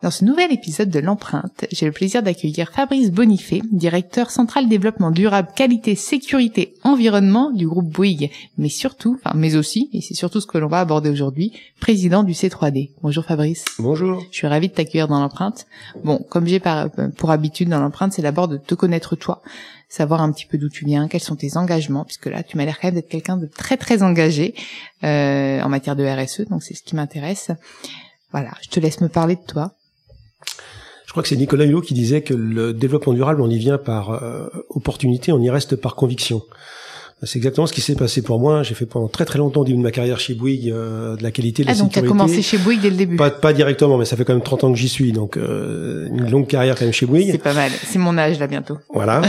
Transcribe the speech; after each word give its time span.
Dans 0.00 0.12
ce 0.12 0.24
nouvel 0.24 0.52
épisode 0.52 0.90
de 0.90 1.00
l'empreinte, 1.00 1.64
j'ai 1.72 1.84
le 1.84 1.90
plaisir 1.90 2.22
d'accueillir 2.22 2.70
Fabrice 2.70 3.10
Bonifay, 3.10 3.62
directeur 3.72 4.30
central 4.30 4.68
développement 4.68 5.10
durable, 5.10 5.48
qualité, 5.56 5.96
sécurité, 5.96 6.74
environnement 6.84 7.50
du 7.50 7.66
groupe 7.66 7.88
Bouygues, 7.88 8.30
mais 8.58 8.68
surtout, 8.68 9.18
enfin, 9.18 9.36
mais 9.36 9.56
aussi, 9.56 9.90
et 9.92 10.00
c'est 10.00 10.14
surtout 10.14 10.40
ce 10.40 10.46
que 10.46 10.56
l'on 10.56 10.68
va 10.68 10.78
aborder 10.78 11.10
aujourd'hui, 11.10 11.52
président 11.80 12.22
du 12.22 12.32
C3D. 12.32 12.90
Bonjour 13.02 13.24
Fabrice. 13.24 13.64
Bonjour. 13.80 14.22
Je 14.30 14.36
suis 14.36 14.46
ravie 14.46 14.68
de 14.68 14.72
t'accueillir 14.72 15.08
dans 15.08 15.18
l'empreinte. 15.18 15.66
Bon, 16.04 16.24
comme 16.30 16.46
j'ai 16.46 16.62
pour 17.16 17.32
habitude 17.32 17.68
dans 17.68 17.80
l'empreinte, 17.80 18.12
c'est 18.12 18.22
d'abord 18.22 18.46
de 18.46 18.56
te 18.56 18.76
connaître 18.76 19.16
toi, 19.16 19.42
savoir 19.88 20.22
un 20.22 20.30
petit 20.30 20.46
peu 20.46 20.58
d'où 20.58 20.68
tu 20.68 20.84
viens, 20.84 21.08
quels 21.08 21.20
sont 21.20 21.34
tes 21.34 21.56
engagements, 21.56 22.04
puisque 22.04 22.26
là, 22.26 22.44
tu 22.44 22.56
m'as 22.56 22.64
l'air 22.64 22.78
quand 22.78 22.86
même 22.86 22.94
d'être 22.94 23.08
quelqu'un 23.08 23.36
de 23.36 23.46
très 23.46 23.76
très 23.76 24.04
engagé 24.04 24.54
euh, 25.02 25.60
en 25.60 25.68
matière 25.68 25.96
de 25.96 26.04
RSE, 26.04 26.42
donc 26.42 26.62
c'est 26.62 26.74
ce 26.74 26.84
qui 26.84 26.94
m'intéresse. 26.94 27.50
Voilà, 28.30 28.52
je 28.62 28.68
te 28.68 28.78
laisse 28.78 29.00
me 29.00 29.08
parler 29.08 29.34
de 29.34 29.44
toi. 29.44 29.72
Je 31.08 31.12
crois 31.12 31.22
que 31.22 31.28
c'est 31.30 31.36
Nicolas 31.36 31.64
Hulot 31.64 31.80
qui 31.80 31.94
disait 31.94 32.20
que 32.20 32.34
le 32.34 32.74
développement 32.74 33.14
durable, 33.14 33.40
on 33.40 33.48
y 33.48 33.56
vient 33.56 33.78
par 33.78 34.22
euh, 34.22 34.46
opportunité, 34.68 35.32
on 35.32 35.40
y 35.40 35.48
reste 35.48 35.74
par 35.74 35.94
conviction. 35.94 36.42
C'est 37.22 37.38
exactement 37.38 37.66
ce 37.66 37.72
qui 37.72 37.80
s'est 37.80 37.94
passé 37.94 38.20
pour 38.20 38.38
moi. 38.38 38.62
J'ai 38.62 38.74
fait 38.74 38.84
pendant 38.84 39.08
très 39.08 39.24
très 39.24 39.38
longtemps 39.38 39.64
de 39.64 39.74
ma 39.74 39.90
carrière 39.90 40.20
chez 40.20 40.34
Bouygues 40.34 40.70
euh, 40.70 41.16
de 41.16 41.22
la 41.22 41.30
qualité, 41.30 41.64
de 41.64 41.68
ah, 41.68 41.72
la 41.72 41.78
donc 41.78 41.88
sécurité. 41.88 42.08
donc 42.08 42.18
commencé 42.18 42.42
chez 42.42 42.58
Bouygues 42.58 42.82
dès 42.82 42.90
le 42.90 42.96
début. 42.96 43.16
Pas, 43.16 43.30
pas 43.30 43.54
directement, 43.54 43.96
mais 43.96 44.04
ça 44.04 44.18
fait 44.18 44.26
quand 44.26 44.34
même 44.34 44.42
30 44.42 44.64
ans 44.64 44.72
que 44.72 44.78
j'y 44.78 44.88
suis, 44.90 45.12
donc 45.12 45.38
euh, 45.38 46.08
une 46.08 46.30
longue 46.30 46.46
carrière 46.46 46.76
quand 46.76 46.84
même 46.84 46.92
chez 46.92 47.06
Bouygues. 47.06 47.32
C'est 47.32 47.38
pas 47.38 47.54
mal. 47.54 47.72
C'est 47.72 47.98
mon 47.98 48.18
âge 48.18 48.38
là 48.38 48.46
bientôt. 48.46 48.76
Voilà. 48.92 49.22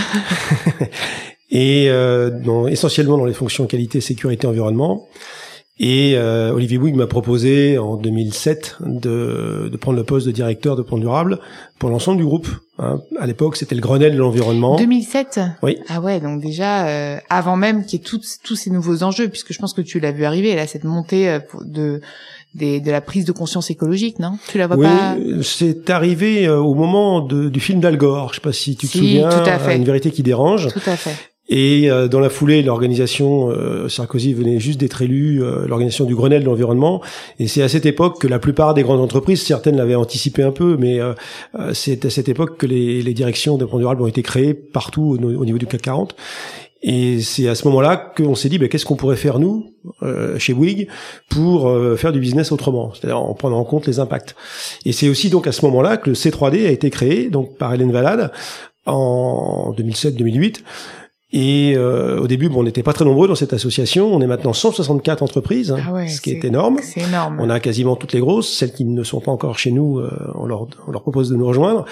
Et 1.52 1.88
euh, 1.90 2.68
essentiellement 2.68 3.18
dans 3.18 3.26
les 3.26 3.34
fonctions 3.34 3.66
qualité, 3.68 4.02
sécurité, 4.02 4.46
environnement. 4.46 5.08
Et 5.82 6.16
euh, 6.18 6.52
Olivier 6.52 6.78
Bouygues 6.78 6.96
m'a 6.96 7.08
proposé 7.08 7.78
en 7.78 7.96
2007 7.96 8.78
de, 8.82 9.70
de, 9.72 9.78
prendre 9.78 9.98
le 9.98 10.04
poste 10.04 10.28
de 10.28 10.32
directeur 10.32 10.76
de 10.76 10.82
plan 10.82 10.98
durable 10.98 11.40
pour 11.80 11.90
l'ensemble 11.90 12.18
du 12.18 12.26
groupe. 12.26 12.50
Hein. 12.80 13.00
À 13.18 13.26
l'époque, 13.26 13.56
c'était 13.56 13.76
le 13.76 13.82
Grenelle 13.82 14.14
de 14.14 14.18
l'environnement. 14.18 14.76
2007 14.76 15.40
Oui. 15.64 15.78
Ah 15.88 16.02
ouais, 16.02 16.20
donc 16.20 16.42
déjà 16.42 16.88
euh, 16.88 17.18
avant 17.30 17.56
même 17.56 17.86
qu'il 17.86 18.00
y 18.00 18.02
ait 18.02 18.06
tous 18.06 18.40
tous 18.44 18.58
ces 18.58 18.72
nouveaux 18.72 19.04
enjeux, 19.04 19.30
puisque 19.30 19.54
je 19.54 19.60
pense 19.60 19.74
que 19.74 19.82
tu 19.82 20.02
l'as 20.02 20.12
vu 20.12 20.26
arriver 20.26 20.54
là, 20.54 20.68
cette 20.68 20.84
montée 20.84 21.30
euh, 21.30 21.40
de 21.64 22.02
de 22.56 22.92
la 22.92 23.00
prise 23.02 23.26
de 23.26 23.32
conscience 23.32 23.70
écologique, 23.70 24.20
non? 24.20 24.38
Tu 24.48 24.58
la 24.58 24.68
vois 24.68 24.76
oui, 24.76 24.86
pas? 24.86 25.16
c'est 25.44 25.90
arrivé 25.92 26.48
euh, 26.48 26.58
au 26.58 26.74
moment 26.74 27.22
de, 27.22 27.48
du 27.48 27.60
film 27.60 27.80
d'Al 27.80 27.96
Gore. 27.96 28.30
Je 28.30 28.36
sais 28.36 28.42
pas 28.42 28.52
si 28.54 28.76
tu 28.76 28.88
te 28.88 28.92
Si, 28.92 28.98
souviens. 28.98 29.30
tout 29.30 29.50
à 29.50 29.60
fait. 29.60 29.76
Une 29.76 29.84
vérité 29.84 30.10
qui 30.12 30.24
dérange. 30.24 30.68
Tout 30.74 30.82
à 30.88 30.96
fait. 30.96 31.16
Et 31.50 31.90
euh, 31.90 32.08
dans 32.08 32.20
la 32.20 32.30
foulée, 32.30 32.62
l'organisation 32.62 33.50
euh, 33.50 33.90
Sarkozy 33.90 34.34
venait 34.34 34.60
juste 34.60 34.80
d'être 34.80 35.02
élu, 35.02 35.44
euh, 35.44 35.68
l'organisation 35.68 36.06
du 36.06 36.16
Grenelle 36.16 36.42
de 36.42 36.46
l'environnement. 36.46 37.02
Et 37.40 37.48
c'est 37.48 37.64
à 37.64 37.70
cette 37.70 37.86
époque 37.86 38.22
que 38.22 38.28
la 38.28 38.40
plupart 38.40 38.74
des 38.74 38.84
grandes 38.84 39.02
entreprises, 39.02 39.42
certaines 39.42 39.76
l'avaient 39.76 39.96
anticipé 39.96 40.44
un 40.44 40.52
peu, 40.52 40.78
mais 40.78 41.00
euh, 41.00 41.14
euh, 41.58 41.74
c'est 41.74 42.06
à 42.06 42.10
cette 42.10 42.30
époque 42.30 42.58
que 42.58 42.68
les, 42.68 43.02
les 43.02 43.14
directions 43.14 43.58
de 43.58 43.66
durable 43.66 44.02
ont 44.02 44.08
été 44.08 44.22
créées 44.22 44.54
partout 44.54 45.18
au, 45.20 45.24
au 45.24 45.46
niveau 45.46 45.58
du 45.58 45.66
CAC 45.66 45.82
40. 45.82 46.16
Et 46.82 47.20
c'est 47.20 47.48
à 47.50 47.56
ce 47.56 47.68
moment-là 47.68 47.98
qu'on 47.98 48.36
s'est 48.36 48.48
dit, 48.48 48.58
ben, 48.58 48.70
qu'est-ce 48.70 48.86
qu'on 48.86 48.96
pourrait 48.96 49.18
faire 49.18 49.40
nous, 49.40 49.72
euh, 50.02 50.40
chez 50.40 50.54
Bouygues, 50.54 50.88
pour 51.30 51.68
euh, 51.68 51.98
faire 51.98 52.14
du 52.14 52.20
business 52.20 52.52
autrement, 52.52 52.94
c'est-à-dire 52.94 53.20
en 53.20 53.34
prenant 53.34 53.60
en 53.60 53.66
compte 53.66 53.86
les 53.86 54.00
impacts. 54.00 54.36
Et 54.86 54.94
c'est 54.94 55.10
aussi 55.10 55.30
donc 55.30 55.46
à 55.46 55.52
ce 55.52 55.66
moment-là 55.66 55.98
que 55.98 56.10
le 56.10 56.16
C3D 56.16 56.66
a 56.66 56.72
été 56.72 56.90
créé, 56.90 57.30
donc 57.30 57.58
par 57.58 57.74
Hélène 57.74 57.92
Valade, 57.92 58.32
en 58.86 59.74
2007-2008. 59.78 60.62
Et 61.32 61.76
euh, 61.78 62.20
au 62.20 62.28
début, 62.28 62.50
bon, 62.50 62.62
on 62.62 62.64
n'était 62.64 62.82
pas 62.82 62.94
très 62.94 63.06
nombreux 63.06 63.28
dans 63.28 63.36
cette 63.36 63.54
association. 63.54 64.14
On 64.14 64.20
est 64.20 64.28
maintenant 64.28 64.54
164 64.54 65.22
entreprises, 65.22 65.72
hein, 65.72 65.78
Ah 65.88 65.94
ouais, 65.94 66.08
ce 66.08 66.22
qui 66.22 66.32
est, 66.32 66.44
énorme. 66.44 66.80
C'est 66.82 67.02
énorme. 67.02 67.38
On 67.40 67.50
a 67.52 67.60
quasiment 67.60 67.96
toutes 67.96 68.14
les 68.14 68.20
grosses, 68.20 68.52
celles 68.52 68.74
qui 68.74 68.84
ne 68.84 69.04
sont 69.04 69.20
pas 69.20 69.32
encore 69.32 69.60
chez 69.60 69.72
nous, 69.72 70.00
euh, 70.00 70.10
on, 70.34 70.48
leur, 70.48 70.66
on 70.88 70.92
leur 70.92 71.04
propose 71.04 71.30
de 71.30 71.36
nous 71.36 71.46
rejoindre. 71.46 71.86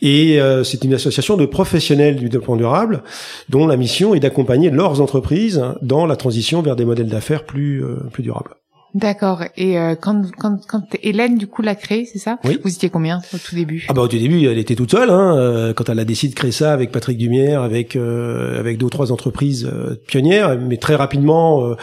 Et 0.00 0.40
euh, 0.40 0.64
c'est 0.64 0.82
une 0.82 0.94
association 0.94 1.36
de 1.36 1.46
professionnels 1.46 2.16
du 2.16 2.28
développement 2.28 2.56
durable, 2.56 3.04
dont 3.48 3.68
la 3.68 3.76
mission 3.76 4.14
est 4.14 4.20
d'accompagner 4.20 4.70
leurs 4.70 5.00
entreprises 5.00 5.62
dans 5.80 6.06
la 6.06 6.16
transition 6.16 6.60
vers 6.60 6.74
des 6.74 6.84
modèles 6.84 7.08
d'affaires 7.08 7.44
plus 7.44 7.84
euh, 7.84 7.98
plus 8.12 8.24
durables. 8.24 8.56
D'accord. 8.94 9.44
Et 9.56 9.78
euh, 9.78 9.94
quand 9.94 10.22
quand 10.38 10.58
quand 10.66 10.82
Hélène 11.02 11.38
du 11.38 11.46
coup 11.46 11.62
l'a 11.62 11.74
créé, 11.74 12.04
c'est 12.04 12.18
ça 12.18 12.38
Oui. 12.44 12.58
Vous 12.62 12.70
étiez 12.74 12.90
combien 12.90 13.20
au 13.34 13.38
tout 13.38 13.54
début 13.54 13.86
Ah 13.88 13.94
bah 13.94 14.02
au 14.02 14.08
tout 14.08 14.18
début, 14.18 14.44
elle 14.46 14.58
était 14.58 14.74
toute 14.74 14.90
seule. 14.90 15.10
Hein, 15.10 15.36
euh, 15.36 15.72
quand 15.72 15.88
elle 15.88 15.98
a 15.98 16.04
décidé 16.04 16.34
de 16.34 16.38
créer 16.38 16.52
ça 16.52 16.72
avec 16.72 16.92
Patrick 16.92 17.16
Dumière, 17.16 17.62
avec 17.62 17.96
euh, 17.96 18.58
avec 18.60 18.76
deux 18.78 18.86
ou 18.86 18.90
trois 18.90 19.10
entreprises 19.12 19.66
euh, 19.72 19.94
pionnières, 20.06 20.58
mais 20.58 20.76
très 20.76 20.94
rapidement, 20.94 21.64
euh, 21.64 21.74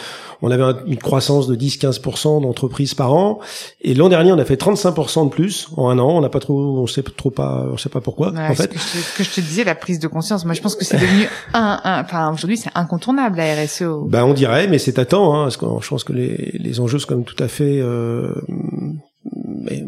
on 0.41 0.51
avait 0.51 0.63
un- 0.63 0.77
une 0.85 0.97
croissance 0.97 1.47
de 1.47 1.55
10-15% 1.55 2.41
d'entreprises 2.41 2.93
par 2.93 3.13
an. 3.13 3.39
Et 3.81 3.93
l'an 3.93 4.07
dernier, 4.09 4.31
on 4.31 4.37
a 4.39 4.45
fait 4.45 4.55
35% 4.55 5.25
de 5.25 5.29
plus 5.29 5.67
en 5.77 5.89
un 5.89 5.97
an. 5.99 6.09
On 6.17 6.21
n'a 6.21 6.29
pas 6.29 6.39
trop, 6.39 6.77
on 6.79 6.87
sait 6.87 7.03
trop 7.03 7.31
pas, 7.31 7.65
on 7.73 7.77
sait 7.77 7.89
pas 7.89 8.01
pourquoi. 8.01 8.29
Voilà, 8.31 8.51
en 8.51 8.53
fait, 8.55 8.67
que 8.67 8.77
je, 8.79 8.83
te- 8.83 8.97
ce 8.97 9.17
que 9.17 9.23
je 9.23 9.31
te 9.31 9.41
disais, 9.41 9.63
la 9.63 9.75
prise 9.75 9.99
de 9.99 10.07
conscience. 10.07 10.45
Moi, 10.45 10.53
je 10.53 10.61
pense 10.61 10.75
que 10.75 10.85
c'est 10.85 10.97
devenu 10.97 11.27
un, 11.53 11.79
un, 11.83 12.01
enfin, 12.03 12.31
aujourd'hui, 12.31 12.57
c'est 12.57 12.69
incontournable, 12.75 13.37
la 13.37 13.55
RSE. 13.55 13.83
Ben 14.07 14.23
on 14.25 14.33
dirait, 14.33 14.67
mais 14.67 14.77
c'est 14.77 14.99
à 14.99 15.05
temps, 15.05 15.35
hein, 15.35 15.43
parce 15.45 15.57
que 15.57 15.65
je 15.81 15.87
pense 15.89 16.03
que 16.03 16.13
les, 16.13 16.51
les 16.59 16.79
enjeux 16.79 16.98
même 17.15 17.25
tout 17.25 17.41
à 17.41 17.47
fait 17.47 17.81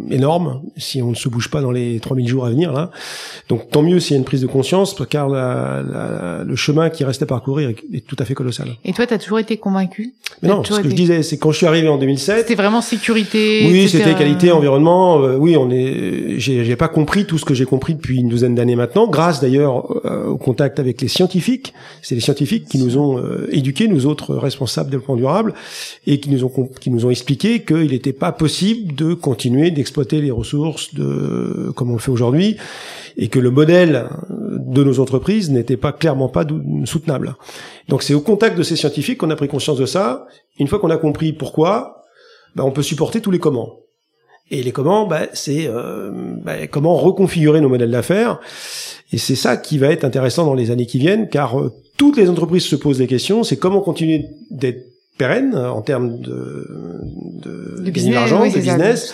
énormes 0.10 0.62
si 0.78 1.02
on 1.02 1.10
ne 1.12 1.16
se 1.16 1.30
bouge 1.30 1.50
pas 1.50 1.62
dans 1.62 1.72
les 1.72 2.00
3000 2.00 2.28
jours 2.28 2.46
à 2.46 2.50
venir 2.50 2.72
là. 2.74 2.92
Donc 3.50 3.70
tant 3.70 3.82
mieux 3.82 4.00
s'il 4.00 4.12
y 4.14 4.16
a 4.16 4.20
une 4.20 4.26
prise 4.26 4.42
de 4.42 4.48
conscience, 4.48 4.96
car 5.10 5.30
la- 5.30 5.82
la- 5.88 6.44
le 6.44 6.56
chemin 6.56 6.90
qui 6.90 7.04
reste 7.04 7.22
à 7.22 7.26
parcourir 7.26 7.70
est, 7.70 7.76
est 7.94 8.06
tout 8.06 8.16
à 8.20 8.26
fait 8.26 8.34
colossal. 8.34 8.68
Et 8.86 8.94
toi, 8.94 9.06
t'as 9.08 9.18
toujours 9.18 9.40
été 9.40 9.58
convaincu? 9.58 10.14
Mais 10.42 10.50
non, 10.50 10.64
ce 10.64 10.80
que 10.80 10.90
je 10.90 10.96
disais, 10.96 11.24
c'est 11.24 11.38
quand 11.38 11.52
je 11.52 11.58
suis 11.58 11.66
arrivé 11.68 11.88
en 11.88 11.98
2007. 11.98 12.38
C'était 12.40 12.56
vraiment 12.56 12.82
sécurité. 12.82 13.68
Oui, 13.70 13.88
c'était 13.90 14.16
qualité, 14.16 14.52
environnement. 14.52 15.22
euh, 15.22 15.36
oui, 15.38 15.56
on 15.58 15.70
est. 15.70 16.40
J'ai 16.40 16.64
j'ai 16.66 16.76
pas 16.76 16.88
compris 16.88 17.26
tout 17.26 17.38
ce 17.38 17.46
que 17.46 17.54
j'ai 17.54 17.66
compris 17.66 17.94
depuis 17.96 18.18
une 18.20 18.30
douzaine 18.30 18.56
d'années 18.56 18.76
maintenant, 18.76 19.08
grâce 19.08 19.42
d'ailleurs 19.42 19.86
euh, 20.06 20.28
au 20.28 20.38
contact 20.38 20.80
avec 20.80 21.02
les 21.02 21.08
scientifiques. 21.08 21.74
C'est 22.02 22.16
les 22.16 22.22
scientifiques 22.22 22.66
qui 22.68 22.78
nous 22.80 22.98
ont 22.98 23.18
euh, 23.18 23.48
éduqués, 23.52 23.88
nous 23.88 24.06
autres 24.06 24.36
responsables 24.36 24.88
de 24.90 24.92
développement 24.92 25.16
durable, 25.18 25.54
et 26.08 26.20
qui 26.20 26.30
nous 26.30 26.44
ont 26.46 26.52
qui 26.80 26.90
nous 26.90 27.06
ont 27.06 27.10
expliqué 27.12 27.62
qu'il 27.64 27.92
n'était 27.92 28.14
pas 28.14 28.32
possible 28.32 28.96
de 28.96 29.14
continuer 29.14 29.61
d'exploiter 29.70 30.22
les 30.22 30.32
ressources 30.32 30.96
de 30.96 31.72
comme 31.76 31.92
on 31.92 31.94
le 31.94 32.00
fait 32.00 32.10
aujourd'hui, 32.10 32.58
et 33.18 33.28
que 33.28 33.38
le 33.38 33.52
modèle 33.52 34.10
de 34.30 34.84
nos 34.84 35.00
entreprises 35.00 35.52
n'était 35.52 35.78
pas 35.78 35.92
clairement 35.92 36.30
pas 36.30 36.46
soutenable. 36.86 37.36
Donc 37.90 38.02
c'est 38.02 38.16
au 38.16 38.22
contact 38.22 38.58
de 38.58 38.64
ces 38.64 38.76
scientifiques 38.76 39.20
qu'on 39.20 39.30
a 39.30 39.36
pris 39.36 39.48
conscience 39.48 39.78
de 39.78 39.86
ça. 39.86 40.26
Une 40.58 40.68
fois 40.68 40.80
qu'on 40.80 40.90
a 40.90 40.98
compris 40.98 41.34
pourquoi, 41.34 42.06
bah, 42.56 42.64
on 42.66 42.72
peut 42.72 42.82
supporter 42.82 43.22
tous 43.22 43.32
les 43.32 43.40
comment. 43.40 43.78
Et 44.50 44.64
les 44.64 44.72
comment, 44.72 45.08
bah, 45.08 45.28
c'est 45.34 45.68
euh, 45.68 46.12
bah, 46.44 46.68
comment 46.68 46.96
reconfigurer 46.96 47.62
nos 47.62 47.70
modèles 47.70 47.92
d'affaires. 47.92 48.40
Et 49.14 49.18
c'est 49.18 49.36
ça 49.36 49.58
qui 49.58 49.78
va 49.78 49.88
être 49.88 50.04
intéressant 50.04 50.46
dans 50.46 50.54
les 50.56 50.72
années 50.72 50.86
qui 50.86 51.00
viennent, 51.00 51.30
car 51.30 51.60
euh, 51.60 51.72
toutes 51.98 52.18
les 52.18 52.30
entreprises 52.30 52.64
se 52.64 52.76
posent 52.76 52.98
des 52.98 53.08
questions. 53.08 53.44
C'est 53.44 53.58
comment 53.58 53.82
continuer 53.82 54.26
d'être 54.50 54.88
pérenne 55.18 55.56
en 55.56 55.82
termes 55.82 56.20
de, 56.20 56.68
de, 57.44 57.84
de 57.84 57.92
business, 57.92 58.16
d'argent, 58.16 58.48
de 58.48 58.58
business, 58.58 59.14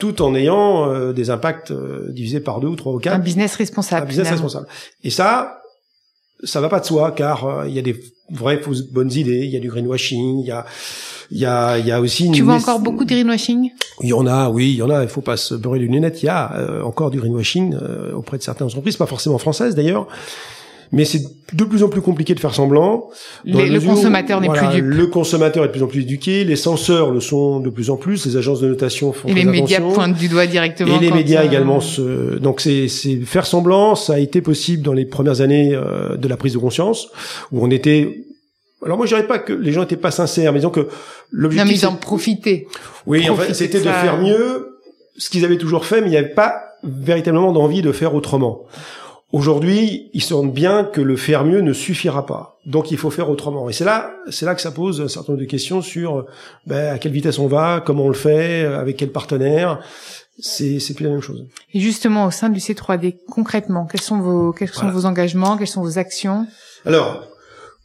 tout 0.00 0.20
en 0.22 0.34
ayant 0.34 0.90
euh, 0.90 1.12
des 1.12 1.30
impacts 1.30 1.72
divisés 2.08 2.40
par 2.40 2.58
deux 2.58 2.66
ou 2.66 2.76
trois 2.76 2.92
ou 2.92 2.98
quatre. 2.98 3.14
Un 3.14 3.20
business 3.20 3.54
responsable. 3.54 4.02
Un 4.02 4.08
business 4.08 4.30
responsable. 4.30 4.66
Et 5.04 5.10
ça, 5.10 5.60
ça 6.42 6.60
va 6.60 6.68
pas 6.68 6.80
de 6.80 6.86
soi, 6.86 7.12
car 7.12 7.66
il 7.68 7.72
y 7.72 7.78
a 7.78 7.82
des 7.82 8.00
vraies 8.32 8.58
fausses 8.58 8.82
bonnes 8.82 9.12
idées, 9.12 9.44
il 9.44 9.50
y 9.50 9.56
a 9.56 9.60
du 9.60 9.68
greenwashing, 9.68 10.40
il 10.40 10.46
y 10.46 10.50
a 10.50 10.64
il 11.30 11.38
y 11.38 11.46
a, 11.46 11.78
il 11.78 11.86
y 11.86 11.92
a 11.92 12.00
aussi. 12.00 12.30
Tu 12.32 12.42
vois 12.42 12.54
encore 12.54 12.80
beaucoup 12.80 13.04
de 13.04 13.10
greenwashing? 13.10 13.70
Il 14.00 14.08
y 14.08 14.12
en 14.12 14.26
a, 14.26 14.48
oui, 14.48 14.72
il 14.72 14.76
y 14.76 14.82
en 14.82 14.90
a. 14.90 15.02
Il 15.02 15.08
faut 15.08 15.20
pas 15.20 15.36
se 15.36 15.54
beurrer 15.54 15.78
du 15.78 15.86
lunette. 15.86 16.22
Il 16.22 16.26
y 16.26 16.28
a 16.28 16.52
euh, 16.56 16.82
encore 16.82 17.10
du 17.10 17.20
greenwashing 17.20 17.74
euh, 17.74 18.12
auprès 18.14 18.36
de 18.36 18.42
certaines 18.42 18.66
entreprises, 18.66 18.96
pas 18.96 19.06
forcément 19.06 19.38
françaises 19.38 19.74
d'ailleurs. 19.74 20.08
Mais 20.92 21.04
c'est 21.04 21.22
de 21.52 21.64
plus 21.64 21.82
en 21.82 21.88
plus 21.88 22.00
compliqué 22.00 22.34
de 22.34 22.40
faire 22.40 22.54
semblant. 22.54 23.10
le 23.44 23.78
consommateur 23.78 24.40
n'est 24.40 24.48
plus 24.48 24.66
dupe. 24.74 24.84
Le 24.84 25.06
consommateur 25.06 25.64
est 25.64 25.68
de 25.68 25.72
plus 25.72 25.82
en 25.82 25.86
plus 25.86 26.00
éduqué, 26.00 26.44
les 26.44 26.56
censeurs 26.56 27.10
le 27.10 27.20
sont 27.20 27.60
de 27.60 27.70
plus 27.70 27.90
en 27.90 27.96
plus, 27.96 28.26
les 28.26 28.36
agences 28.36 28.60
de 28.60 28.68
notation 28.68 29.12
font 29.12 29.28
Et 29.28 29.34
les 29.34 29.44
médias 29.44 29.80
pointent 29.80 30.16
du 30.16 30.28
doigt 30.28 30.46
directement. 30.46 30.96
Et 30.96 31.00
les 31.00 31.12
médias 31.12 31.44
également. 31.44 31.80
Se... 31.80 32.38
Donc 32.38 32.60
c'est 32.60 32.88
faire 33.24 33.46
semblant, 33.46 33.94
ça 33.94 34.14
a 34.14 34.18
été 34.18 34.40
possible 34.40 34.82
dans 34.82 34.92
les 34.92 35.04
premières 35.04 35.40
années 35.40 35.74
euh, 35.74 36.16
de 36.16 36.28
la 36.28 36.36
prise 36.36 36.54
de 36.54 36.58
conscience, 36.58 37.08
où 37.52 37.64
on 37.64 37.70
était 37.70 38.24
alors 38.84 38.96
moi 38.96 39.06
je 39.06 39.14
dirais 39.14 39.26
pas 39.26 39.38
que 39.38 39.52
les 39.52 39.72
gens 39.72 39.82
étaient 39.82 39.96
pas 39.96 40.10
sincères, 40.10 40.52
mais 40.52 40.60
disons 40.60 40.70
que 40.70 40.88
l'objectif. 41.30 41.64
Non 41.64 41.70
mais 41.70 41.78
ils 41.78 41.86
en 41.86 41.96
profitaient. 41.96 42.66
Oui, 43.06 43.28
en 43.28 43.36
fait, 43.36 43.54
c'était 43.54 43.78
de, 43.78 43.84
faire 43.84 44.18
mieux 44.18 44.80
ce 45.16 45.28
qu'ils 45.28 45.44
avaient 45.44 45.58
toujours 45.58 45.84
fait, 45.84 46.00
mais 46.00 46.06
il 46.06 46.10
n'y 46.10 46.16
avait 46.16 46.28
pas 46.28 46.54
véritablement 46.82 47.52
d'envie 47.52 47.82
de 47.82 47.92
faire 47.92 48.14
autrement. 48.14 48.62
Aujourd'hui, 49.32 50.10
ils 50.12 50.22
se 50.22 50.34
rendent 50.34 50.52
bien 50.52 50.82
que 50.82 51.00
le 51.00 51.16
faire 51.16 51.44
mieux 51.44 51.60
ne 51.60 51.72
suffira 51.72 52.26
pas. 52.26 52.58
Donc 52.66 52.90
il 52.90 52.98
faut 52.98 53.10
faire 53.10 53.30
autrement. 53.30 53.68
Et 53.68 53.72
c'est 53.72 53.84
là, 53.84 54.10
c'est 54.28 54.44
là 54.44 54.54
que 54.54 54.60
ça 54.60 54.72
pose 54.72 55.00
un 55.00 55.08
certain 55.08 55.32
nombre 55.32 55.44
de 55.44 55.48
questions 55.48 55.82
sur 55.82 56.26
ben, 56.66 56.94
à 56.94 56.98
quelle 56.98 57.12
vitesse 57.12 57.38
on 57.38 57.46
va, 57.46 57.82
comment 57.84 58.04
on 58.04 58.08
le 58.08 58.14
fait, 58.14 58.64
avec 58.64 58.96
quel 58.96 59.10
partenaire. 59.10 59.80
C'est, 60.42 60.80
c'est 60.80 60.94
plus 60.94 61.04
la 61.04 61.10
même 61.10 61.20
chose. 61.20 61.44
Et 61.74 61.80
justement, 61.80 62.24
au 62.26 62.30
sein 62.30 62.48
du 62.48 62.60
C3D, 62.60 63.16
concrètement, 63.30 63.86
quels 63.86 64.00
sont 64.00 64.20
vos, 64.20 64.52
quels 64.52 64.70
sont 64.70 64.88
vos 64.88 65.04
engagements, 65.04 65.56
quelles 65.58 65.68
sont 65.68 65.82
vos 65.82 65.98
actions? 65.98 66.46
Alors, 66.86 67.26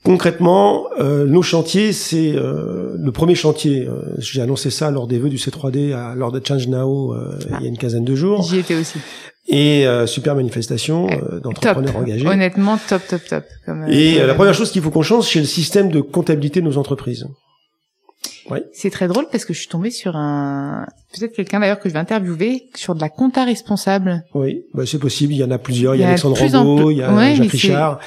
Concrètement, 0.05 0.85
euh, 0.99 1.25
nos 1.25 1.41
chantiers, 1.41 1.91
c'est 1.91 2.35
euh, 2.35 2.95
le 2.95 3.11
premier 3.11 3.33
chantier. 3.33 3.87
Euh, 3.87 4.01
j'ai 4.19 4.39
annoncé 4.39 4.69
ça 4.69 4.91
lors 4.91 5.07
des 5.07 5.17
vœux 5.17 5.29
du 5.29 5.37
C3D, 5.37 5.95
à, 5.95 6.13
lors 6.13 6.31
de 6.31 6.39
Change 6.45 6.67
Now, 6.67 7.13
ah. 7.13 7.37
il 7.59 7.63
y 7.63 7.65
a 7.65 7.69
une 7.69 7.77
quinzaine 7.77 8.05
de 8.05 8.13
jours. 8.13 8.43
J'y 8.43 8.59
étais 8.59 8.75
aussi. 8.75 8.99
Et 9.47 9.85
super 10.07 10.35
manifestation 10.35 11.07
d'entrepreneurs 11.43 11.97
engagés. 11.97 12.27
Honnêtement, 12.27 12.77
top, 12.89 13.01
top, 13.07 13.21
top. 13.29 13.43
Et 13.87 14.19
la 14.19 14.33
première 14.33 14.53
chose 14.53 14.71
qu'il 14.71 14.81
faut 14.81 14.91
qu'on 14.91 15.03
change, 15.03 15.31
c'est 15.31 15.39
le 15.39 15.45
système 15.45 15.89
de 15.89 16.01
comptabilité 16.01 16.61
de 16.61 16.65
nos 16.65 16.77
entreprises. 16.77 17.27
Oui. 18.49 18.59
C'est 18.73 18.91
très 18.91 19.07
drôle 19.07 19.25
parce 19.31 19.43
que 19.43 19.53
je 19.53 19.59
suis 19.59 19.67
tombée 19.67 19.89
sur 19.89 20.15
un 20.15 20.85
peut-être 21.13 21.35
quelqu'un 21.35 21.59
d'ailleurs 21.59 21.79
que 21.79 21.89
je 21.89 21.93
vais 21.93 21.99
interviewer 21.99 22.69
sur 22.75 22.93
de 22.93 23.01
la 23.01 23.09
compta 23.09 23.43
responsable. 23.43 24.23
Oui, 24.33 24.65
bah, 24.73 24.83
c'est 24.85 24.99
possible. 24.99 25.33
Il 25.33 25.37
y 25.37 25.43
en 25.43 25.51
a 25.51 25.57
plusieurs. 25.57 25.95
Il 25.95 26.01
y 26.01 26.03
a, 26.03 26.09
Alexandre 26.09 26.37
Rambaud, 26.39 26.91
il 26.91 26.97
y 26.97 27.03
a 27.03 27.33
Jacques 27.33 27.49
Richard. 27.49 27.99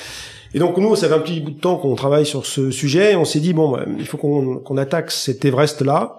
Et 0.54 0.58
donc 0.58 0.78
nous, 0.78 0.94
ça 0.96 1.08
fait 1.08 1.14
un 1.14 1.18
petit 1.18 1.40
bout 1.40 1.50
de 1.50 1.60
temps 1.60 1.76
qu'on 1.76 1.94
travaille 1.94 2.24
sur 2.24 2.46
ce 2.46 2.70
sujet. 2.70 3.12
Et 3.12 3.16
on 3.16 3.24
s'est 3.24 3.40
dit 3.40 3.52
bon, 3.52 3.72
bah, 3.72 3.84
il 3.98 4.06
faut 4.06 4.16
qu'on 4.16 4.76
attaque 4.76 5.10
cet 5.10 5.44
Everest 5.44 5.82
là. 5.82 6.18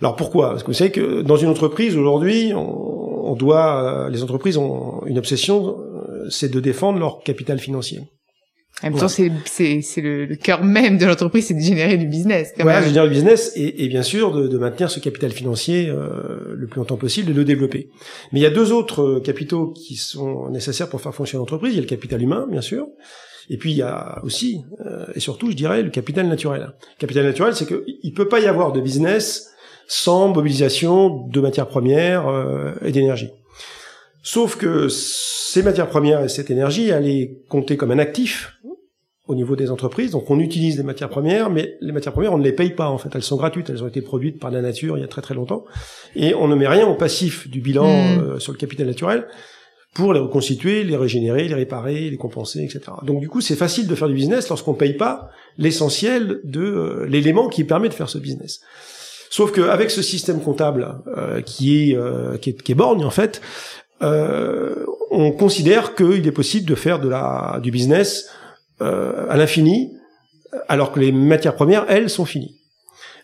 Alors 0.00 0.16
pourquoi? 0.16 0.50
Parce 0.50 0.62
que 0.62 0.68
vous 0.68 0.74
savez 0.74 0.90
que 0.90 1.22
dans 1.22 1.36
une 1.36 1.48
entreprise 1.48 1.96
aujourd'hui, 1.96 2.52
on, 2.54 3.05
on, 3.26 3.34
doit, 3.34 4.08
les 4.10 4.22
entreprises 4.22 4.56
ont 4.56 5.04
une 5.06 5.18
obsession, 5.18 5.78
euh, 5.78 6.28
c'est 6.30 6.50
de 6.50 6.60
défendre 6.60 6.98
leur 6.98 7.22
capital 7.22 7.58
financier. 7.58 8.00
En 8.82 8.90
même 8.90 8.98
temps, 8.98 9.08
c'est 9.08 9.30
c'est 9.46 10.00
le, 10.02 10.26
le 10.26 10.36
cœur 10.36 10.62
même 10.62 10.98
de 10.98 11.06
l'entreprise, 11.06 11.46
c'est 11.46 11.54
de 11.54 11.60
générer 11.60 11.96
du 11.96 12.06
business. 12.06 12.52
Quand 12.54 12.64
voilà, 12.64 12.82
générer 12.82 13.08
du 13.08 13.14
business 13.14 13.52
et, 13.56 13.84
et 13.84 13.88
bien 13.88 14.02
sûr 14.02 14.32
de, 14.32 14.48
de, 14.48 14.58
maintenir 14.58 14.90
ce 14.90 15.00
capital 15.00 15.32
financier 15.32 15.88
euh, 15.88 16.54
le 16.54 16.66
plus 16.66 16.80
longtemps 16.80 16.98
possible 16.98 17.32
de 17.32 17.32
le 17.32 17.46
développer. 17.46 17.88
Mais 18.32 18.40
il 18.40 18.42
y 18.42 18.46
a 18.46 18.50
deux 18.50 18.72
autres 18.72 19.02
euh, 19.02 19.20
capitaux 19.20 19.72
qui 19.72 19.96
sont 19.96 20.50
nécessaires 20.50 20.90
pour 20.90 21.00
faire 21.00 21.14
fonctionner 21.14 21.40
l'entreprise. 21.40 21.72
Il 21.72 21.76
y 21.76 21.78
a 21.78 21.82
le 21.82 21.88
capital 21.88 22.20
humain, 22.20 22.46
bien 22.50 22.60
sûr, 22.60 22.86
et 23.48 23.56
puis 23.56 23.70
il 23.70 23.78
y 23.78 23.82
a 23.82 24.20
aussi, 24.24 24.60
euh, 24.84 25.06
et 25.14 25.20
surtout, 25.20 25.50
je 25.50 25.56
dirais, 25.56 25.82
le 25.82 25.88
capital 25.88 26.28
naturel. 26.28 26.60
Le 26.60 27.00
capital 27.00 27.24
naturel, 27.24 27.54
c'est 27.54 27.66
qu'il 27.66 28.12
peut 28.12 28.28
pas 28.28 28.40
y 28.40 28.46
avoir 28.46 28.72
de 28.72 28.82
business 28.82 29.52
sans 29.88 30.28
mobilisation 30.28 31.26
de 31.28 31.40
matières 31.40 31.68
premières 31.68 32.28
euh, 32.28 32.72
et 32.84 32.92
d'énergie. 32.92 33.30
Sauf 34.22 34.56
que 34.56 34.88
ces 34.88 35.62
matières 35.62 35.88
premières 35.88 36.24
et 36.24 36.28
cette 36.28 36.50
énergie, 36.50 36.88
elle 36.88 37.08
est 37.08 37.42
comptée 37.48 37.76
comme 37.76 37.92
un 37.92 37.98
actif 37.98 38.56
au 39.28 39.34
niveau 39.34 39.56
des 39.56 39.70
entreprises. 39.70 40.12
Donc 40.12 40.30
on 40.30 40.38
utilise 40.38 40.76
des 40.76 40.82
matières 40.82 41.08
premières, 41.08 41.50
mais 41.50 41.76
les 41.80 41.92
matières 41.92 42.12
premières, 42.12 42.32
on 42.32 42.38
ne 42.38 42.44
les 42.44 42.52
paye 42.52 42.70
pas 42.70 42.88
en 42.88 42.98
fait. 42.98 43.08
Elles 43.14 43.22
sont 43.22 43.36
gratuites, 43.36 43.70
elles 43.70 43.82
ont 43.82 43.88
été 43.88 44.02
produites 44.02 44.38
par 44.38 44.50
la 44.50 44.62
nature 44.62 44.96
il 44.96 45.00
y 45.00 45.04
a 45.04 45.08
très 45.08 45.22
très 45.22 45.34
longtemps. 45.34 45.64
Et 46.14 46.34
on 46.34 46.48
ne 46.48 46.54
met 46.54 46.68
rien 46.68 46.86
au 46.86 46.94
passif 46.94 47.48
du 47.48 47.60
bilan 47.60 47.86
mmh. 47.86 48.20
euh, 48.20 48.38
sur 48.38 48.52
le 48.52 48.58
capital 48.58 48.86
naturel 48.86 49.26
pour 49.94 50.12
les 50.12 50.20
reconstituer, 50.20 50.84
les 50.84 50.96
régénérer, 50.96 51.48
les 51.48 51.54
réparer, 51.54 52.10
les 52.10 52.16
compenser, 52.18 52.62
etc. 52.62 52.80
Donc 53.02 53.20
du 53.20 53.28
coup, 53.28 53.40
c'est 53.40 53.56
facile 53.56 53.86
de 53.86 53.94
faire 53.94 54.08
du 54.08 54.14
business 54.14 54.48
lorsqu'on 54.48 54.74
paye 54.74 54.92
pas 54.92 55.30
l'essentiel 55.56 56.40
de 56.44 56.60
euh, 56.60 57.06
l'élément 57.08 57.48
qui 57.48 57.64
permet 57.64 57.88
de 57.88 57.94
faire 57.94 58.10
ce 58.10 58.18
business. 58.18 58.60
Sauf 59.30 59.52
qu'avec 59.52 59.90
ce 59.90 60.02
système 60.02 60.40
comptable 60.40 60.96
euh, 61.16 61.40
qui, 61.42 61.90
est, 61.90 61.96
euh, 61.96 62.36
qui, 62.38 62.50
est, 62.50 62.62
qui 62.62 62.72
est 62.72 62.76
borgne 62.76 63.04
en 63.04 63.10
fait, 63.10 63.40
on 64.00 65.32
considère 65.32 65.94
qu'il 65.94 66.26
est 66.26 66.32
possible 66.32 66.68
de 66.68 66.74
faire 66.74 67.00
de 67.00 67.08
la 67.08 67.60
du 67.62 67.70
business 67.70 68.28
à 68.78 69.36
l'infini, 69.38 69.96
alors 70.68 70.92
que 70.92 71.00
les 71.00 71.12
matières 71.12 71.54
premières, 71.54 71.86
elles, 71.88 72.10
sont 72.10 72.26
finies. 72.26 72.56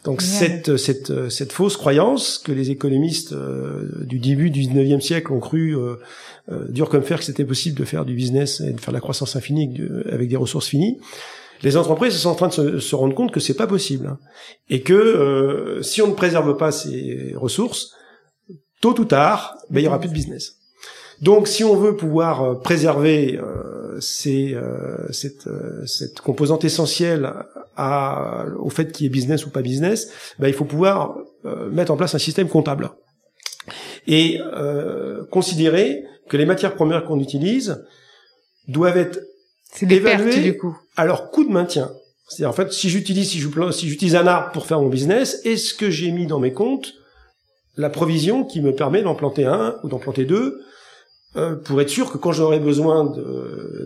Donc 0.04 0.20
cette, 0.20 0.76
cette, 0.78 1.30
cette 1.30 1.52
fausse 1.52 1.76
croyance 1.76 2.38
que 2.38 2.50
les 2.50 2.70
économistes 2.70 3.34
euh, 3.34 3.88
du 4.04 4.18
début 4.18 4.50
du 4.50 4.62
19e 4.62 5.00
siècle 5.00 5.32
ont 5.32 5.38
cru 5.38 5.76
euh, 5.76 5.94
euh, 6.50 6.66
dur 6.68 6.88
comme 6.88 7.04
fer 7.04 7.18
que 7.18 7.24
c'était 7.24 7.44
possible 7.44 7.78
de 7.78 7.84
faire 7.84 8.04
du 8.04 8.14
business 8.14 8.60
et 8.60 8.72
de 8.72 8.80
faire 8.80 8.90
de 8.90 8.96
la 8.96 9.00
croissance 9.00 9.36
infinie 9.36 9.72
avec 10.10 10.28
des 10.28 10.36
ressources 10.36 10.66
finies, 10.66 10.98
les 11.62 11.76
entreprises 11.76 12.16
sont 12.16 12.30
en 12.30 12.34
train 12.34 12.48
de 12.48 12.78
se, 12.78 12.94
rendre 12.94 13.14
compte 13.14 13.32
que 13.32 13.40
c'est 13.40 13.56
pas 13.56 13.66
possible 13.66 14.06
hein. 14.06 14.18
et 14.68 14.82
que 14.82 15.80
si 15.82 16.02
on 16.02 16.08
ne 16.08 16.14
préserve 16.14 16.56
pas 16.56 16.72
ces 16.72 17.34
ressources, 17.36 17.94
tôt 18.80 18.98
ou 18.98 19.04
tard, 19.04 19.56
ben, 19.70 19.80
il 19.80 19.84
y 19.84 19.86
aura 19.86 20.00
plus 20.00 20.08
de 20.08 20.14
business. 20.14 20.56
Donc, 21.20 21.46
si 21.46 21.62
on 21.62 21.76
veut 21.76 21.94
pouvoir 21.94 22.60
préserver 22.60 23.38
euh, 23.38 24.00
ces, 24.00 24.56
cette, 25.10 25.48
cette 25.86 26.20
composante 26.20 26.64
essentielle 26.64 27.32
à, 27.76 28.44
au 28.58 28.70
fait 28.70 28.92
qu'il 28.92 29.04
y 29.04 29.06
ait 29.06 29.10
business 29.10 29.46
ou 29.46 29.50
pas 29.50 29.62
business, 29.62 30.10
ben, 30.38 30.48
il 30.48 30.54
faut 30.54 30.64
pouvoir 30.64 31.16
euh, 31.44 31.68
mettre 31.70 31.92
en 31.92 31.96
place 31.96 32.14
un 32.14 32.18
système 32.18 32.48
comptable 32.48 32.90
et 34.06 34.40
euh, 34.40 35.24
considérer 35.30 36.04
que 36.28 36.36
les 36.36 36.46
matières 36.46 36.74
premières 36.74 37.04
qu'on 37.04 37.20
utilise 37.20 37.84
doivent 38.68 38.96
être 38.96 39.20
du 40.42 40.56
coup. 40.58 40.76
à 40.96 41.04
leur 41.04 41.30
coût 41.30 41.44
de 41.44 41.50
maintien. 41.50 41.90
C'est 42.28 42.46
en 42.46 42.52
fait 42.52 42.72
si 42.72 42.88
j'utilise 42.88 43.28
si 43.28 43.42
si 43.72 43.88
j'utilise 43.88 44.16
un 44.16 44.26
arbre 44.26 44.52
pour 44.52 44.66
faire 44.66 44.80
mon 44.80 44.88
business, 44.88 45.40
est-ce 45.44 45.74
que 45.74 45.90
j'ai 45.90 46.10
mis 46.12 46.26
dans 46.26 46.38
mes 46.38 46.52
comptes 46.52 46.94
la 47.76 47.90
provision 47.90 48.44
qui 48.44 48.60
me 48.60 48.74
permet 48.74 49.02
d'en 49.02 49.14
planter 49.14 49.46
un 49.46 49.76
ou 49.82 49.88
d'en 49.88 49.98
planter 49.98 50.24
deux 50.24 50.60
euh, 51.36 51.56
pour 51.56 51.80
être 51.80 51.88
sûr 51.88 52.12
que 52.12 52.18
quand 52.18 52.32
j'aurai 52.32 52.60
besoin 52.60 53.10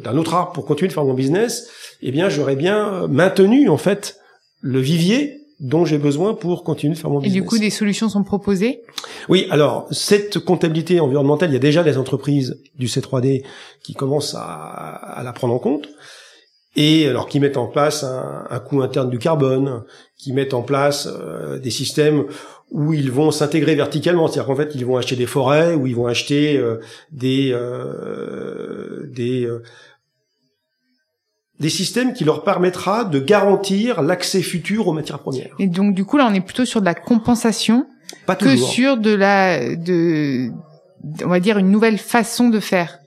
d'un 0.02 0.16
autre 0.16 0.34
arbre 0.34 0.52
pour 0.52 0.66
continuer 0.66 0.88
de 0.88 0.92
faire 0.92 1.04
mon 1.04 1.14
business, 1.14 1.68
eh 2.02 2.10
bien 2.10 2.28
j'aurais 2.28 2.56
bien 2.56 3.06
maintenu 3.06 3.68
en 3.68 3.76
fait 3.76 4.18
le 4.60 4.80
vivier 4.80 5.45
dont 5.60 5.84
j'ai 5.84 5.98
besoin 5.98 6.34
pour 6.34 6.64
continuer 6.64 6.94
de 6.94 6.98
faire 6.98 7.10
mon 7.10 7.20
business. 7.20 7.36
Et 7.36 7.40
du 7.40 7.46
coup, 7.46 7.58
des 7.58 7.70
solutions 7.70 8.08
sont 8.08 8.24
proposées? 8.24 8.82
Oui, 9.28 9.46
alors 9.50 9.86
cette 9.90 10.38
comptabilité 10.38 11.00
environnementale, 11.00 11.50
il 11.50 11.54
y 11.54 11.56
a 11.56 11.60
déjà 11.60 11.82
des 11.82 11.96
entreprises 11.96 12.60
du 12.78 12.86
C3D 12.86 13.42
qui 13.82 13.94
commencent 13.94 14.34
à, 14.34 14.42
à 14.44 15.22
la 15.22 15.32
prendre 15.32 15.54
en 15.54 15.58
compte 15.58 15.88
et 16.76 17.08
alors 17.08 17.26
qui 17.26 17.40
mettent 17.40 17.56
en 17.56 17.66
place 17.66 18.04
un, 18.04 18.44
un 18.50 18.58
coût 18.60 18.82
interne 18.82 19.08
du 19.08 19.18
carbone, 19.18 19.84
qui 20.18 20.32
mettent 20.34 20.54
en 20.54 20.62
place 20.62 21.08
euh, 21.10 21.58
des 21.58 21.70
systèmes 21.70 22.26
où 22.70 22.92
ils 22.92 23.10
vont 23.10 23.30
s'intégrer 23.30 23.74
verticalement, 23.74 24.28
c'est-à-dire 24.28 24.46
qu'en 24.46 24.56
fait 24.56 24.74
ils 24.74 24.84
vont 24.84 24.96
acheter 24.96 25.16
des 25.16 25.26
forêts, 25.26 25.74
ou 25.74 25.86
ils 25.86 25.96
vont 25.96 26.06
acheter 26.06 26.56
euh, 26.58 26.80
des 27.12 27.50
euh, 27.52 29.06
des 29.10 29.46
euh, 29.46 29.62
des 31.60 31.70
systèmes 31.70 32.12
qui 32.12 32.24
leur 32.24 32.44
permettra 32.44 33.04
de 33.04 33.18
garantir 33.18 34.02
l'accès 34.02 34.42
futur 34.42 34.88
aux 34.88 34.92
matières 34.92 35.20
premières. 35.20 35.54
Et 35.58 35.66
donc 35.66 35.94
du 35.94 36.04
coup 36.04 36.16
là 36.16 36.28
on 36.30 36.34
est 36.34 36.40
plutôt 36.40 36.64
sur 36.64 36.80
de 36.80 36.86
la 36.86 36.94
compensation 36.94 37.86
Pas 38.26 38.36
que 38.36 38.56
sur 38.56 38.96
de 38.98 39.14
la 39.14 39.74
de 39.74 40.50
on 41.24 41.28
va 41.28 41.40
dire 41.40 41.58
une 41.58 41.70
nouvelle 41.70 41.98
façon 41.98 42.48
de 42.48 42.60
faire. 42.60 42.98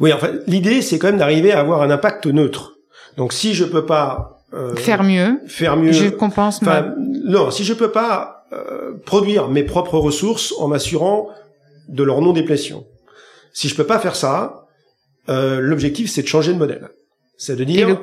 Oui, 0.00 0.12
enfin, 0.12 0.30
l'idée, 0.46 0.82
c'est 0.82 0.98
quand 0.98 1.08
même 1.08 1.18
d'arriver 1.18 1.52
à 1.52 1.60
avoir 1.60 1.82
un 1.82 1.90
impact 1.90 2.26
neutre. 2.26 2.76
Donc, 3.16 3.32
si 3.32 3.54
je 3.54 3.64
peux 3.64 3.86
pas 3.86 4.42
euh, 4.52 4.74
faire 4.76 5.02
mieux, 5.02 5.40
faire 5.46 5.76
mieux, 5.76 5.92
je 5.92 6.08
compense. 6.08 6.60
Enfin, 6.62 6.94
non, 6.98 7.50
si 7.50 7.64
je 7.64 7.74
peux 7.74 7.90
pas 7.90 8.46
euh, 8.52 8.92
produire 9.04 9.48
mes 9.48 9.62
propres 9.62 9.98
ressources 9.98 10.54
en 10.58 10.68
m'assurant 10.68 11.28
de 11.88 12.02
leur 12.02 12.20
non 12.20 12.32
déplétion, 12.32 12.84
si 13.52 13.68
je 13.68 13.74
peux 13.74 13.86
pas 13.86 13.98
faire 13.98 14.16
ça, 14.16 14.66
euh, 15.28 15.60
l'objectif, 15.60 16.10
c'est 16.10 16.22
de 16.22 16.28
changer 16.28 16.52
de 16.52 16.58
modèle. 16.58 16.88
C'est 17.40 17.56
de 17.56 17.64
dire, 17.64 18.02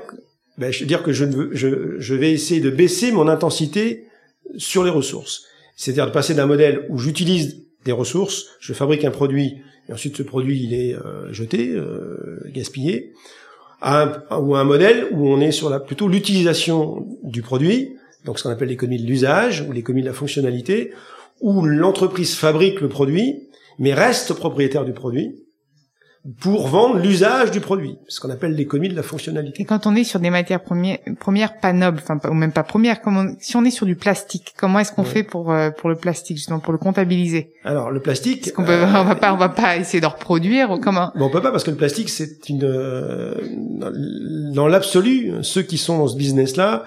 ben, 0.58 0.74
je 0.74 0.80
veux 0.80 0.88
dire 0.88 1.04
que 1.04 1.12
je, 1.14 1.26
je, 1.52 2.00
je 2.00 2.16
vais 2.16 2.32
essayer 2.32 2.60
de 2.60 2.72
baisser 2.72 3.12
mon 3.12 3.28
intensité 3.28 4.08
sur 4.58 4.84
les 4.84 4.90
ressources. 4.90 5.44
C'est-à-dire 5.76 6.08
de 6.08 6.12
passer 6.12 6.34
d'un 6.34 6.48
modèle 6.48 6.88
où 6.90 6.98
j'utilise 6.98 7.64
des 7.86 7.92
ressources, 7.92 8.48
je 8.60 8.74
fabrique 8.74 9.06
un 9.06 9.12
produit 9.12 9.62
et 9.88 9.94
ensuite 9.94 10.18
ce 10.18 10.24
produit 10.24 10.64
il 10.64 10.74
est 10.74 10.96
euh, 10.96 11.32
jeté, 11.32 11.70
euh, 11.70 12.42
gaspillé, 12.48 13.14
à 13.80 14.24
un, 14.32 14.40
ou 14.40 14.56
un 14.56 14.64
modèle 14.64 15.08
où 15.12 15.30
on 15.30 15.40
est 15.40 15.52
sur 15.52 15.70
la 15.70 15.80
plutôt 15.80 16.08
l'utilisation 16.08 17.06
du 17.22 17.44
produit, 17.44 17.96
donc 18.26 18.40
ce 18.40 18.44
qu'on 18.44 18.50
appelle 18.50 18.70
l'économie 18.70 19.04
de 19.04 19.08
l'usage 19.08 19.62
ou 19.62 19.72
l'économie 19.72 20.02
de 20.02 20.08
la 20.08 20.14
fonctionnalité, 20.14 20.94
où 21.42 21.64
l'entreprise 21.64 22.34
fabrique 22.34 22.82
le 22.82 22.90
produit 22.90 23.44
mais 23.78 23.94
reste 23.94 24.34
propriétaire 24.34 24.84
du 24.84 24.94
produit 24.94 25.44
pour 26.40 26.68
vendre 26.68 26.98
l'usage 26.98 27.52
du 27.52 27.62
produit, 27.62 27.98
ce 28.08 28.20
qu'on 28.20 28.30
appelle 28.30 28.54
l'économie 28.54 28.90
de 28.90 28.96
la 28.96 29.04
fonctionnalité. 29.04 29.62
Et 29.62 29.66
quand 29.66 29.88
on 29.88 29.96
est 29.96 30.04
sur 30.04 30.20
des 30.20 30.30
matières 30.30 30.62
premières, 30.62 30.98
premières 31.20 31.58
pas 31.60 31.72
nobles, 31.72 32.02
enfin 32.02 32.20
ou 32.30 32.34
même 32.34 32.52
pas 32.52 32.64
premières, 32.64 33.02
comment, 33.02 33.26
si 33.40 33.56
on 33.56 33.64
est 33.64 33.72
sur 33.72 33.86
du 33.86 33.96
plastique, 33.96 34.54
comment 34.58 34.80
est-ce 34.80 34.92
qu'on 34.92 35.06
fait 35.06 35.24
pour 35.24 35.52
euh, 35.52 35.70
pour 35.70 35.90
le 35.90 35.96
plastique 35.96 36.38
justement 36.38 36.60
pour 36.60 36.74
le 36.74 36.80
comptabiliser? 36.80 37.54
Alors 37.64 37.92
le 37.92 38.02
plastique, 38.02 38.52
qu'on 38.54 38.66
peut, 38.66 38.72
euh, 38.72 38.86
on 38.86 39.04
va 39.06 39.16
pas 39.16 39.34
on 39.34 39.38
va 39.38 39.50
pas 39.50 39.78
essayer 39.78 40.02
de 40.02 40.06
reproduire 40.06 40.72
ou 40.72 40.80
comment? 40.80 41.12
Bon, 41.16 41.26
On 41.26 41.30
peut 41.30 41.42
pas 41.42 41.52
parce 41.52 41.64
que 41.64 41.72
le 41.72 41.78
plastique 41.78 42.10
c'est 42.10 42.50
une 42.50 42.64
euh, 42.64 43.36
dans 44.54 44.68
l'absolu 44.68 45.32
ceux 45.44 45.62
qui 45.62 45.78
sont 45.78 45.98
dans 45.98 46.08
ce 46.08 46.18
business 46.18 46.58
là 46.58 46.84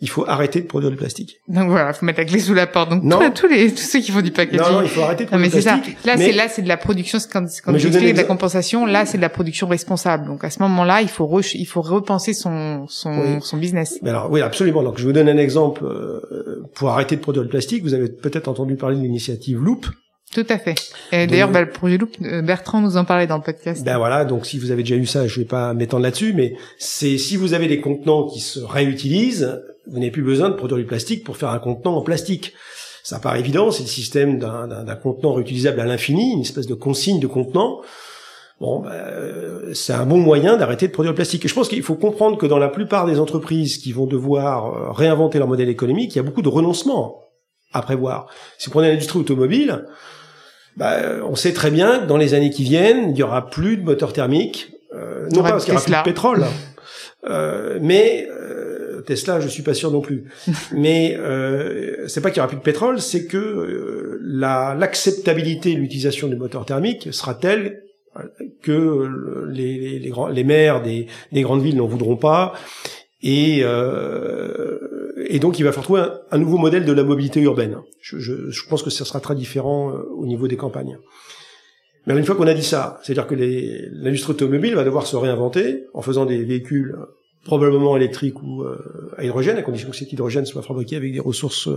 il 0.00 0.08
faut 0.08 0.24
arrêter 0.28 0.60
de 0.60 0.66
produire 0.66 0.90
du 0.90 0.96
plastique. 0.96 1.40
Donc 1.48 1.70
voilà, 1.70 1.92
faut 1.92 2.06
mettre 2.06 2.20
la 2.20 2.24
clé 2.24 2.38
sous 2.38 2.54
la 2.54 2.66
porte. 2.66 2.90
Donc 2.90 3.02
non. 3.02 3.18
tous 3.34 3.48
les 3.48 3.70
tous 3.70 3.78
ceux 3.78 4.00
qui 4.00 4.12
font 4.12 4.20
du 4.20 4.30
packaging. 4.30 4.60
Non, 4.60 4.72
non 4.78 4.82
il 4.82 4.88
faut 4.88 5.02
arrêter 5.02 5.24
de 5.24 5.28
produire 5.28 5.50
du 5.50 5.60
plastique. 5.60 5.84
mais 5.86 5.90
c'est 5.90 6.06
ça. 6.06 6.16
Là, 6.16 6.16
c'est 6.16 6.32
là, 6.32 6.48
c'est 6.48 6.62
de 6.62 6.68
la 6.68 6.76
production. 6.76 7.18
Quand, 7.32 7.44
quand 7.64 7.76
je 7.76 7.88
de 7.88 8.16
la 8.16 8.24
compensation, 8.24 8.86
là, 8.86 9.06
c'est 9.06 9.18
de 9.18 9.22
la 9.22 9.28
production 9.28 9.66
responsable. 9.66 10.26
Donc 10.26 10.44
à 10.44 10.50
ce 10.50 10.60
moment-là, 10.62 11.02
il 11.02 11.08
faut 11.08 11.40
il 11.54 11.66
faut 11.66 11.82
repenser 11.82 12.32
son 12.32 12.86
son, 12.88 13.40
son 13.40 13.56
business. 13.56 13.98
Mais 14.02 14.10
alors 14.10 14.30
oui, 14.30 14.40
absolument. 14.40 14.82
Donc 14.82 14.98
je 14.98 15.04
vous 15.04 15.12
donne 15.12 15.28
un 15.28 15.38
exemple 15.38 15.84
euh, 15.84 16.68
pour 16.74 16.90
arrêter 16.90 17.16
de 17.16 17.20
produire 17.20 17.42
du 17.42 17.50
plastique. 17.50 17.82
Vous 17.82 17.94
avez 17.94 18.08
peut-être 18.08 18.48
entendu 18.48 18.76
parler 18.76 18.96
de 18.96 19.02
l'initiative 19.02 19.60
Loop. 19.60 19.86
Tout 20.32 20.46
à 20.50 20.58
fait. 20.58 20.74
Et 21.10 21.26
d'ailleurs, 21.26 21.50
bah, 21.50 21.62
le 21.62 21.70
projet 21.70 21.96
Loop, 21.96 22.10
euh, 22.22 22.42
Bertrand 22.42 22.82
nous 22.82 22.98
en 22.98 23.04
parlait 23.06 23.26
dans 23.26 23.38
le 23.38 23.42
podcast. 23.42 23.82
Ben 23.82 23.96
voilà, 23.96 24.26
donc 24.26 24.44
si 24.44 24.58
vous 24.58 24.70
avez 24.70 24.82
déjà 24.82 24.96
eu 24.96 25.06
ça, 25.06 25.26
je 25.26 25.40
vais 25.40 25.46
pas 25.46 25.72
m'étendre 25.72 26.02
là-dessus, 26.02 26.34
mais 26.34 26.54
c'est 26.78 27.16
si 27.16 27.36
vous 27.36 27.54
avez 27.54 27.66
des 27.66 27.80
contenants 27.80 28.26
qui 28.26 28.40
se 28.40 28.60
réutilisent, 28.60 29.58
vous 29.90 29.98
n'avez 29.98 30.10
plus 30.10 30.22
besoin 30.22 30.48
de 30.48 30.54
produire 30.54 30.78
du 30.78 30.84
plastique 30.84 31.24
pour 31.24 31.36
faire 31.36 31.50
un 31.50 31.58
contenant 31.58 31.96
en 31.96 32.02
plastique. 32.02 32.54
Ça 33.02 33.18
paraît 33.18 33.40
évident, 33.40 33.70
c'est 33.70 33.84
le 33.84 33.88
système 33.88 34.38
d'un 34.38 34.96
contenant 34.96 35.32
réutilisable 35.32 35.80
à 35.80 35.86
l'infini, 35.86 36.32
une 36.34 36.42
espèce 36.42 36.66
de 36.66 36.74
consigne 36.74 37.20
de 37.20 37.26
contenant. 37.26 37.80
Bon, 38.60 38.80
ben, 38.80 39.72
c'est 39.72 39.92
un 39.92 40.04
bon 40.04 40.18
moyen 40.18 40.56
d'arrêter 40.56 40.88
de 40.88 40.92
produire 40.92 41.12
le 41.12 41.16
plastique. 41.16 41.44
Et 41.44 41.48
je 41.48 41.54
pense 41.54 41.68
qu'il 41.68 41.82
faut 41.82 41.94
comprendre 41.94 42.36
que 42.36 42.46
dans 42.46 42.58
la 42.58 42.68
plupart 42.68 43.06
des 43.06 43.20
entreprises 43.20 43.78
qui 43.78 43.92
vont 43.92 44.06
devoir 44.06 44.66
euh, 44.66 44.90
réinventer 44.90 45.38
leur 45.38 45.46
modèle 45.46 45.68
économique, 45.68 46.14
il 46.14 46.16
y 46.16 46.18
a 46.18 46.24
beaucoup 46.24 46.42
de 46.42 46.48
renoncements 46.48 47.22
à 47.72 47.82
prévoir. 47.82 48.26
Si 48.58 48.66
vous 48.66 48.72
prenez 48.72 48.88
l'industrie 48.88 49.20
automobile, 49.20 49.86
ben, 50.76 51.22
on 51.28 51.36
sait 51.36 51.52
très 51.52 51.70
bien 51.70 52.00
que 52.00 52.06
dans 52.06 52.16
les 52.16 52.34
années 52.34 52.50
qui 52.50 52.64
viennent, 52.64 53.10
il 53.10 53.16
y 53.16 53.22
aura 53.22 53.48
plus 53.48 53.76
de 53.76 53.84
moteurs 53.84 54.12
thermiques, 54.12 54.72
euh, 54.94 55.28
non 55.30 55.42
pas 55.42 55.50
parce 55.50 55.64
qu'il 55.64 55.74
y 55.74 55.76
aura 55.76 55.84
plus 55.84 55.94
de 55.94 56.02
pétrole, 56.02 56.44
euh, 57.28 57.78
mais 57.80 58.26
Tesla, 59.06 59.40
je 59.40 59.48
suis 59.48 59.62
pas 59.62 59.74
sûr 59.74 59.90
non 59.90 60.00
plus. 60.00 60.24
Mais 60.72 61.16
euh, 61.18 62.06
c'est 62.08 62.20
pas 62.20 62.30
qu'il 62.30 62.38
y 62.38 62.40
aura 62.40 62.48
plus 62.48 62.58
de 62.58 62.62
pétrole, 62.62 63.00
c'est 63.00 63.26
que 63.26 63.36
euh, 63.36 64.18
la 64.22 64.74
l'acceptabilité 64.78 65.74
de 65.74 65.80
l'utilisation 65.80 66.28
du 66.28 66.36
moteur 66.36 66.64
thermique 66.64 67.08
sera 67.12 67.34
telle 67.34 67.82
que 68.62 69.46
les, 69.48 69.78
les, 69.78 69.98
les, 69.98 70.12
les 70.32 70.44
maires 70.44 70.82
des, 70.82 71.06
des, 71.30 71.42
grandes 71.42 71.62
villes 71.62 71.76
n'en 71.76 71.86
voudront 71.86 72.16
pas. 72.16 72.54
Et, 73.22 73.60
euh, 73.62 74.78
et 75.26 75.38
donc 75.38 75.58
il 75.58 75.64
va 75.64 75.72
falloir 75.72 75.84
trouver 75.84 76.02
un, 76.30 76.38
nouveau 76.38 76.58
modèle 76.58 76.84
de 76.84 76.92
la 76.92 77.02
mobilité 77.02 77.40
urbaine. 77.40 77.78
Je, 78.00 78.18
je, 78.18 78.50
je 78.50 78.68
pense 78.68 78.82
que 78.82 78.90
ça 78.90 79.04
sera 79.04 79.20
très 79.20 79.34
différent 79.34 79.90
euh, 79.90 80.02
au 80.16 80.26
niveau 80.26 80.46
des 80.46 80.56
campagnes. 80.56 80.98
Mais 82.06 82.16
une 82.16 82.24
fois 82.24 82.36
qu'on 82.36 82.46
a 82.46 82.54
dit 82.54 82.64
ça, 82.64 83.00
c'est-à-dire 83.02 83.26
que 83.26 83.34
l'industrie 83.34 84.32
automobile 84.32 84.74
va 84.74 84.84
devoir 84.84 85.06
se 85.06 85.16
réinventer 85.16 85.84
en 85.92 86.00
faisant 86.00 86.24
des 86.24 86.42
véhicules 86.42 86.96
probablement 87.44 87.96
électrique 87.96 88.42
ou 88.42 88.62
euh, 88.62 89.12
à 89.16 89.24
hydrogène, 89.24 89.56
à 89.56 89.62
condition 89.62 89.90
que 89.90 89.96
cet 89.96 90.12
hydrogène 90.12 90.46
soit 90.46 90.62
fabriqué 90.62 90.96
avec 90.96 91.12
des 91.12 91.20
ressources 91.20 91.68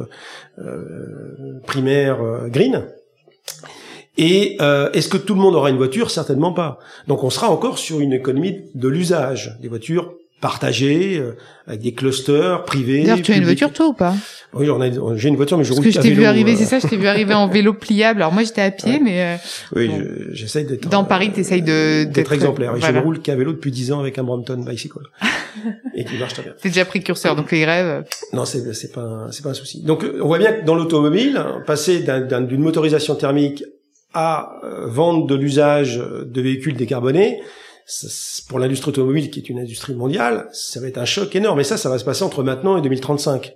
euh, 0.60 1.60
primaires 1.65 2.22
euh, 2.22 2.48
green. 2.48 2.88
Et 4.18 4.58
est-ce 4.94 5.08
que 5.08 5.18
tout 5.18 5.34
le 5.34 5.39
monde 5.39 5.56
aura 5.56 5.70
une 5.70 5.77
voiture? 5.77 6.12
Certainement 6.12 6.51
pas. 6.51 6.80
Donc 7.08 7.24
on 7.24 7.30
sera 7.30 7.50
encore 7.50 7.80
sur 7.80 8.01
une 8.01 8.12
économie 8.12 8.60
de 8.75 8.88
l'usage, 8.89 9.58
des 9.62 9.70
voitures 9.70 10.13
partagé 10.42 11.18
euh, 11.18 11.38
avec 11.68 11.82
des 11.82 11.94
clusters 11.94 12.66
privés. 12.66 13.04
D'ailleurs, 13.04 13.22
tu 13.22 13.32
as 13.32 13.38
une 13.38 13.46
voiture 13.46 13.72
toi 13.72 13.88
ou 13.88 13.94
pas? 13.94 14.16
Oui, 14.54 14.68
j'ai 15.16 15.30
une 15.30 15.36
voiture, 15.38 15.58
mais 15.58 15.64
je 15.64 15.70
Parce 15.70 15.80
roule 15.80 15.86
que 15.86 15.92
je 15.94 16.02
t'ai 16.02 16.12
vu 16.12 16.26
arriver, 16.26 16.54
euh. 16.54 16.58
c'est 16.58 16.66
ça, 16.66 16.80
je 16.80 16.88
t'ai 16.88 16.98
vu 16.98 17.08
arriver 17.08 17.34
en 17.34 17.48
vélo 17.48 17.74
pliable. 17.74 18.22
Alors 18.22 18.34
moi, 18.34 18.44
j'étais 18.44 18.62
à 18.62 18.72
pied, 18.72 19.00
mais 19.00 19.22
euh, 19.22 19.36
oui, 19.76 19.90
j'essaye 20.34 20.66
d'être. 20.66 20.90
Dans 20.90 21.06
Paris, 21.06 21.32
t'essayes 21.32 21.62
de 21.62 22.04
d'être 22.04 22.34
exemplaire. 22.34 22.76
Je 22.76 22.92
ne 22.92 23.00
roule 23.00 23.22
qu'à 23.22 23.36
vélo 23.36 23.54
depuis 23.54 23.72
10 23.72 23.94
ans 23.94 24.00
avec 24.00 24.18
un 24.18 24.24
Brompton 24.24 24.66
bicycle 24.68 25.00
et 25.96 26.04
qui 26.04 26.18
marche 26.18 26.34
très 26.34 26.44
bien. 26.44 26.54
T'es 26.60 26.70
déjà 26.70 26.86
précurseur, 26.86 27.36
donc 27.36 27.52
les 27.52 27.64
rêves. 27.64 28.04
Non, 28.34 28.44
c'est 28.44 28.74
c'est 28.74 28.92
pas 28.92 29.28
c'est 29.32 29.44
pas 29.44 29.52
un 29.52 29.54
souci. 29.54 29.84
Donc 29.84 30.06
on 30.22 30.28
voit 30.28 30.40
bien 30.40 30.54
que 30.54 30.66
dans 30.66 30.76
l'automobile, 30.76 31.42
passer 31.68 32.04
d'une 32.04 32.62
motorisation 32.62 33.16
thermique 33.16 33.64
à 34.14 34.60
vendre 34.88 35.28
de 35.28 35.36
l'usage 35.36 35.98
de 35.98 36.42
véhicules 36.42 36.76
décarbonés, 36.76 37.40
pour 38.48 38.60
l'industrie 38.60 38.90
automobile, 38.90 39.30
qui 39.30 39.40
est 39.40 39.50
une 39.50 39.60
industrie 39.60 39.94
mondiale, 39.94 40.48
ça 40.54 40.80
va 40.80 40.88
être 40.88 40.98
un 40.98 41.06
choc 41.06 41.36
énorme. 41.36 41.60
Et 41.60 41.64
ça, 41.64 41.78
ça 41.78 41.90
va 41.90 41.98
se 41.98 42.06
passer 42.06 42.24
entre 42.24 42.44
maintenant 42.44 42.78
et 42.78 42.82
2035. 42.82 43.56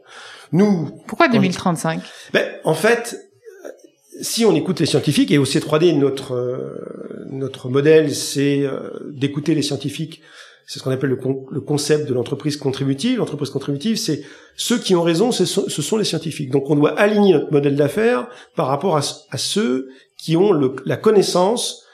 Nous. 0.52 0.90
Pourquoi 1.08 1.28
2035 1.28 2.02
Ben, 2.34 2.46
en 2.64 2.74
fait, 2.74 3.18
si 4.22 4.46
on 4.46 4.56
écoute 4.56 4.80
les 4.80 4.86
scientifiques 4.86 5.32
et 5.32 5.38
au 5.38 5.46
C3D, 5.46 5.98
notre 5.98 6.34
euh, 6.34 7.26
notre 7.30 7.70
modèle, 7.70 8.14
c'est 8.14 8.62
euh, 8.62 8.90
d'écouter 9.12 9.56
les 9.56 9.62
scientifiques. 9.62 10.22
C'est 10.68 10.80
ce 10.80 10.84
qu'on 10.84 10.92
appelle 10.92 11.12
le, 11.12 11.20
le, 11.52 11.62
concept 11.62 12.10
de 12.10 12.14
l'entreprise 12.14 12.58
contributive. 12.58 13.20
L'entreprise 13.20 13.52
contributive, 13.52 13.98
c'est 13.98 14.24
ceux 14.56 14.80
qui 14.80 14.96
ont 14.96 15.04
raison, 15.04 15.32
ce 15.32 15.46
sont, 15.46 15.66
ce 15.68 15.82
sont, 15.84 15.98
les 15.98 16.06
scientifiques. 16.06 16.50
Donc, 16.50 16.70
on 16.72 16.76
doit 16.76 16.98
aligner 17.00 17.34
notre 17.34 17.52
modèle 17.52 17.76
d'affaires 17.76 18.28
par 18.56 18.68
rapport 18.68 18.98
à, 18.98 19.02
à, 19.30 19.38
ceux 19.38 19.90
qui 20.18 20.36
ont 20.38 20.52
le, 20.52 20.76
la 20.86 20.98
connaissance 20.98 21.85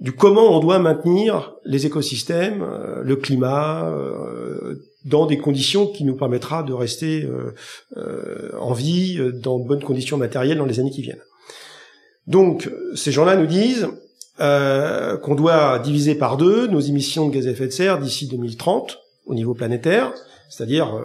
du 0.00 0.12
comment 0.12 0.56
on 0.56 0.60
doit 0.60 0.78
maintenir 0.78 1.54
les 1.64 1.86
écosystèmes, 1.86 2.62
euh, 2.62 3.02
le 3.02 3.16
climat, 3.16 3.86
euh, 3.86 4.82
dans 5.04 5.26
des 5.26 5.38
conditions 5.38 5.86
qui 5.86 6.04
nous 6.04 6.16
permettra 6.16 6.62
de 6.62 6.72
rester 6.72 7.28
euh, 7.96 8.50
en 8.58 8.72
vie, 8.72 9.18
dans 9.34 9.58
de 9.58 9.66
bonnes 9.66 9.82
conditions 9.82 10.16
matérielles 10.16 10.58
dans 10.58 10.66
les 10.66 10.80
années 10.80 10.90
qui 10.90 11.02
viennent. 11.02 11.22
Donc, 12.26 12.70
ces 12.94 13.12
gens-là 13.12 13.36
nous 13.36 13.46
disent 13.46 13.88
qu'on 14.38 15.34
doit 15.34 15.78
diviser 15.80 16.14
par 16.14 16.38
deux 16.38 16.66
nos 16.66 16.80
émissions 16.80 17.28
de 17.28 17.34
gaz 17.34 17.46
à 17.46 17.50
effet 17.50 17.66
de 17.66 17.72
serre 17.72 17.98
d'ici 17.98 18.26
2030 18.26 18.98
au 19.26 19.34
niveau 19.34 19.52
planétaire, 19.52 20.14
c'est-à-dire 20.48 20.98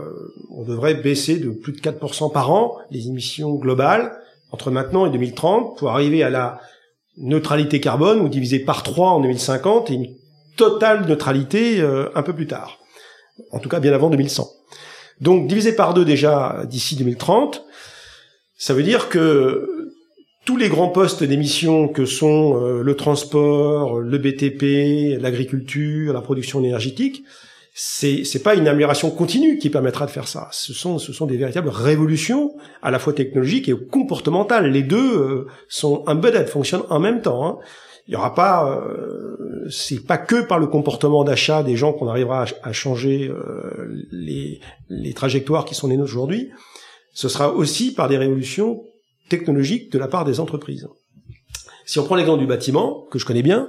on 0.51 0.63
devrait 0.63 0.93
baisser 0.93 1.37
de 1.37 1.49
plus 1.49 1.73
de 1.73 1.79
4% 1.79 2.31
par 2.31 2.51
an 2.51 2.77
les 2.91 3.07
émissions 3.07 3.55
globales 3.55 4.17
entre 4.51 4.71
maintenant 4.71 5.05
et 5.05 5.09
2030 5.09 5.77
pour 5.77 5.89
arriver 5.89 6.23
à 6.23 6.29
la 6.29 6.61
neutralité 7.17 7.79
carbone 7.79 8.19
ou 8.22 8.29
divisé 8.29 8.60
par 8.60 8.84
3 8.84 9.12
en 9.12 9.19
2050 9.22 9.91
et 9.91 9.93
une 9.93 10.07
totale 10.57 11.07
neutralité 11.07 11.79
euh, 11.79 12.10
un 12.15 12.24
peu 12.24 12.34
plus 12.34 12.48
tard. 12.48 12.79
En 13.51 13.60
tout 13.60 13.69
cas, 13.69 13.79
bien 13.79 13.93
avant 13.93 14.10
2100. 14.10 14.48
Donc, 15.22 15.48
divisé 15.48 15.74
par 15.74 15.93
2 15.93 16.05
déjà 16.05 16.63
d'ici 16.65 16.95
2030, 16.95 17.63
ça 18.57 18.74
veut 18.74 18.84
dire 18.84 19.10
que 19.10 19.91
tous 20.45 20.57
les 20.57 20.69
grands 20.69 20.89
postes 20.89 21.24
d'émission 21.24 21.88
que 21.88 22.05
sont 22.05 22.62
euh, 22.62 22.84
le 22.84 22.95
transport, 22.95 24.00
le 24.00 24.17
BTP, 24.17 25.19
l'agriculture, 25.22 26.13
la 26.13 26.22
production 26.22 26.60
énergétique, 26.60 27.24
c'est 27.77 28.24
c'est 28.24 28.41
pas 28.41 28.55
une 28.55 28.70
amélioration 28.70 29.12
continue 29.12 29.58
qui 29.58 29.70
permettra 29.70 30.05
de 30.05 30.12
faire 30.12 30.29
ça. 30.29 30.48
Ce 30.53 30.74
sont 30.74 30.98
ce 30.98 31.12
sont 31.12 31.25
des 31.25 31.36
véritables 31.36 31.67
révolutions 31.67 32.55
à 32.82 32.89
la 32.89 33.00
fois 33.00 33.12
technologiques 33.12 33.67
et 33.67 33.75
comportementales. 33.75 34.72
Les 34.72 34.82
deux 34.82 35.17
euh, 35.17 35.48
sont 35.67 36.01
embedded, 36.08 36.48
fonctionnent 36.48 36.86
en 36.89 37.01
même 37.01 37.22
temps. 37.22 37.46
Hein. 37.46 37.58
Il 38.08 38.13
y 38.13 38.15
aura 38.15 38.34
pas, 38.34 38.72
euh, 38.72 39.67
c'est 39.70 40.05
pas 40.05 40.17
que 40.17 40.41
par 40.41 40.58
le 40.58 40.67
comportement 40.67 41.25
d'achat 41.25 41.63
des 41.63 41.75
gens 41.75 41.91
qu'on 41.91 42.08
arrivera 42.08 42.46
à, 42.63 42.72
changer 42.72 43.27
euh, 43.27 44.08
les 44.10 44.62
les 44.88 45.13
trajectoires 45.13 45.65
qui 45.65 45.75
sont 45.75 45.89
les 45.89 45.98
nôtres 45.98 46.13
aujourd'hui. 46.13 46.51
Ce 47.13 47.27
sera 47.27 47.51
aussi 47.51 47.94
par 47.94 48.08
des 48.08 48.17
révolutions 48.17 48.86
technologiques 49.27 49.91
de 49.91 50.00
la 50.00 50.08
part 50.08 50.24
des 50.24 50.39
entreprises. 50.39 50.88
Si 51.86 52.00
on 52.00 52.05
prend 52.05 52.15
l'exemple 52.15 52.39
du 52.39 52.48
bâtiment 52.48 53.05
que 53.12 53.20
je 53.20 53.25
connais 53.25 53.44
bien, 53.44 53.67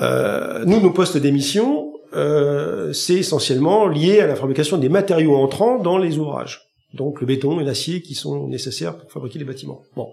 Euh, 0.00 0.64
nous, 0.64 0.80
nos 0.80 0.90
postes 0.90 1.16
d'émission, 1.16 1.92
euh, 2.14 2.92
c'est 2.92 3.14
essentiellement 3.14 3.86
lié 3.88 4.20
à 4.20 4.26
la 4.26 4.36
fabrication 4.36 4.76
des 4.78 4.88
matériaux 4.88 5.36
entrants 5.36 5.78
dans 5.78 5.98
les 5.98 6.18
ouvrages. 6.18 6.62
Donc 6.92 7.20
le 7.20 7.26
béton 7.26 7.60
et 7.60 7.64
l'acier 7.64 8.02
qui 8.02 8.14
sont 8.14 8.46
nécessaires 8.48 8.96
pour 8.96 9.10
fabriquer 9.10 9.38
les 9.38 9.44
bâtiments. 9.44 9.82
Bon, 9.96 10.08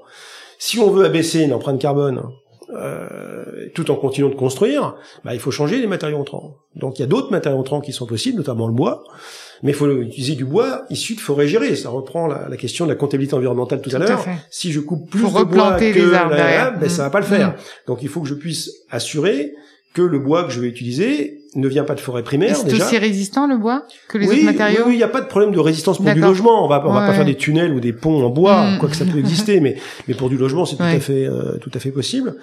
si 0.58 0.79
on 0.79 0.89
veut 0.89 1.05
abaisser 1.05 1.41
une 1.43 1.53
empreinte 1.53 1.79
carbone 1.79 2.24
euh, 2.74 3.67
tout 3.75 3.91
en 3.91 3.96
continuant 3.96 4.29
de 4.29 4.36
construire, 4.36 4.96
bah, 5.25 5.34
il 5.34 5.39
faut 5.39 5.51
changer 5.51 5.77
les 5.79 5.88
matériaux 5.88 6.17
entrants. 6.17 6.55
Donc 6.75 6.98
il 6.98 7.01
y 7.01 7.03
a 7.03 7.08
d'autres 7.08 7.29
matériaux 7.29 7.60
entrants 7.60 7.81
qui 7.81 7.91
sont 7.91 8.05
possibles, 8.05 8.38
notamment 8.38 8.67
le 8.67 8.74
bois, 8.74 9.03
mais 9.62 9.72
il 9.72 9.75
faut 9.75 9.91
utiliser 9.91 10.36
du 10.36 10.46
bois 10.46 10.84
issu 10.89 11.13
de 11.15 11.20
forêts 11.20 11.48
gérées. 11.48 11.75
Ça 11.75 11.89
reprend 11.89 12.27
la, 12.27 12.48
la 12.50 12.58
question 12.58 12.86
de 12.86 12.89
la 12.91 12.96
comptabilité 12.96 13.36
environnementale 13.36 13.81
tout, 13.81 13.89
Tout 13.89 13.96
à 13.98 14.00
l'heure. 14.00 14.25
Si 14.50 14.72
je 14.72 14.79
coupe 14.79 15.10
plus 15.10 15.20
Faut 15.20 15.38
de 15.39 15.43
bois 15.43 15.74
que 15.74 15.84
les 15.84 16.13
arbres 16.13 16.34
la- 16.34 16.72
ben, 16.72 16.89
ça 16.89 17.03
va 17.03 17.10
pas 17.10 17.20
le 17.20 17.25
faire. 17.25 17.50
Mm. 17.50 17.55
Donc 17.88 18.00
il 18.03 18.08
faut 18.10 18.22
que 18.22 18.27
je 18.27 18.36
puisse 18.36 18.72
assurer 18.89 19.51
que 19.93 20.01
le 20.01 20.20
bois 20.20 20.46
que 20.46 20.51
je 20.51 20.62
vais 20.62 20.67
utiliser 20.67 21.40
ne 21.55 21.67
vient 21.67 21.84
pas 21.84 21.96
de 21.96 22.00
forêt 22.00 22.24
primaire 22.24 22.55
c'est 22.55 22.74
aussi 22.74 22.98
résistant 22.98 23.46
le 23.46 23.58
bois 23.58 23.86
que 24.08 24.17
les 24.17 24.27
oui, 24.27 24.36
autres 24.36 24.46
matériaux 24.46 24.84
Oui, 24.88 24.93
il 24.93 24.98
n'y 24.98 25.03
a 25.03 25.08
pas 25.10 25.22
de 25.22 25.27
problème 25.27 25.51
de 25.51 25.60
résistance 25.60 25.98
pour 25.98 26.05
du 26.13 26.20
logement. 26.20 26.63
On 26.63 26.67
va, 26.70 26.81
on 26.86 26.91
va 26.93 27.01
Ouais. 27.01 27.08
pas 27.08 27.13
faire 27.13 27.25
des 27.25 27.36
tunnels 27.36 27.74
ou 27.74 27.79
des 27.79 27.91
ponts 27.93 28.24
en 28.24 28.29
bois, 28.29 28.72
Mm. 28.72 28.77
quoique 28.79 28.96
ça 28.96 29.05
peut 29.05 29.20
exister, 29.20 29.60
mais, 29.60 29.75
mais 30.08 30.13
pour 30.13 30.29
du 30.29 30.38
logement, 30.38 30.65
c'est 30.65 30.77
tout 30.77 30.84
à 30.84 31.00
fait, 31.00 31.25
euh, 31.25 31.58
tout 31.60 31.72
à 31.74 31.79
fait 31.79 31.91
possible. 31.91 32.36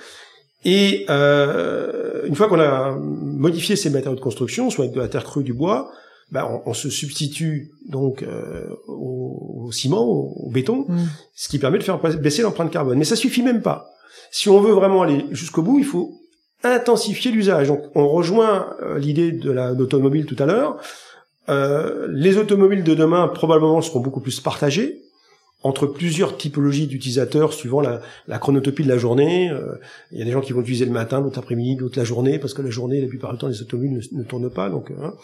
Et 0.64 1.06
euh, 1.08 2.26
une 2.26 2.34
fois 2.34 2.48
qu'on 2.48 2.60
a 2.60 2.96
modifié 2.98 3.76
ces 3.76 3.90
matériaux 3.90 4.16
de 4.16 4.20
construction, 4.20 4.70
soit 4.70 4.84
avec 4.84 4.94
de 4.94 5.00
la 5.00 5.08
terre 5.08 5.24
crue, 5.24 5.44
du 5.44 5.52
bois, 5.54 5.90
ben, 6.30 6.44
on, 6.66 6.70
on 6.70 6.74
se 6.74 6.90
substitue 6.90 7.70
donc 7.88 8.22
euh, 8.22 8.66
au, 8.88 9.64
au 9.66 9.72
ciment, 9.72 10.02
au, 10.04 10.34
au 10.46 10.50
béton, 10.50 10.84
Mm. 10.88 10.96
ce 11.34 11.48
qui 11.48 11.58
permet 11.58 11.78
de 11.78 11.82
faire 11.84 11.98
baisser 11.98 12.42
l'empreinte 12.42 12.70
carbone. 12.70 12.98
Mais 12.98 13.04
ça 13.04 13.16
suffit 13.16 13.42
même 13.42 13.62
pas. 13.62 13.86
Si 14.30 14.50
on 14.50 14.60
veut 14.60 14.72
vraiment 14.72 15.00
aller 15.02 15.24
jusqu'au 15.30 15.62
bout, 15.62 15.78
il 15.78 15.84
faut 15.86 16.17
intensifier 16.64 17.30
l'usage. 17.30 17.68
Donc, 17.68 17.82
on 17.94 18.08
rejoint 18.08 18.76
euh, 18.82 18.98
l'idée 18.98 19.32
de 19.32 19.50
la 19.50 19.74
d'automobile 19.74 20.26
tout 20.26 20.36
à 20.38 20.46
l'heure. 20.46 20.76
Euh, 21.48 22.06
les 22.10 22.36
automobiles 22.36 22.84
de 22.84 22.94
demain 22.94 23.28
probablement 23.28 23.80
seront 23.80 24.00
beaucoup 24.00 24.20
plus 24.20 24.40
partagées 24.40 25.02
entre 25.64 25.86
plusieurs 25.86 26.36
typologies 26.36 26.86
d'utilisateurs 26.86 27.52
suivant 27.52 27.80
la, 27.80 28.38
chronotopie 28.38 28.84
de 28.84 28.88
la 28.88 28.98
journée. 28.98 29.50
Euh, 29.50 29.74
Il 30.12 30.18
y 30.18 30.22
a 30.22 30.24
des 30.24 30.30
gens 30.30 30.40
qui 30.40 30.52
vont 30.52 30.60
utiliser 30.60 30.84
le 30.84 30.92
matin, 30.92 31.20
l'autre 31.20 31.38
après-midi, 31.38 31.76
l'autre 31.76 31.98
la 31.98 32.04
journée, 32.04 32.38
parce 32.38 32.54
que 32.54 32.62
la 32.62 32.70
journée, 32.70 33.00
la 33.00 33.08
plupart 33.08 33.32
du 33.32 33.38
temps, 33.38 33.48
les 33.48 33.60
automobiles 33.60 34.00
ne, 34.12 34.18
ne 34.18 34.22
tournent 34.22 34.50
pas. 34.50 34.70
Donc, 34.70 34.92
hein. 35.02 35.14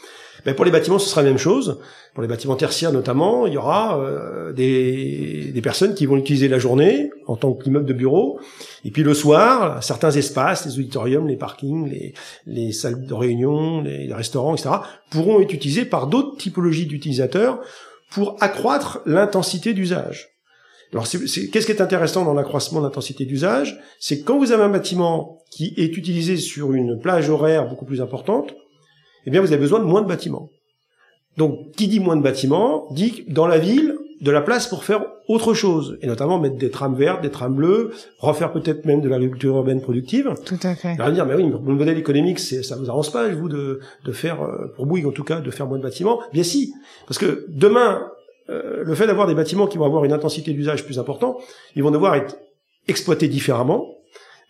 Ben, 0.45 0.55
pour 0.55 0.65
les 0.65 0.73
bâtiments, 0.73 0.99
ce 0.99 1.09
sera 1.09 1.23
la 1.23 1.29
même 1.29 1.39
chose. 1.39 1.79
Pour 2.15 2.23
les 2.23 2.29
bâtiments 2.29 2.57
tertiaires 2.57 2.93
notamment, 2.93 3.47
il 3.47 3.55
y 3.55 3.57
aura 3.57 4.01
euh, 4.01 4.53
des, 4.53 5.53
des 5.53 5.63
personnes 5.63 5.95
qui 5.95 6.05
vont 6.05 6.17
l'utiliser 6.17 6.49
la 6.49 6.59
journée 6.59 7.11
en 7.27 7.37
tant 7.37 7.53
qu'immeuble 7.55 7.87
de 7.87 7.93
bureau, 7.93 8.39
et 8.85 8.91
puis 8.91 9.03
le 9.03 9.15
soir, 9.15 9.83
certains 9.83 10.11
espaces, 10.11 10.67
les 10.67 10.79
auditoriums, 10.79 11.27
les 11.27 11.37
parkings, 11.37 11.89
les, 11.89 12.13
les 12.47 12.73
salles 12.73 13.07
de 13.07 13.15
réunion, 13.15 13.81
les 13.81 14.13
restaurants, 14.13 14.55
etc., 14.55 14.71
pourront 15.11 15.41
être 15.41 15.55
utilisés 15.55 15.85
par 15.85 16.07
d'autres 16.07 16.37
typologies 16.37 16.87
d'utilisateurs 16.87 17.61
pour 18.15 18.37
accroître 18.41 19.01
l'intensité 19.07 19.75
d'usage. 19.75 20.29
Alors, 20.93 21.09
qu'est-ce 21.09 21.67
qui 21.67 21.73
est 21.73 21.81
intéressant 21.81 22.25
dans 22.25 22.35
l'accroissement 22.35 22.79
de 22.81 22.87
l'intensité 22.87 23.25
d'usage? 23.25 23.81
C'est 23.99 24.23
quand 24.23 24.39
vous 24.39 24.53
avez 24.53 24.63
un 24.63 24.69
bâtiment 24.69 25.39
qui 25.51 25.75
est 25.77 25.97
utilisé 25.97 26.37
sur 26.37 26.73
une 26.73 27.01
plage 27.01 27.29
horaire 27.29 27.69
beaucoup 27.69 27.85
plus 27.85 28.01
importante, 28.01 28.55
eh 29.27 29.31
bien, 29.31 29.41
vous 29.41 29.49
avez 29.49 29.61
besoin 29.61 29.81
de 29.81 29.85
moins 29.85 30.03
de 30.03 30.07
bâtiments. 30.07 30.51
Donc, 31.37 31.73
qui 31.73 31.89
dit 31.89 31.99
moins 31.99 32.17
de 32.17 32.23
bâtiments, 32.23 32.87
dit 32.93 33.25
que 33.25 33.33
dans 33.33 33.49
la 33.49 33.59
ville, 33.59 33.97
de 34.25 34.31
la 34.31 34.41
place 34.41 34.67
pour 34.67 34.85
faire 34.85 35.05
autre 35.29 35.53
chose, 35.53 35.99
et 36.01 36.07
notamment 36.07 36.39
mettre 36.39 36.57
des 36.57 36.71
trames 36.71 36.95
vertes, 36.95 37.21
des 37.21 37.31
trames 37.31 37.55
bleues, 37.55 37.91
refaire 38.19 38.53
peut-être 38.53 38.87
même 38.87 39.03
de 39.03 39.09
l'agriculture 39.09 39.55
urbaine 39.57 39.83
productive. 39.83 40.35
Tout 40.47 40.59
à 40.63 40.75
fait. 40.75 40.89
Alors, 40.89 41.01
on 41.01 41.05
va 41.05 41.11
dire, 41.11 41.27
mais 41.27 41.35
oui, 41.35 41.45
mais 41.45 41.51
le 41.51 41.75
modèle 41.77 41.99
économique, 41.99 42.39
c'est, 42.39 42.63
ça 42.63 42.77
vous 42.77 42.89
arrange 42.89 43.13
pas, 43.13 43.29
vous, 43.29 43.51
de, 43.51 43.81
de 44.05 44.13
faire, 44.13 44.43
euh, 44.43 44.73
pour 44.75 44.87
Bouygues 44.87 45.07
en 45.07 45.13
tout 45.13 45.25
cas, 45.25 45.41
de 45.41 45.51
faire 45.51 45.67
moins 45.67 45.77
de 45.77 45.83
bâtiments? 45.83 46.21
Bien 46.33 46.43
si, 46.43 46.73
parce 47.07 47.19
que 47.19 47.45
demain, 47.51 48.11
euh, 48.49 48.83
le 48.83 48.95
fait 48.95 49.07
d'avoir 49.07 49.27
des 49.27 49.35
bâtiments 49.35 49.67
qui 49.67 49.77
vont 49.77 49.85
avoir 49.85 50.07
une 50.07 50.13
intensité 50.13 50.53
d'usage 50.53 50.87
plus 50.87 50.99
importante, 50.99 51.37
ils 51.77 51.83
vont 51.83 51.91
devoir 51.91 52.15
être 52.15 52.37
exploités 52.89 53.29
différemment, 53.29 53.87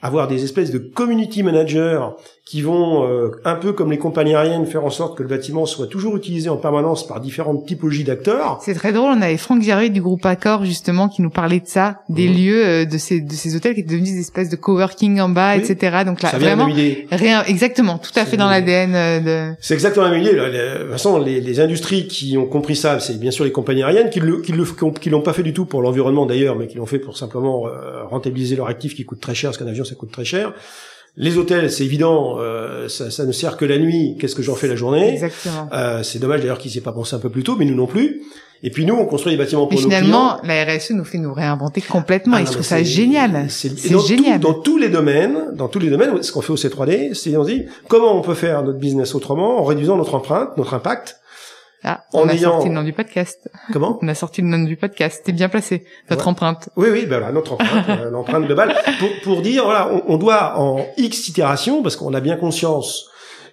avoir 0.05 0.29
des 0.29 0.45
espèces 0.45 0.71
de 0.71 0.79
community 0.79 1.43
managers 1.43 1.99
qui 2.45 2.61
vont, 2.61 3.09
euh, 3.09 3.31
un 3.47 3.55
peu 3.55 3.73
comme 3.73 3.91
les 3.91 3.97
compagnies 3.97 4.35
aériennes, 4.35 4.67
faire 4.67 4.85
en 4.85 4.91
sorte 4.91 5.17
que 5.17 5.23
le 5.23 5.31
bâtiment 5.31 5.65
soit 5.65 5.87
toujours 5.87 6.15
utilisé 6.15 6.51
en 6.51 6.59
permanence 6.59 7.07
par 7.07 7.19
différentes 7.21 7.65
typologies 7.67 8.05
d'acteurs. 8.05 8.59
C'est 8.63 8.75
très 8.75 8.93
drôle. 8.93 9.13
On 9.17 9.23
avait 9.23 9.39
Franck 9.39 9.63
Jarry 9.63 9.89
du 9.91 10.03
groupe 10.03 10.27
Accor 10.27 10.63
justement 10.67 11.09
qui 11.09 11.23
nous 11.23 11.31
parlait 11.31 11.61
de 11.61 11.67
ça, 11.67 12.01
des 12.11 12.29
Mhm. 12.29 12.37
lieux 12.37 12.67
euh, 12.67 12.85
de 12.85 12.99
ces 12.99 13.23
de 13.23 13.33
ces 13.33 13.57
hôtels 13.57 13.73
qui 13.73 13.81
étaient 13.81 13.95
devenus 13.95 14.13
des 14.13 14.21
espèces 14.21 14.51
de 14.51 14.57
coworking 14.57 15.21
en 15.21 15.31
bas, 15.31 15.55
Oui. 15.57 15.63
etc. 15.63 16.03
Donc 16.05 16.21
là, 16.21 16.31
ça 16.33 16.37
vient 16.37 16.55
vraiment 16.57 16.71
rien, 17.11 17.43
exactement, 17.45 17.97
tout 17.97 18.13
à 18.17 18.27
fait 18.27 18.37
dans 18.37 18.49
l'ADN 18.51 18.95
euh, 18.95 19.21
de. 19.21 19.57
C'est 19.61 19.73
exactement 19.73 20.05
la 20.05 20.13
même 20.13 20.21
idée. 20.21 20.35
De 20.35 20.81
toute 20.83 20.91
façon, 20.93 21.19
les, 21.19 21.41
les 21.41 21.61
industries 21.61 22.09
qui 22.09 22.37
ont 22.37 22.45
compris 22.47 22.77
ça, 22.77 23.01
c'est 23.01 23.19
bien 23.19 23.31
sûr 23.31 23.47
les 23.47 23.53
compagnies 23.53 23.83
aériennes 23.85 24.11
qui 24.11 24.21
le, 24.21 24.43
qui 24.43 24.53
le, 24.53 24.65
qui 25.01 25.09
l'ont 25.09 25.23
pas 25.23 25.33
fait 25.33 25.43
du 25.43 25.55
tout 25.55 25.65
pour 25.65 25.81
l'environnement 25.81 26.27
d'ailleurs, 26.27 26.57
mais 26.57 26.67
qui 26.67 26.77
l'ont 26.77 26.85
fait 26.85 26.99
pour 26.99 27.17
simplement 27.17 27.67
euh, 27.69 28.05
rentabiliser 28.05 28.55
leur 28.55 28.67
actif 28.69 28.95
qui 28.95 29.07
coûte 29.07 29.21
très 29.21 29.35
cher, 29.35 29.49
parce 29.49 29.57
qu'un 29.57 29.67
avion 29.67 29.85
ça 29.85 29.94
coûte 29.95 30.13
très 30.13 30.25
cher. 30.25 30.53
Les 31.17 31.39
hôtels, 31.39 31.71
c'est 31.71 31.85
évident, 31.85 32.39
euh, 32.41 32.89
ça, 32.89 33.09
ça 33.11 33.25
ne 33.25 33.31
sert 33.31 33.57
que 33.57 33.65
la 33.65 33.79
nuit. 33.79 34.17
Qu'est-ce 34.19 34.35
que 34.35 34.43
j'en 34.43 34.57
fais 34.57 34.67
la 34.67 34.75
journée? 34.75 35.13
Exactement. 35.13 35.69
Euh, 35.73 36.03
C'est 36.03 36.19
dommage 36.19 36.41
d'ailleurs 36.41 36.59
qu'ils 36.59 36.73
n'y 36.73 36.79
aient 36.79 36.81
pas 36.81 36.91
pensé 36.93 37.15
un 37.15 37.21
peu 37.21 37.31
plus 37.31 37.45
tôt, 37.45 37.55
mais 37.57 37.65
nous 37.65 37.77
non 37.77 37.87
plus. 37.87 38.23
Et 38.65 38.71
puis 38.71 38.85
nous, 38.87 38.95
on 38.95 39.05
construit 39.05 39.33
des 39.33 39.37
bâtiments 39.39 39.67
Et 39.71 39.75
pour 39.75 39.81
nos 39.83 39.89
clients. 39.89 40.01
finalement, 40.01 40.39
la 40.43 40.65
RSE 40.65 40.91
nous 40.91 41.05
fait 41.05 41.19
nous 41.19 41.33
réinventer 41.35 41.83
complètement. 41.83 42.37
Ah 42.39 42.43
et 42.43 42.47
je 42.47 42.51
trouve 42.53 42.65
ça 42.65 42.83
génial. 42.83 43.47
C'est 43.49 43.69
génial. 43.79 44.41
tout- 44.41 44.47
dans 44.49 44.55
tous 44.55 44.79
les 44.79 44.89
domaines, 44.89 45.51
dans 45.53 45.69
tous 45.69 45.79
les 45.79 45.91
domaines, 45.91 46.21
ce 46.23 46.33
qu'on 46.33 46.41
fait 46.41 46.53
au 46.53 46.57
C3D, 46.57 47.15
c'est 47.15 47.37
on 47.37 47.45
dit 47.45 47.67
comment 47.89 48.17
on 48.19 48.23
peut 48.23 48.35
faire 48.35 48.63
notre 48.65 48.79
business 48.79 49.15
autrement 49.15 49.61
en 49.61 49.65
réduisant 49.65 49.97
notre 49.97 50.15
empreinte, 50.17 50.57
notre 50.57 50.75
impact. 50.75 51.19
Ah, 51.85 52.05
en 52.15 52.21
on 52.23 52.29
a 52.29 52.33
ayant- 52.33 52.53
sorti 52.53 52.69
le 52.69 52.75
nom 52.75 52.83
du 52.83 52.93
podcast. 52.95 53.51
Comment 53.73 53.99
On 54.03 54.09
a 54.09 54.15
sorti 54.15 54.41
le 54.43 54.49
nom 54.49 54.59
du 54.65 54.77
podcast. 54.77 55.19
C'était 55.19 55.33
bien 55.33 55.49
placé. 55.49 55.85
Notre 56.11 56.25
Ouais. 56.25 56.31
empreinte. 56.31 56.71
Oui, 56.77 56.89
oui, 56.91 57.03
ben 57.07 57.19
voilà, 57.19 57.31
notre 57.33 57.53
empreinte, 57.53 57.89
euh, 57.91 58.11
l'empreinte 58.11 58.47
globale, 58.47 58.75
pour, 58.99 59.09
pour 59.23 59.43
dire, 59.43 59.65
voilà, 59.65 59.91
on, 59.93 60.15
on 60.15 60.17
doit 60.17 60.59
en 60.59 60.87
X 60.97 61.29
itérations, 61.29 61.83
parce 61.83 61.97
qu'on 61.97 62.15
a 62.15 62.21
bien 62.21 62.37
conscience 62.37 63.11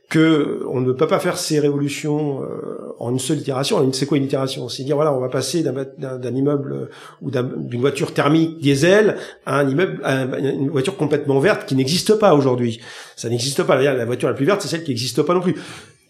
que 0.10 0.66
on 0.70 0.82
ne 0.82 0.92
peut 0.92 1.08
pas 1.08 1.20
faire 1.20 1.38
ces 1.38 1.60
révolutions 1.62 2.42
euh, 2.44 2.94
en 3.00 3.12
une 3.12 3.20
seule 3.20 3.38
itération. 3.40 3.92
C'est 3.94 4.06
quoi 4.06 4.18
une 4.18 4.26
itération? 4.26 4.68
C'est 4.68 4.84
dire, 4.84 4.96
voilà, 4.98 5.14
on 5.14 5.22
va 5.22 5.30
passer 5.30 5.64
d'un 5.64 6.36
immeuble 6.36 6.74
euh, 6.74 6.90
ou 7.22 7.32
d'un- 7.32 7.44
d'une 7.56 7.80
voiture 7.80 8.14
thermique 8.14 8.60
diesel 8.60 9.16
à 9.46 9.60
un 9.60 9.70
immeuble, 9.70 10.02
à 10.04 10.18
un- 10.24 10.34
une 10.38 10.70
voiture 10.70 10.98
complètement 10.98 11.40
verte 11.40 11.66
qui 11.66 11.76
n'existe 11.76 12.16
pas 12.16 12.34
aujourd'hui. 12.36 12.82
Ça 13.16 13.30
n'existe 13.30 13.64
pas. 13.64 13.78
La 13.82 14.04
voiture 14.06 14.28
la 14.28 14.36
plus 14.36 14.46
verte, 14.46 14.62
c'est 14.62 14.68
celle 14.68 14.84
qui 14.84 14.92
n'existe 14.92 15.22
pas 15.22 15.34
non 15.34 15.40
plus. 15.42 15.56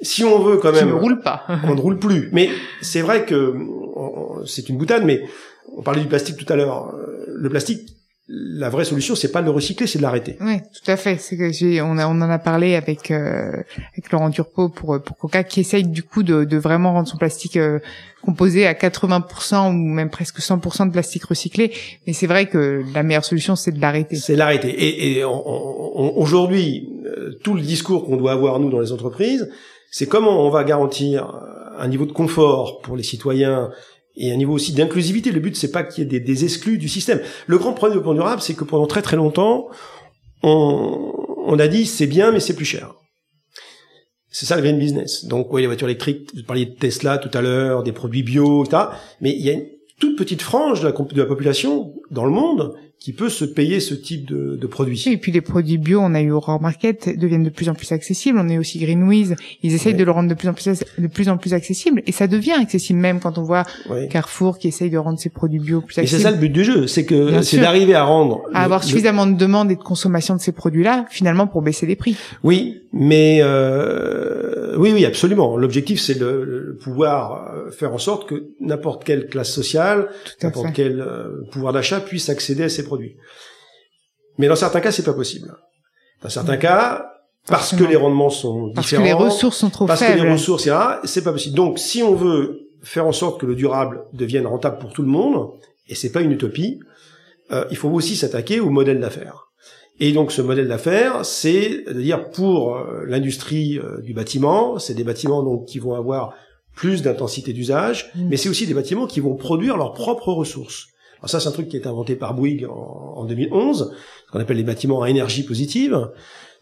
Si 0.01 0.23
on 0.23 0.39
veut 0.39 0.57
quand 0.57 0.71
Qui 0.71 0.79
même 0.79 0.89
ne 0.89 0.93
roule 0.93 1.21
pas. 1.21 1.45
on 1.65 1.75
ne 1.75 1.79
roule 1.81 1.99
plus. 1.99 2.29
Mais 2.31 2.49
c'est 2.81 3.01
vrai 3.01 3.25
que 3.25 3.55
c'est 4.45 4.67
une 4.69 4.77
boutade, 4.77 5.03
mais 5.05 5.21
on 5.77 5.81
parlait 5.83 6.01
du 6.01 6.07
plastique 6.07 6.37
tout 6.37 6.51
à 6.51 6.55
l'heure. 6.55 6.93
Euh, 6.95 7.25
Le 7.27 7.49
plastique, 7.49 7.87
la 8.27 8.69
vraie 8.69 8.85
solution, 8.85 9.13
c'est 9.15 9.31
pas 9.31 9.41
de 9.41 9.45
le 9.45 9.51
recycler, 9.51 9.87
c'est 9.87 9.97
de 9.97 10.03
l'arrêter. 10.03 10.37
Oui, 10.41 10.57
tout 10.59 10.89
à 10.89 10.95
fait. 10.95 11.17
C'est 11.17 11.35
que 11.37 11.51
j'ai, 11.51 11.81
on, 11.81 11.97
a, 11.97 12.07
on 12.07 12.11
en 12.21 12.29
a 12.29 12.39
parlé 12.39 12.75
avec 12.75 13.11
euh, 13.11 13.51
avec 13.93 14.11
Laurent 14.11 14.29
Turpot 14.31 14.69
pour 14.69 15.01
pour 15.03 15.17
Coca, 15.17 15.43
qui 15.43 15.59
essaye 15.59 15.83
du 15.83 16.01
coup 16.03 16.23
de, 16.23 16.45
de 16.45 16.57
vraiment 16.57 16.93
rendre 16.93 17.07
son 17.07 17.17
plastique 17.17 17.57
euh, 17.57 17.79
composé 18.23 18.65
à 18.67 18.73
80% 18.73 19.69
ou 19.69 19.71
même 19.73 20.09
presque 20.09 20.39
100% 20.39 20.87
de 20.87 20.91
plastique 20.91 21.25
recyclé. 21.25 21.73
Mais 22.07 22.13
c'est 22.13 22.27
vrai 22.27 22.45
que 22.47 22.83
la 22.93 23.03
meilleure 23.03 23.25
solution, 23.25 23.55
c'est 23.55 23.71
de 23.71 23.81
l'arrêter. 23.81 24.15
C'est 24.15 24.35
l'arrêter. 24.35 24.69
Et, 24.69 25.17
et 25.19 25.23
aujourd'hui, 25.25 26.89
euh, 27.05 27.37
tout 27.43 27.53
le 27.53 27.61
discours 27.61 28.05
qu'on 28.05 28.17
doit 28.17 28.31
avoir 28.31 28.59
nous 28.59 28.69
dans 28.69 28.79
les 28.79 28.91
entreprises, 28.91 29.49
c'est 29.91 30.07
comment 30.07 30.45
on 30.45 30.49
va 30.49 30.63
garantir 30.63 31.31
un 31.77 31.87
niveau 31.87 32.05
de 32.05 32.13
confort 32.13 32.81
pour 32.81 32.95
les 32.95 33.03
citoyens 33.03 33.71
et 34.15 34.31
un 34.31 34.37
niveau 34.37 34.53
aussi 34.53 34.73
d'inclusivité. 34.73 35.31
Le 35.31 35.39
but, 35.39 35.55
c'est 35.55 35.71
pas 35.71 35.83
qu'il 35.83 36.03
y 36.03 36.07
ait 36.07 36.09
des, 36.09 36.19
des 36.19 36.43
exclus 36.43 36.77
du 36.77 36.89
système. 36.89 37.21
Le 37.47 37.57
grand 37.57 37.73
problème 37.73 37.99
du 37.99 38.03
plan 38.03 38.13
durable, 38.13 38.41
c'est 38.41 38.53
que 38.53 38.63
pendant 38.63 38.87
très 38.87 39.01
très 39.01 39.17
longtemps, 39.17 39.67
on, 40.43 41.13
on 41.45 41.59
a 41.59 41.67
dit 41.67 41.85
c'est 41.85 42.07
bien, 42.07 42.31
mais 42.31 42.39
c'est 42.39 42.55
plus 42.55 42.65
cher. 42.65 42.95
C'est 44.29 44.45
ça 44.45 44.55
le 44.55 44.61
green 44.61 44.79
business. 44.79 45.25
Donc, 45.25 45.51
oui, 45.51 45.61
les 45.61 45.67
voitures 45.67 45.87
électriques, 45.87 46.31
vous 46.33 46.43
parliez 46.43 46.65
de 46.65 46.75
Tesla 46.75 47.17
tout 47.17 47.35
à 47.37 47.41
l'heure, 47.41 47.83
des 47.83 47.91
produits 47.91 48.23
bio, 48.23 48.63
etc. 48.63 48.83
Mais 49.19 49.31
il 49.31 49.41
y 49.41 49.49
a 49.49 49.53
une 49.53 49.67
toute 49.99 50.17
petite 50.17 50.41
frange 50.41 50.81
de 50.81 50.89
de 50.89 51.21
la 51.21 51.27
population 51.27 51.93
dans 52.11 52.25
le 52.25 52.31
monde 52.31 52.73
qui 52.99 53.13
peut 53.13 53.29
se 53.29 53.45
payer 53.45 53.79
ce 53.79 53.95
type 53.95 54.27
de, 54.29 54.55
de 54.57 54.67
produits. 54.67 55.03
Et 55.07 55.17
puis 55.17 55.31
les 55.31 55.41
produits 55.41 55.79
bio, 55.79 55.99
on 56.03 56.13
a 56.13 56.21
eu 56.21 56.29
Aurore 56.29 56.61
Market, 56.61 57.17
deviennent 57.17 57.41
de 57.43 57.49
plus 57.49 57.67
en 57.67 57.73
plus 57.73 57.91
accessibles. 57.93 58.37
On 58.39 58.47
eu 58.47 58.59
aussi 58.59 58.77
Greenwiz. 58.77 59.35
Ils 59.63 59.73
essayent 59.73 59.93
Ouais. 59.93 59.97
de 59.97 60.03
le 60.03 60.11
rendre 60.11 60.29
de 60.29 60.35
plus 60.35 60.47
en 60.47 60.53
plus 60.53 60.65
de 60.99 61.07
plus 61.07 61.27
en 61.27 61.37
plus 61.37 61.55
accessible. 61.55 62.03
Et 62.05 62.11
ça 62.11 62.27
devient 62.27 62.51
accessible 62.51 62.99
même 62.99 63.19
quand 63.19 63.39
on 63.39 63.41
voit. 63.43 63.63
Carrefour 64.11 64.59
qui 64.59 64.67
essaye 64.67 64.91
de 64.91 64.99
rendre 64.99 65.17
ses 65.17 65.29
produits 65.29 65.57
bio 65.59 65.81
plus 65.81 65.93
Et 65.93 65.95
c'est 65.95 66.01
accessibles. 66.01 66.21
ça 66.21 66.31
le 66.31 66.37
but 66.37 66.49
du 66.49 66.63
jeu, 66.63 66.85
c'est 66.85 67.03
que 67.05 67.41
c'est 67.41 67.57
d'arriver 67.57 67.95
à 67.95 68.03
rendre 68.03 68.41
à 68.53 68.59
le- 68.59 68.65
avoir 68.65 68.81
le- 68.81 68.85
suffisamment 68.85 69.25
de 69.25 69.35
demandes 69.35 69.71
et 69.71 69.75
de 69.75 69.81
consommation 69.81 70.35
de 70.35 70.39
ces 70.41 70.51
produits-là, 70.51 71.07
finalement, 71.09 71.47
pour 71.47 71.63
baisser 71.63 71.87
les 71.87 71.95
prix. 71.95 72.15
Oui, 72.43 72.81
mais 72.93 73.39
euh, 73.41 74.75
oui, 74.77 74.91
oui, 74.93 75.05
absolument. 75.05 75.57
L'objectif, 75.57 75.99
c'est 76.01 76.19
de, 76.19 76.25
de 76.71 76.77
pouvoir 76.83 77.51
euh, 77.55 77.71
faire 77.71 77.93
en 77.93 77.97
sorte 77.97 78.27
que 78.29 78.45
n'importe 78.59 79.03
quelle 79.03 79.27
classe 79.27 79.51
sociale, 79.51 80.09
n'importe 80.43 80.73
quel 80.73 80.99
euh, 81.01 81.41
pouvoir 81.51 81.73
d'achat 81.73 81.99
puisse 82.01 82.29
accéder 82.29 82.63
à 82.63 82.69
ces 82.69 82.83
produits. 82.83 83.17
Mais 84.37 84.47
dans 84.47 84.55
certains 84.55 84.81
cas, 84.81 84.91
c'est 84.91 85.03
pas 85.03 85.13
possible. 85.13 85.53
Dans 86.21 86.29
certains 86.29 86.57
cas, 86.57 87.11
parce 87.47 87.75
que 87.75 87.83
les 87.83 87.95
rendements 87.95 88.29
sont 88.29 88.67
différents. 88.67 88.73
Parce 88.75 88.91
que 88.91 89.01
les 89.01 89.13
ressources 89.13 89.57
sont 89.57 89.69
trop 89.69 89.85
parce 89.85 89.99
faibles. 89.99 90.11
Parce 90.11 90.21
que 90.21 90.25
les 90.25 90.33
ressources, 90.33 90.69
c'est 91.05 91.23
pas 91.23 91.31
possible. 91.31 91.55
Donc, 91.55 91.79
si 91.79 92.03
on 92.03 92.15
veut 92.15 92.69
faire 92.83 93.05
en 93.07 93.11
sorte 93.11 93.39
que 93.39 93.45
le 93.45 93.55
durable 93.55 94.03
devienne 94.13 94.47
rentable 94.47 94.77
pour 94.79 94.93
tout 94.93 95.01
le 95.01 95.07
monde, 95.07 95.51
et 95.87 95.95
c'est 95.95 96.11
pas 96.11 96.21
une 96.21 96.31
utopie, 96.31 96.79
euh, 97.51 97.65
il 97.69 97.77
faut 97.77 97.89
aussi 97.89 98.15
s'attaquer 98.15 98.59
au 98.59 98.69
modèle 98.69 98.99
d'affaires. 98.99 99.51
Et 99.99 100.13
donc 100.13 100.31
ce 100.31 100.41
modèle 100.41 100.67
d'affaires, 100.67 101.25
c'est 101.25 101.87
à 101.87 101.93
dire 101.93 102.29
pour 102.29 102.75
euh, 102.75 103.03
l'industrie 103.05 103.77
euh, 103.77 104.01
du 104.01 104.13
bâtiment, 104.13 104.79
c'est 104.79 104.93
des 104.93 105.03
bâtiments 105.03 105.43
donc 105.43 105.67
qui 105.67 105.79
vont 105.79 105.93
avoir 105.93 106.33
plus 106.75 107.01
d'intensité 107.01 107.53
d'usage, 107.53 108.11
mmh. 108.15 108.27
mais 108.29 108.37
c'est 108.37 108.49
aussi 108.49 108.65
des 108.65 108.73
bâtiments 108.73 109.05
qui 109.05 109.19
vont 109.19 109.35
produire 109.35 109.77
leurs 109.77 109.93
propres 109.93 110.31
ressources. 110.31 110.87
Alors 111.21 111.29
ça, 111.29 111.39
c'est 111.39 111.47
un 111.47 111.51
truc 111.51 111.69
qui 111.69 111.77
est 111.77 111.87
inventé 111.87 112.15
par 112.15 112.33
Bouygues 112.33 112.65
en, 112.65 113.13
en 113.17 113.25
2011, 113.25 113.93
ce 114.25 114.31
qu'on 114.31 114.39
appelle 114.39 114.57
les 114.57 114.63
bâtiments 114.63 115.03
à 115.03 115.09
énergie 115.09 115.43
positive. 115.43 116.09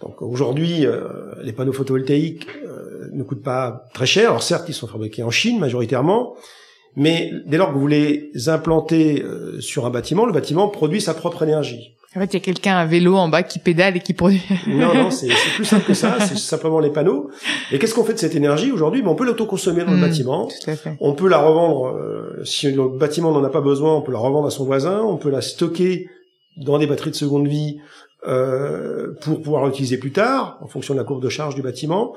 Donc 0.01 0.21
aujourd'hui, 0.21 0.85
euh, 0.85 1.33
les 1.41 1.51
panneaux 1.51 1.73
photovoltaïques 1.73 2.47
euh, 2.63 3.09
ne 3.11 3.23
coûtent 3.23 3.43
pas 3.43 3.85
très 3.93 4.05
cher. 4.05 4.29
Alors 4.29 4.43
certes, 4.43 4.69
ils 4.69 4.73
sont 4.73 4.87
fabriqués 4.87 5.23
en 5.23 5.31
Chine 5.31 5.59
majoritairement, 5.59 6.35
mais 6.95 7.31
dès 7.45 7.57
lors 7.57 7.73
que 7.73 7.77
vous 7.77 7.87
les 7.87 8.31
implantez 8.47 9.21
euh, 9.21 9.59
sur 9.59 9.85
un 9.85 9.89
bâtiment, 9.89 10.25
le 10.25 10.33
bâtiment 10.33 10.69
produit 10.69 11.01
sa 11.01 11.13
propre 11.13 11.43
énergie. 11.43 11.95
En 12.15 12.19
fait, 12.21 12.25
il 12.25 12.33
y 12.33 12.37
a 12.37 12.39
quelqu'un 12.39 12.75
à 12.75 12.85
vélo 12.87 13.15
en 13.17 13.29
bas 13.29 13.43
qui 13.43 13.59
pédale 13.59 13.95
et 13.97 13.99
qui 13.99 14.13
produit. 14.13 14.41
non, 14.65 14.95
non, 14.95 15.11
c'est 15.11 15.27
plus 15.55 15.65
simple 15.65 15.85
que 15.85 15.93
ça. 15.93 16.19
C'est 16.27 16.37
simplement 16.39 16.79
les 16.79 16.89
panneaux. 16.89 17.29
Et 17.71 17.77
qu'est-ce 17.77 17.93
qu'on 17.93 18.03
fait 18.03 18.15
de 18.15 18.19
cette 18.19 18.33
énergie 18.35 18.71
aujourd'hui? 18.71 19.03
Ben, 19.03 19.09
On 19.09 19.15
peut 19.15 19.25
l'autoconsommer 19.25 19.83
dans 19.83 19.91
le 19.91 19.97
Mmh, 19.97 20.01
bâtiment. 20.01 20.47
tout 20.47 20.71
à 20.71 20.75
fait. 20.75 20.97
On 21.01 21.13
peut 21.13 21.27
la 21.27 21.37
revendre, 21.37 21.87
euh, 21.95 22.43
si 22.45 22.71
le 22.71 22.87
bâtiment 22.97 23.31
n'en 23.31 23.43
a 23.43 23.49
pas 23.49 23.61
besoin, 23.61 23.93
on 23.95 24.01
peut 24.01 24.11
la 24.11 24.17
revendre 24.17 24.47
à 24.47 24.49
son 24.51 24.65
voisin. 24.65 25.01
On 25.03 25.17
peut 25.17 25.29
la 25.29 25.41
stocker 25.41 26.09
dans 26.57 26.79
des 26.79 26.87
batteries 26.87 27.11
de 27.11 27.15
seconde 27.15 27.47
vie 27.47 27.77
euh, 28.27 29.13
pour 29.21 29.41
pouvoir 29.43 29.65
l'utiliser 29.67 29.97
plus 29.97 30.11
tard, 30.11 30.57
en 30.61 30.67
fonction 30.67 30.95
de 30.95 30.99
la 30.99 31.05
courbe 31.05 31.21
de 31.21 31.29
charge 31.29 31.53
du 31.53 31.61
bâtiment. 31.61 32.15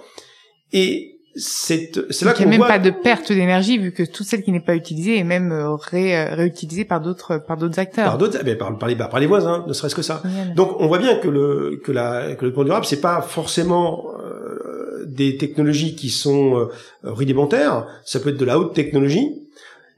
Et 0.72 1.11
c'est 1.34 1.90
c'est 2.10 2.24
là 2.26 2.32
Donc, 2.32 2.40
il 2.40 2.44
qu'on 2.44 2.50
n'y 2.50 2.56
a 2.56 2.58
même 2.58 2.58
voit... 2.58 2.68
pas 2.68 2.78
de 2.78 2.90
perte 2.90 3.32
d'énergie 3.32 3.78
vu 3.78 3.92
que 3.92 4.02
toute 4.02 4.26
celle 4.26 4.42
qui 4.42 4.52
n'est 4.52 4.60
pas 4.60 4.74
utilisée 4.74 5.16
est 5.18 5.24
même 5.24 5.50
euh, 5.52 5.74
ré- 5.74 6.16
euh, 6.16 6.34
réutilisée 6.34 6.84
par 6.84 7.00
d'autres 7.00 7.38
par 7.38 7.56
d'autres 7.56 7.78
acteurs. 7.78 8.04
par 8.04 8.18
d'autres, 8.18 8.38
eh 8.40 8.44
ben, 8.44 8.58
par, 8.58 8.76
par 8.78 8.88
les, 8.88 8.96
par 8.96 9.18
les 9.18 9.26
voisins, 9.26 9.64
ne 9.66 9.72
serait-ce 9.72 9.94
que 9.94 10.02
ça. 10.02 10.20
Génial. 10.24 10.54
Donc 10.54 10.78
on 10.78 10.86
voit 10.88 10.98
bien 10.98 11.16
que 11.16 11.28
le 11.28 11.80
que 11.82 11.90
la 11.92 12.34
que 12.34 12.44
le 12.44 12.52
plan 12.52 12.64
durable 12.64 12.84
c'est 12.84 13.00
pas 13.00 13.22
forcément 13.22 14.04
euh, 14.20 15.06
des 15.06 15.36
technologies 15.36 15.94
qui 15.96 16.10
sont 16.10 16.56
euh, 16.58 16.66
rudimentaires, 17.02 17.86
ça 18.04 18.20
peut 18.20 18.30
être 18.30 18.36
de 18.38 18.44
la 18.44 18.58
haute 18.58 18.74
technologie, 18.74 19.30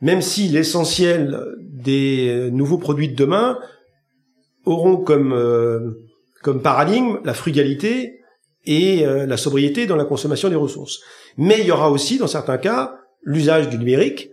même 0.00 0.22
si 0.22 0.48
l'essentiel 0.48 1.40
des 1.60 2.48
nouveaux 2.52 2.78
produits 2.78 3.08
de 3.08 3.16
demain 3.16 3.58
auront 4.64 4.96
comme 4.96 5.32
euh, 5.32 5.90
comme 6.42 6.62
paradigme 6.62 7.18
la 7.24 7.34
frugalité 7.34 8.13
et 8.66 9.06
euh, 9.06 9.26
la 9.26 9.36
sobriété 9.36 9.86
dans 9.86 9.96
la 9.96 10.04
consommation 10.04 10.48
des 10.48 10.56
ressources. 10.56 11.00
Mais 11.36 11.60
il 11.60 11.66
y 11.66 11.70
aura 11.70 11.90
aussi 11.90 12.18
dans 12.18 12.26
certains 12.26 12.58
cas 12.58 12.96
l'usage 13.22 13.68
du 13.68 13.78
numérique 13.78 14.30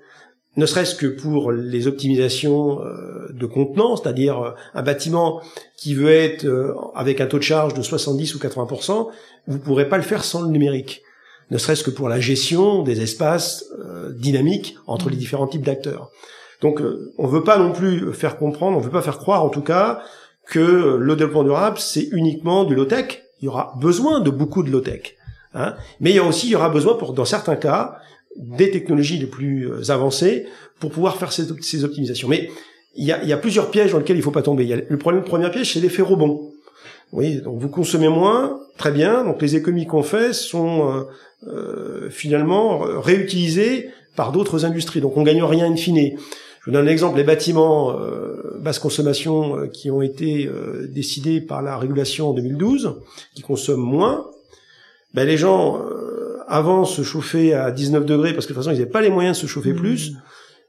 ne 0.58 0.66
serait-ce 0.66 0.96
que 0.96 1.08
pour 1.08 1.54
les 1.54 1.88
optimisations 1.88 2.82
euh, 2.82 3.30
de 3.32 3.46
contenant, 3.46 3.96
c'est-à-dire 3.96 4.40
euh, 4.40 4.52
un 4.74 4.84
bâtiment 4.84 5.42
qui 5.78 5.94
veut 5.94 6.12
être 6.12 6.44
euh, 6.46 6.74
avec 6.94 7.22
un 7.22 7.28
taux 7.28 7.38
de 7.38 7.44
charge 7.44 7.74
de 7.74 7.82
70 7.82 8.36
ou 8.36 8.38
80% 8.38 9.08
vous 9.48 9.60
pourrez 9.60 9.88
pas 9.88 9.98
le 9.98 10.04
faire 10.04 10.24
sans 10.24 10.42
le 10.42 10.50
numérique. 10.50 11.02
Ne 11.50 11.58
serait-ce 11.58 11.84
que 11.84 11.92
pour 11.92 12.10
la 12.10 12.20
gestion 12.20 12.84
des 12.84 13.02
espaces 13.02 13.66
euh, 13.80 14.12
dynamiques 14.14 14.76
entre 14.88 15.10
les 15.10 15.18
différents 15.18 15.48
types 15.48 15.66
d'acteurs. 15.66 16.10
Donc, 16.62 16.80
euh, 16.80 17.14
on 17.18 17.28
veut 17.28 17.44
pas 17.44 17.58
non 17.58 17.72
plus 17.72 18.14
faire 18.14 18.38
comprendre, 18.38 18.78
on 18.78 18.82
veut 18.82 18.92
pas 18.92 19.02
faire 19.02 19.18
croire 19.18 19.44
en 19.44 19.50
tout 19.50 19.62
cas 19.62 20.02
que 20.48 20.98
le 21.00 21.16
développement 21.16 21.44
durable 21.44 21.78
c'est 21.80 22.08
uniquement 22.12 22.64
du 22.64 22.76
low 22.76 22.86
tech. 22.86 23.24
Il 23.42 23.46
y 23.46 23.48
aura 23.48 23.74
besoin 23.80 24.20
de 24.20 24.30
beaucoup 24.30 24.64
de 24.64 24.70
low 24.70 24.82
tech, 24.82 25.16
hein. 25.54 25.76
mais 26.00 26.12
il 26.12 26.16
y 26.16 26.20
a 26.20 26.24
aussi 26.24 26.48
il 26.48 26.52
y 26.52 26.56
aura 26.56 26.70
besoin 26.70 26.96
pour 26.96 27.14
dans 27.14 27.26
certains 27.26 27.56
cas 27.56 27.98
des 28.38 28.72
technologies 28.72 29.18
les 29.18 29.28
plus 29.28 29.70
euh, 29.70 29.92
avancées 29.92 30.48
pour 30.80 30.92
pouvoir 30.92 31.18
faire 31.18 31.32
ces, 31.32 31.84
optimisations. 31.84 32.28
Mais 32.28 32.50
il 32.96 33.06
y, 33.06 33.12
a, 33.12 33.22
il 33.24 33.30
y 33.30 33.34
a 33.34 33.38
plusieurs 33.38 33.72
pièges 33.72 33.92
dans 33.92 34.00
lesquels 34.00 34.18
il 34.18 34.24
faut 34.24 34.32
pas 34.32 34.42
tomber. 34.42 34.64
Il 34.64 34.70
y 34.70 34.74
a 34.74 34.78
le 34.78 34.98
problème, 34.98 35.22
le 35.22 35.28
premier 35.28 35.50
piège, 35.50 35.74
c'est 35.74 35.80
l'effet 35.80 36.02
rebond. 36.02 36.52
Oui, 37.12 37.42
donc 37.42 37.60
vous 37.60 37.70
consommez 37.70 38.08
moins, 38.08 38.60
très 38.78 38.92
bien. 38.92 39.24
Donc 39.24 39.42
les 39.42 39.56
économies 39.56 39.86
qu'on 39.86 40.04
fait 40.04 40.34
sont 40.34 40.90
euh, 40.90 41.04
euh, 41.48 42.10
finalement 42.10 42.86
euh, 42.86 43.00
réutilisées 43.00 43.90
par 44.16 44.32
d'autres 44.32 44.66
industries. 44.66 45.02
Donc 45.02 45.18
on 45.18 45.24
gagne 45.24 45.44
rien 45.44 45.66
in 45.66 45.76
fine. 45.76 46.18
Je 46.62 46.66
vous 46.70 46.72
donne 46.72 46.88
un 46.88 46.92
exemple, 46.92 47.18
les 47.18 47.24
bâtiments 47.24 48.00
euh, 48.00 48.60
basse 48.60 48.78
consommation 48.78 49.58
euh, 49.58 49.68
qui 49.68 49.90
ont 49.90 50.04
été 50.04 50.46
euh, 50.46 50.88
décidés 50.88 51.42
par 51.42 51.64
la 51.64 51.78
régulation 51.78 52.30
en 52.30 52.34
2012, 52.34 53.02
qui 53.34 53.42
consomment 53.42 53.82
moins, 53.82 54.28
ben 55.14 55.26
les 55.26 55.38
gens 55.38 55.80
euh, 55.80 56.38
avant 56.48 56.86
se 56.86 57.02
chauffaient 57.02 57.54
à 57.54 57.72
19 57.72 58.06
degrés 58.06 58.34
parce 58.34 58.46
que 58.46 58.54
de 58.54 58.56
toute 58.56 58.64
façon 58.64 58.76
ils 58.76 58.80
n'avaient 58.80 58.92
pas 58.92 59.02
les 59.02 59.10
moyens 59.10 59.38
de 59.38 59.42
se 59.42 59.48
chauffer 59.48 59.74
plus. 59.74 60.14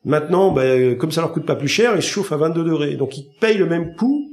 Maintenant, 0.04 0.50
ben, 0.50 0.96
comme 0.96 1.12
ça 1.12 1.20
leur 1.20 1.32
coûte 1.32 1.46
pas 1.46 1.54
plus 1.54 1.68
cher, 1.68 1.94
ils 1.94 2.02
se 2.02 2.08
chauffent 2.08 2.32
à 2.32 2.36
22 2.36 2.64
degrés. 2.64 2.96
Donc 2.96 3.16
ils 3.18 3.28
payent 3.40 3.58
le 3.58 3.66
même 3.66 3.94
coût, 3.94 4.30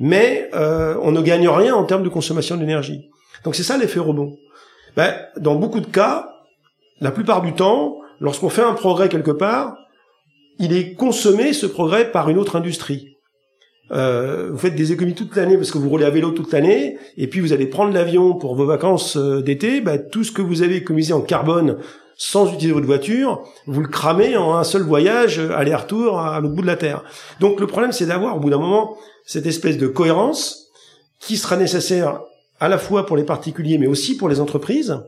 mais 0.00 0.48
euh, 0.54 0.96
on 1.02 1.10
ne 1.10 1.20
gagne 1.20 1.48
rien 1.48 1.74
en 1.74 1.84
termes 1.84 2.02
de 2.02 2.08
consommation 2.08 2.56
d'énergie. 2.56 3.10
Donc 3.44 3.54
c'est 3.54 3.62
ça 3.62 3.76
l'effet 3.76 4.00
rebond. 4.00 4.36
Ben, 4.96 5.14
dans 5.36 5.56
beaucoup 5.56 5.80
de 5.80 5.86
cas, 5.86 6.30
la 7.00 7.10
plupart 7.10 7.42
du 7.42 7.52
temps, 7.52 7.98
lorsqu'on 8.20 8.48
fait 8.48 8.62
un 8.62 8.74
progrès 8.74 9.08
quelque 9.08 9.30
part, 9.30 9.76
il 10.58 10.72
est 10.72 10.94
consommé 10.94 11.52
ce 11.52 11.66
progrès 11.66 12.10
par 12.10 12.28
une 12.28 12.38
autre 12.38 12.56
industrie. 12.56 13.16
Euh, 13.90 14.50
vous 14.50 14.58
faites 14.58 14.74
des 14.74 14.92
économies 14.92 15.14
toute 15.14 15.34
l'année 15.34 15.56
parce 15.56 15.70
que 15.70 15.78
vous 15.78 15.88
roulez 15.88 16.04
à 16.04 16.10
vélo 16.10 16.30
toute 16.30 16.52
l'année, 16.52 16.98
et 17.16 17.26
puis 17.26 17.40
vous 17.40 17.52
allez 17.52 17.66
prendre 17.66 17.92
l'avion 17.92 18.34
pour 18.34 18.54
vos 18.54 18.66
vacances 18.66 19.16
euh, 19.16 19.40
d'été, 19.40 19.80
bah, 19.80 19.98
tout 19.98 20.24
ce 20.24 20.32
que 20.32 20.42
vous 20.42 20.62
avez 20.62 20.76
économisé 20.76 21.12
en 21.12 21.20
carbone 21.20 21.78
sans 22.20 22.48
utiliser 22.48 22.72
votre 22.72 22.86
voiture, 22.86 23.44
vous 23.66 23.80
le 23.80 23.88
cramez 23.88 24.36
en 24.36 24.56
un 24.56 24.64
seul 24.64 24.82
voyage 24.82 25.38
euh, 25.38 25.56
aller-retour 25.56 26.18
à 26.18 26.40
l'autre 26.40 26.54
bout 26.54 26.62
de 26.62 26.66
la 26.66 26.76
Terre. 26.76 27.04
Donc 27.40 27.60
le 27.60 27.66
problème 27.66 27.92
c'est 27.92 28.06
d'avoir 28.06 28.36
au 28.36 28.40
bout 28.40 28.50
d'un 28.50 28.58
moment 28.58 28.96
cette 29.24 29.46
espèce 29.46 29.78
de 29.78 29.86
cohérence 29.86 30.66
qui 31.20 31.36
sera 31.36 31.56
nécessaire 31.56 32.20
à 32.60 32.68
la 32.68 32.78
fois 32.78 33.06
pour 33.06 33.16
les 33.16 33.24
particuliers 33.24 33.78
mais 33.78 33.86
aussi 33.86 34.16
pour 34.16 34.28
les 34.28 34.40
entreprises 34.40 34.98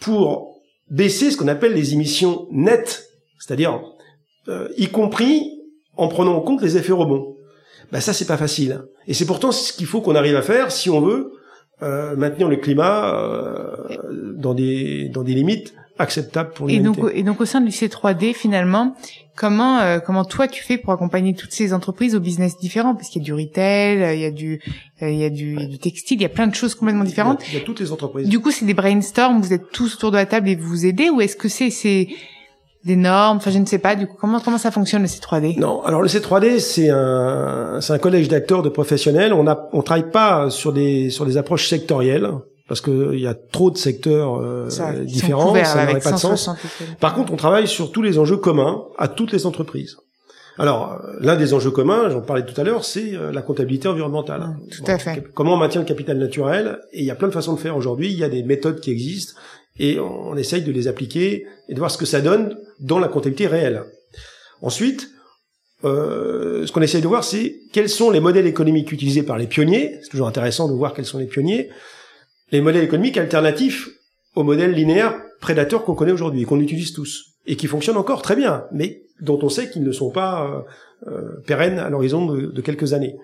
pour 0.00 0.60
baisser 0.88 1.30
ce 1.30 1.36
qu'on 1.36 1.48
appelle 1.48 1.72
les 1.72 1.94
émissions 1.94 2.46
nettes, 2.52 3.10
c'est-à-dire 3.40 3.82
euh, 4.48 4.68
y 4.76 4.88
compris 4.88 5.50
en 5.96 6.08
prenant 6.08 6.34
en 6.36 6.40
compte 6.40 6.62
les 6.62 6.76
effets 6.76 6.92
rebonds. 6.92 7.36
Ben 7.92 8.00
ça 8.00 8.12
c'est 8.12 8.26
pas 8.26 8.36
facile. 8.36 8.82
Et 9.06 9.14
c'est 9.14 9.26
pourtant 9.26 9.52
ce 9.52 9.72
qu'il 9.72 9.86
faut 9.86 10.00
qu'on 10.00 10.14
arrive 10.14 10.36
à 10.36 10.42
faire 10.42 10.72
si 10.72 10.90
on 10.90 11.00
veut 11.00 11.32
euh, 11.82 12.16
maintenir 12.16 12.48
le 12.48 12.56
climat 12.56 13.14
euh, 13.14 13.76
dans 14.36 14.54
des 14.54 15.08
dans 15.08 15.22
des 15.22 15.34
limites 15.34 15.74
acceptables 15.98 16.50
pour 16.52 16.68
Et 16.68 16.78
donc, 16.78 16.96
l'humanité. 16.96 17.20
et 17.20 17.22
donc 17.22 17.40
au 17.40 17.46
sein 17.46 17.60
du 17.60 17.70
C3D, 17.70 18.34
finalement, 18.34 18.94
comment 19.34 19.78
euh, 19.78 19.98
comment 19.98 20.24
toi 20.24 20.46
tu 20.48 20.62
fais 20.62 20.78
pour 20.78 20.92
accompagner 20.92 21.34
toutes 21.34 21.52
ces 21.52 21.72
entreprises 21.72 22.14
au 22.14 22.20
business 22.20 22.58
différents 22.58 22.94
Parce 22.94 23.08
qu'il 23.08 23.22
y 23.22 23.24
a 23.24 23.26
du 23.26 23.32
retail, 23.32 24.16
il 24.16 24.20
y 24.20 24.24
a 24.24 24.30
du 24.30 24.60
euh, 25.02 25.10
il 25.10 25.18
y 25.18 25.24
a 25.24 25.30
du, 25.30 25.54
il 25.54 25.60
y 25.60 25.64
a 25.64 25.68
du 25.68 25.78
textile, 25.78 26.18
il 26.18 26.22
y 26.22 26.26
a 26.26 26.30
plein 26.30 26.48
de 26.48 26.54
choses 26.54 26.74
complètement 26.74 27.04
différentes. 27.04 27.42
Il 27.48 27.54
y 27.54 27.58
a 27.58 27.60
toutes 27.60 27.80
les 27.80 27.92
entreprises. 27.92 28.28
Du 28.28 28.40
coup, 28.40 28.50
c'est 28.50 28.66
des 28.66 28.74
brainstorms, 28.74 29.40
vous 29.40 29.52
êtes 29.52 29.70
tous 29.70 29.94
autour 29.94 30.10
de 30.10 30.16
la 30.16 30.26
table 30.26 30.48
et 30.48 30.56
vous 30.56 30.68
vous 30.68 30.86
aidez, 30.86 31.08
ou 31.08 31.20
est-ce 31.20 31.36
que 31.36 31.48
c'est 31.48 31.70
c'est 31.70 32.08
des 32.86 32.96
normes 32.96 33.38
Enfin, 33.38 33.50
je 33.50 33.58
ne 33.58 33.66
sais 33.66 33.78
pas. 33.78 33.96
Du 33.96 34.06
coup, 34.06 34.16
comment 34.18 34.40
comment 34.40 34.58
ça 34.58 34.70
fonctionne 34.70 35.02
le 35.02 35.08
C3D 35.08 35.58
Non, 35.58 35.82
alors 35.82 36.00
le 36.00 36.08
C3D 36.08 36.60
c'est 36.60 36.88
un 36.88 37.80
c'est 37.80 37.92
un 37.92 37.98
collège 37.98 38.28
d'acteurs 38.28 38.62
de 38.62 38.68
professionnels. 38.68 39.32
On 39.32 39.46
a 39.46 39.68
on 39.72 39.82
travaille 39.82 40.10
pas 40.10 40.48
sur 40.50 40.72
des 40.72 41.10
sur 41.10 41.26
des 41.26 41.36
approches 41.36 41.68
sectorielles 41.68 42.30
parce 42.68 42.80
que 42.80 43.12
il 43.12 43.20
y 43.20 43.26
a 43.26 43.34
trop 43.34 43.70
de 43.70 43.76
secteurs 43.76 44.40
euh, 44.40 44.70
Ça, 44.70 44.92
différents, 44.92 45.48
couverts, 45.48 45.66
ça 45.66 45.84
n'aurait 45.84 46.00
pas 46.00 46.12
de 46.12 46.16
sens. 46.16 46.44
160 46.44 46.58
écoles. 46.58 46.96
Par 47.00 47.14
contre, 47.14 47.32
on 47.32 47.36
travaille 47.36 47.68
sur 47.68 47.90
tous 47.90 48.02
les 48.02 48.18
enjeux 48.18 48.36
communs 48.36 48.84
à 48.98 49.08
toutes 49.08 49.32
les 49.32 49.46
entreprises. 49.46 49.96
Alors, 50.58 50.98
l'un 51.20 51.36
des 51.36 51.52
enjeux 51.52 51.70
communs, 51.70 52.08
j'en 52.08 52.22
parlais 52.22 52.44
tout 52.44 52.58
à 52.58 52.64
l'heure, 52.64 52.84
c'est 52.84 53.14
euh, 53.14 53.30
la 53.30 53.42
comptabilité 53.42 53.88
environnementale. 53.88 54.40
Mm, 54.40 54.68
tout 54.70 54.90
à 54.90 54.98
fait. 54.98 55.22
Comment 55.34 55.54
on 55.54 55.58
maintient 55.58 55.82
le 55.82 55.86
capital 55.86 56.18
naturel? 56.18 56.78
Et 56.92 57.00
il 57.00 57.04
y 57.04 57.10
a 57.10 57.14
plein 57.14 57.28
de 57.28 57.34
façons 57.34 57.52
de 57.52 57.58
faire 57.58 57.76
aujourd'hui. 57.76 58.10
Il 58.10 58.18
y 58.18 58.24
a 58.24 58.28
des 58.30 58.42
méthodes 58.42 58.80
qui 58.80 58.90
existent 58.90 59.34
et 59.78 59.98
on, 59.98 60.28
on 60.30 60.36
essaye 60.36 60.62
de 60.62 60.72
les 60.72 60.88
appliquer 60.88 61.46
et 61.68 61.74
de 61.74 61.78
voir 61.78 61.90
ce 61.90 61.98
que 61.98 62.06
ça 62.06 62.20
donne 62.20 62.56
dans 62.80 62.98
la 62.98 63.08
comptabilité 63.08 63.46
réelle. 63.46 63.84
Ensuite, 64.62 65.10
euh, 65.84 66.66
ce 66.66 66.72
qu'on 66.72 66.82
essaye 66.82 67.02
de 67.02 67.08
voir, 67.08 67.24
c'est 67.24 67.60
quels 67.72 67.88
sont 67.88 68.10
les 68.10 68.20
modèles 68.20 68.46
économiques 68.46 68.92
utilisés 68.92 69.22
par 69.22 69.38
les 69.38 69.46
pionniers. 69.46 69.98
C'est 70.02 70.10
toujours 70.10 70.28
intéressant 70.28 70.68
de 70.68 70.74
voir 70.74 70.94
quels 70.94 71.04
sont 71.04 71.18
les 71.18 71.26
pionniers. 71.26 71.70
Les 72.52 72.60
modèles 72.60 72.84
économiques 72.84 73.18
alternatifs 73.18 73.88
aux 74.34 74.42
modèles 74.42 74.72
linéaires 74.72 75.20
prédateurs 75.40 75.84
qu'on 75.84 75.94
connaît 75.94 76.12
aujourd'hui 76.12 76.44
qu'on 76.44 76.60
utilise 76.60 76.92
tous 76.92 77.34
et 77.46 77.56
qui 77.56 77.66
fonctionnent 77.66 77.96
encore 77.96 78.22
très 78.22 78.36
bien, 78.36 78.64
mais 78.72 79.02
dont 79.20 79.38
on 79.42 79.48
sait 79.48 79.70
qu'ils 79.70 79.84
ne 79.84 79.92
sont 79.92 80.10
pas 80.10 80.64
euh, 81.06 81.10
euh, 81.10 81.42
pérennes 81.46 81.78
à 81.78 81.90
l'horizon 81.90 82.26
de 82.26 82.60
quelques 82.60 82.92
années. 82.92 83.16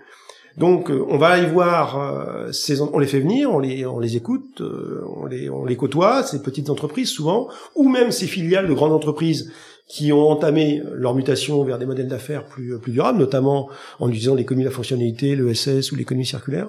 Donc, 0.56 0.90
euh, 0.90 1.04
on 1.08 1.16
va 1.16 1.28
aller 1.28 1.46
voir 1.46 1.98
euh, 1.98 2.52
ces, 2.52 2.80
on 2.80 2.98
les 2.98 3.06
fait 3.06 3.20
venir, 3.20 3.50
on 3.50 3.58
les, 3.58 4.16
écoute, 4.16 4.60
euh, 4.60 5.02
on 5.06 5.26
les, 5.64 5.76
côtoie, 5.76 6.22
ces 6.22 6.42
petites 6.42 6.68
entreprises 6.68 7.08
souvent, 7.08 7.48
ou 7.74 7.88
même 7.88 8.10
ces 8.10 8.26
filiales 8.26 8.68
de 8.68 8.74
grandes 8.74 8.92
entreprises 8.92 9.50
qui 9.88 10.12
ont 10.12 10.28
entamé 10.28 10.82
leur 10.92 11.14
mutation 11.14 11.62
vers 11.64 11.78
des 11.78 11.86
modèles 11.86 12.08
d'affaires 12.08 12.46
plus, 12.46 12.78
durables, 12.86 13.18
notamment 13.18 13.68
en 13.98 14.08
utilisant 14.08 14.34
l'économie 14.34 14.64
de 14.64 14.68
la 14.68 14.74
fonctionnalité, 14.74 15.34
le 15.34 15.52
SS 15.52 15.92
ou 15.92 15.96
l'économie 15.96 16.26
circulaire. 16.26 16.68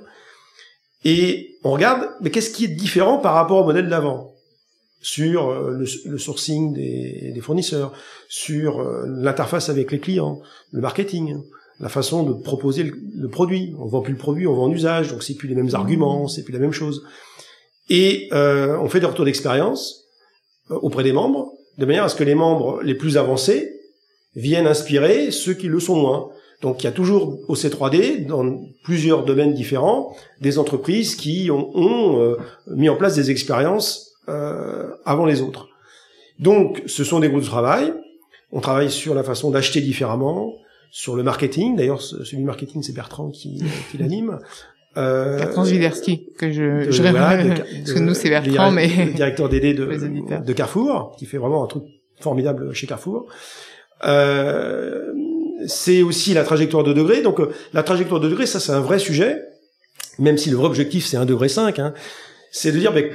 Et 1.06 1.58
on 1.64 1.72
regarde, 1.72 2.10
mais 2.22 2.32
qu'est-ce 2.32 2.52
qui 2.52 2.66
est 2.66 2.70
différent 2.70 3.18
par 3.18 3.34
rapport 3.34 3.62
au 3.62 3.66
modèle 3.66 3.90
d'avant? 3.90 4.30
Sur 5.02 5.54
le, 5.70 5.86
sourcing 5.86 6.74
des, 6.74 7.42
fournisseurs, 7.42 7.92
sur 8.30 8.82
l'interface 9.06 9.68
avec 9.68 9.92
les 9.92 10.00
clients, 10.00 10.40
le 10.72 10.80
marketing, 10.80 11.42
la 11.80 11.90
façon 11.90 12.24
de 12.24 12.34
proposer 12.34 12.84
le, 12.84 13.28
produit. 13.30 13.76
On 13.80 13.86
vend 13.86 14.02
plus 14.02 14.14
le 14.14 14.20
produit, 14.20 14.48
on 14.48 14.54
vend 14.54 14.66
en 14.66 14.72
usage, 14.72 15.10
donc 15.12 15.24
c'est 15.24 15.36
plus 15.36 15.48
les 15.48 15.56
mêmes 15.56 15.72
mmh. 15.72 15.76
arguments, 15.76 16.28
c'est 16.28 16.44
plus 16.44 16.54
la 16.54 16.60
même 16.60 16.72
chose. 16.72 17.04
Et 17.90 18.30
euh, 18.32 18.78
on 18.80 18.90
fait 18.90 19.00
des 19.00 19.06
retours 19.06 19.26
d'expérience 19.26 20.06
auprès 20.70 21.04
des 21.04 21.12
membres, 21.12 21.52
de 21.78 21.86
manière 21.86 22.06
à 22.06 22.10
ce 22.10 22.16
que 22.16 22.24
les 22.24 22.36
membres 22.36 22.82
les 22.84 22.96
plus 22.96 23.18
avancés 23.18 23.70
viennent 24.36 24.68
inspirer 24.68 25.32
ceux 25.32 25.54
qui 25.54 25.68
le 25.68 25.80
sont 25.80 25.96
moins. 25.96 26.30
Donc 26.62 26.82
il 26.82 26.86
y 26.86 26.88
a 26.88 26.94
toujours 26.94 27.40
au 27.50 27.56
C3D, 27.56 28.26
dans 28.26 28.62
plusieurs 28.84 29.26
domaines 29.26 29.54
différents, 29.54 30.16
des 30.40 30.58
entreprises 30.58 31.16
qui 31.16 31.52
ont, 31.52 32.38
mis 32.68 32.88
en 32.88 32.96
place 32.96 33.16
des 33.16 33.32
expériences 33.32 34.14
euh, 34.30 34.88
avant 35.06 35.26
les 35.26 35.42
autres. 35.42 35.68
Donc, 36.40 36.82
ce 36.88 37.04
sont 37.04 37.20
des 37.20 37.30
groupes 37.30 37.42
de 37.42 37.48
travail. 37.48 37.94
On 38.52 38.62
travaille 38.62 38.92
sur 38.92 39.16
la 39.16 39.24
façon 39.24 39.52
d'acheter 39.52 39.82
différemment, 39.82 40.54
sur 40.96 41.16
le 41.16 41.24
marketing. 41.24 41.76
D'ailleurs, 41.76 42.02
celui 42.02 42.38
du 42.38 42.44
marketing, 42.44 42.84
c'est 42.84 42.94
Bertrand 42.94 43.32
qui, 43.32 43.64
qui 43.90 43.98
l'anime. 43.98 44.38
Euh, 44.96 45.38
Bertrand 45.40 45.66
Zwiderski, 45.66 46.30
que 46.38 46.52
je, 46.52 46.92
je 46.92 47.02
parce 47.12 47.94
que 47.94 48.00
nous 48.00 48.14
c'est 48.14 48.30
Bertrand, 48.30 48.70
mais 48.70 49.08
directeur 49.08 49.50
DD 49.50 49.74
de, 49.74 49.86
de 50.46 50.54
Carrefour, 50.54 51.16
qui 51.18 51.26
fait 51.26 51.40
vraiment 51.40 51.64
un 51.64 51.68
truc 51.68 51.84
formidable 52.22 52.74
chez 52.76 52.86
Carrefour. 52.86 53.26
Euh, 54.06 55.12
c'est 55.66 56.04
aussi 56.04 56.36
la 56.36 56.44
trajectoire 56.44 56.84
de 56.84 56.94
degré. 56.94 57.24
Donc, 57.24 57.40
euh, 57.40 57.52
la 57.74 57.82
trajectoire 57.82 58.20
de 58.20 58.30
degré, 58.30 58.46
ça 58.46 58.60
c'est 58.60 58.72
un 58.72 58.82
vrai 58.82 59.00
sujet, 59.00 59.42
même 60.20 60.38
si 60.38 60.52
le 60.52 60.58
vrai 60.58 60.68
objectif 60.68 61.08
c'est 61.08 61.18
un 61.18 61.26
degré 61.26 61.50
5. 61.50 61.80
Hein, 61.80 61.96
c'est 62.52 62.72
de 62.72 62.78
dire, 62.78 62.94
ben, 62.94 63.10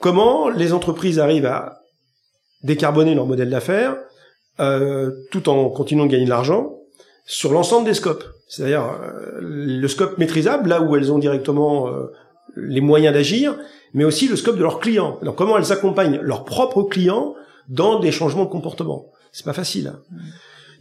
comment 0.00 0.48
les 0.48 0.72
entreprises 0.72 1.18
arrivent 1.18 1.44
à 1.44 1.82
décarboner 2.62 3.14
leur 3.14 3.26
modèle 3.26 3.50
d'affaires 3.50 3.98
euh, 4.60 5.10
tout 5.30 5.48
en 5.48 5.70
continuant 5.70 6.04
de 6.04 6.10
gagner 6.10 6.26
de 6.26 6.30
l'argent 6.30 6.78
sur 7.24 7.52
l'ensemble 7.52 7.86
des 7.86 7.94
scopes. 7.94 8.24
C'est-à-dire 8.48 8.84
euh, 8.84 9.38
le 9.40 9.88
scope 9.88 10.18
maîtrisable, 10.18 10.68
là 10.68 10.82
où 10.82 10.94
elles 10.94 11.10
ont 11.10 11.18
directement 11.18 11.88
euh, 11.88 12.12
les 12.56 12.82
moyens 12.82 13.14
d'agir, 13.14 13.56
mais 13.94 14.04
aussi 14.04 14.28
le 14.28 14.36
scope 14.36 14.56
de 14.56 14.62
leurs 14.62 14.78
clients. 14.78 15.18
Alors 15.22 15.34
comment 15.36 15.56
elles 15.56 15.72
accompagnent 15.72 16.20
leurs 16.20 16.44
propres 16.44 16.82
clients 16.82 17.34
dans 17.68 17.98
des 17.98 18.12
changements 18.12 18.44
de 18.44 18.50
comportement. 18.50 19.06
C'est 19.32 19.46
pas 19.46 19.54
facile. 19.54 19.94
Hein. 19.94 20.00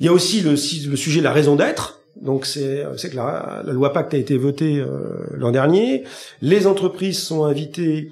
Il 0.01 0.05
y 0.05 0.09
a 0.09 0.11
aussi 0.11 0.41
le, 0.41 0.51
le 0.51 0.97
sujet 0.97 1.19
de 1.19 1.23
la 1.23 1.31
raison 1.31 1.55
d'être. 1.55 2.01
Donc 2.19 2.45
c'est 2.45 2.83
que 3.09 3.15
la, 3.15 3.63
la, 3.65 3.71
loi 3.71 3.93
Pacte 3.93 4.13
a 4.13 4.17
été 4.17 4.37
votée 4.37 4.83
l'an 5.31 5.51
dernier. 5.51 6.03
Les 6.41 6.67
entreprises 6.67 7.19
sont 7.19 7.45
invitées 7.45 8.11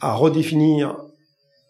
à 0.00 0.14
redéfinir 0.14 0.96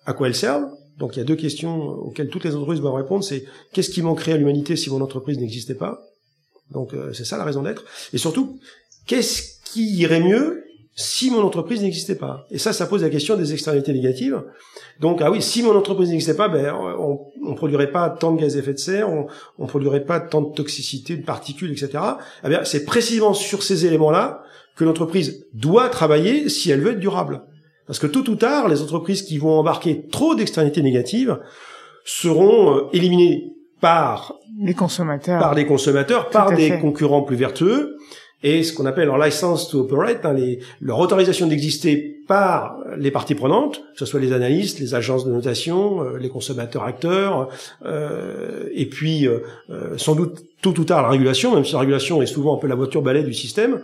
à 0.04 0.12
quoi 0.12 0.26
elles 0.26 0.34
servent. 0.34 0.68
Donc 1.00 1.16
il 1.16 1.18
y 1.18 1.22
a 1.22 1.24
deux 1.24 1.34
questions 1.34 1.80
auxquelles 1.80 2.28
toutes 2.28 2.44
les 2.44 2.54
entreprises 2.54 2.80
doivent 2.80 2.94
répondre. 2.94 3.24
C'est 3.24 3.44
qu'est-ce 3.72 3.90
qui 3.90 4.02
manquerait 4.02 4.32
à 4.32 4.36
l'humanité 4.36 4.76
si 4.76 4.90
mon 4.90 5.00
entreprise 5.00 5.38
n'existait 5.38 5.74
pas? 5.74 6.02
Donc 6.70 6.94
euh, 6.94 7.12
c'est 7.12 7.24
ça 7.24 7.38
la 7.38 7.44
raison 7.44 7.62
d'être. 7.62 7.84
Et 8.12 8.18
surtout, 8.18 8.60
qu'est-ce 9.06 9.60
qui 9.64 9.96
irait 9.96 10.20
mieux 10.20 10.62
si 10.94 11.30
mon 11.30 11.40
entreprise 11.40 11.80
n'existait 11.80 12.16
pas? 12.16 12.46
Et 12.50 12.58
ça, 12.58 12.74
ça 12.74 12.86
pose 12.86 13.02
la 13.02 13.08
question 13.08 13.36
des 13.36 13.54
externalités 13.54 13.94
négatives. 13.94 14.42
Donc 15.00 15.22
ah 15.22 15.30
oui, 15.30 15.40
si 15.40 15.62
mon 15.62 15.74
entreprise 15.74 16.10
n'existait 16.10 16.36
pas, 16.36 16.48
ben 16.48 16.74
on, 16.74 17.18
on 17.46 17.54
produirait 17.54 17.90
pas 17.90 18.10
tant 18.10 18.32
de 18.32 18.40
gaz 18.40 18.54
à 18.56 18.58
effet 18.58 18.74
de 18.74 18.78
serre, 18.78 19.08
on, 19.08 19.26
on 19.58 19.66
produirait 19.66 20.04
pas 20.04 20.20
tant 20.20 20.42
de 20.42 20.54
toxicité, 20.54 21.16
de 21.16 21.24
particules, 21.24 21.72
etc. 21.72 22.04
Eh 22.44 22.48
bien, 22.50 22.62
c'est 22.64 22.84
précisément 22.84 23.32
sur 23.32 23.62
ces 23.62 23.86
éléments-là 23.86 24.42
que 24.76 24.84
l'entreprise 24.84 25.46
doit 25.54 25.88
travailler 25.88 26.50
si 26.50 26.70
elle 26.70 26.82
veut 26.82 26.92
être 26.92 27.00
durable. 27.00 27.42
Parce 27.90 27.98
que 27.98 28.06
tôt 28.06 28.30
ou 28.30 28.36
tard, 28.36 28.68
les 28.68 28.82
entreprises 28.82 29.22
qui 29.22 29.36
vont 29.38 29.58
embarquer 29.58 30.06
trop 30.12 30.36
d'externalités 30.36 30.80
négatives 30.80 31.40
seront 32.04 32.76
euh, 32.76 32.82
éliminées 32.92 33.52
par 33.80 34.36
les 34.62 34.74
consommateurs, 34.74 35.40
par 35.40 35.56
les 35.56 35.66
consommateurs, 35.66 36.30
par 36.30 36.54
des 36.54 36.78
concurrents 36.78 37.22
plus 37.22 37.34
vertueux, 37.34 37.96
et 38.44 38.62
ce 38.62 38.72
qu'on 38.72 38.86
appelle 38.86 39.06
leur 39.06 39.18
license 39.18 39.68
to 39.70 39.80
operate, 39.80 40.24
hein, 40.24 40.36
leur 40.80 41.00
autorisation 41.00 41.48
d'exister 41.48 42.22
par 42.28 42.78
les 42.96 43.10
parties 43.10 43.34
prenantes, 43.34 43.78
que 43.78 43.98
ce 43.98 44.06
soit 44.06 44.20
les 44.20 44.32
analystes, 44.32 44.78
les 44.78 44.94
agences 44.94 45.24
de 45.24 45.32
notation, 45.32 46.04
euh, 46.04 46.16
les 46.16 46.28
consommateurs 46.28 46.84
acteurs, 46.84 47.48
euh, 47.84 48.68
et 48.72 48.86
puis 48.86 49.26
sans 49.96 50.14
doute 50.14 50.44
tôt 50.62 50.78
ou 50.78 50.84
tard 50.84 51.02
la 51.02 51.08
régulation, 51.08 51.56
même 51.56 51.64
si 51.64 51.72
la 51.72 51.80
régulation 51.80 52.22
est 52.22 52.26
souvent 52.26 52.54
un 52.54 52.58
peu 52.60 52.68
la 52.68 52.76
voiture 52.76 53.02
balai 53.02 53.24
du 53.24 53.34
système, 53.34 53.82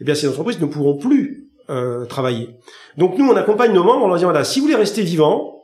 eh 0.00 0.04
bien 0.04 0.14
ces 0.14 0.26
entreprises 0.26 0.58
ne 0.58 0.64
pourront 0.64 0.96
plus 0.96 1.51
euh, 1.72 2.04
travailler. 2.04 2.50
Donc 2.98 3.16
nous, 3.16 3.26
on 3.26 3.34
accompagne 3.34 3.72
nos 3.72 3.82
membres 3.82 4.04
en 4.04 4.08
leur 4.08 4.16
disant, 4.16 4.28
voilà, 4.28 4.44
si 4.44 4.60
vous 4.60 4.66
voulez 4.66 4.76
rester 4.76 5.02
vivant, 5.02 5.62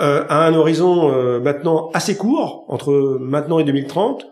euh, 0.00 0.24
à 0.28 0.44
un 0.44 0.54
horizon 0.54 1.12
euh, 1.12 1.38
maintenant 1.38 1.90
assez 1.94 2.16
court, 2.16 2.64
entre 2.66 3.18
maintenant 3.20 3.60
et 3.60 3.64
2030, 3.64 4.26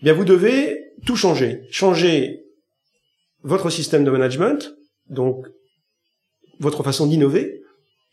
eh 0.00 0.04
bien 0.04 0.14
vous 0.14 0.24
devez 0.24 0.92
tout 1.04 1.16
changer. 1.16 1.62
Changer 1.70 2.44
votre 3.42 3.68
système 3.68 4.04
de 4.04 4.10
management, 4.10 4.74
donc 5.10 5.46
votre 6.60 6.82
façon 6.82 7.06
d'innover, 7.06 7.60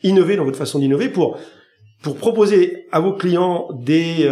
innover 0.03 0.35
dans 0.35 0.45
votre 0.45 0.57
façon 0.57 0.79
d'innover 0.79 1.09
pour 1.09 1.37
pour 2.03 2.17
proposer 2.17 2.85
à 2.91 2.99
vos 2.99 3.13
clients 3.13 3.69
des 3.73 4.29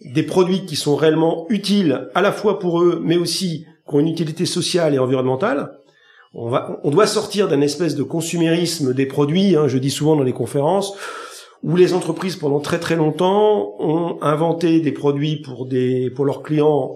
des 0.00 0.22
produits 0.22 0.66
qui 0.66 0.76
sont 0.76 0.96
réellement 0.96 1.46
utiles 1.50 2.08
à 2.14 2.20
la 2.20 2.32
fois 2.32 2.58
pour 2.58 2.82
eux, 2.82 3.00
mais 3.02 3.16
aussi 3.16 3.64
qui 3.88 3.94
ont 3.94 4.00
une 4.00 4.08
utilité 4.08 4.44
sociale 4.44 4.94
et 4.94 4.98
environnementale 4.98 5.70
on, 6.36 6.50
va, 6.50 6.78
on 6.84 6.90
doit 6.90 7.06
sortir 7.06 7.48
d'un 7.48 7.62
espèce 7.62 7.96
de 7.96 8.02
consumérisme 8.02 8.92
des 8.92 9.06
produits, 9.06 9.56
hein, 9.56 9.68
je 9.68 9.78
dis 9.78 9.90
souvent 9.90 10.16
dans 10.16 10.22
les 10.22 10.34
conférences, 10.34 10.94
où 11.62 11.76
les 11.76 11.94
entreprises 11.94 12.36
pendant 12.36 12.60
très 12.60 12.78
très 12.78 12.94
longtemps 12.94 13.74
ont 13.78 14.18
inventé 14.20 14.80
des 14.80 14.92
produits 14.92 15.36
pour 15.36 15.66
des 15.66 16.10
pour 16.10 16.26
leurs 16.26 16.42
clients 16.42 16.94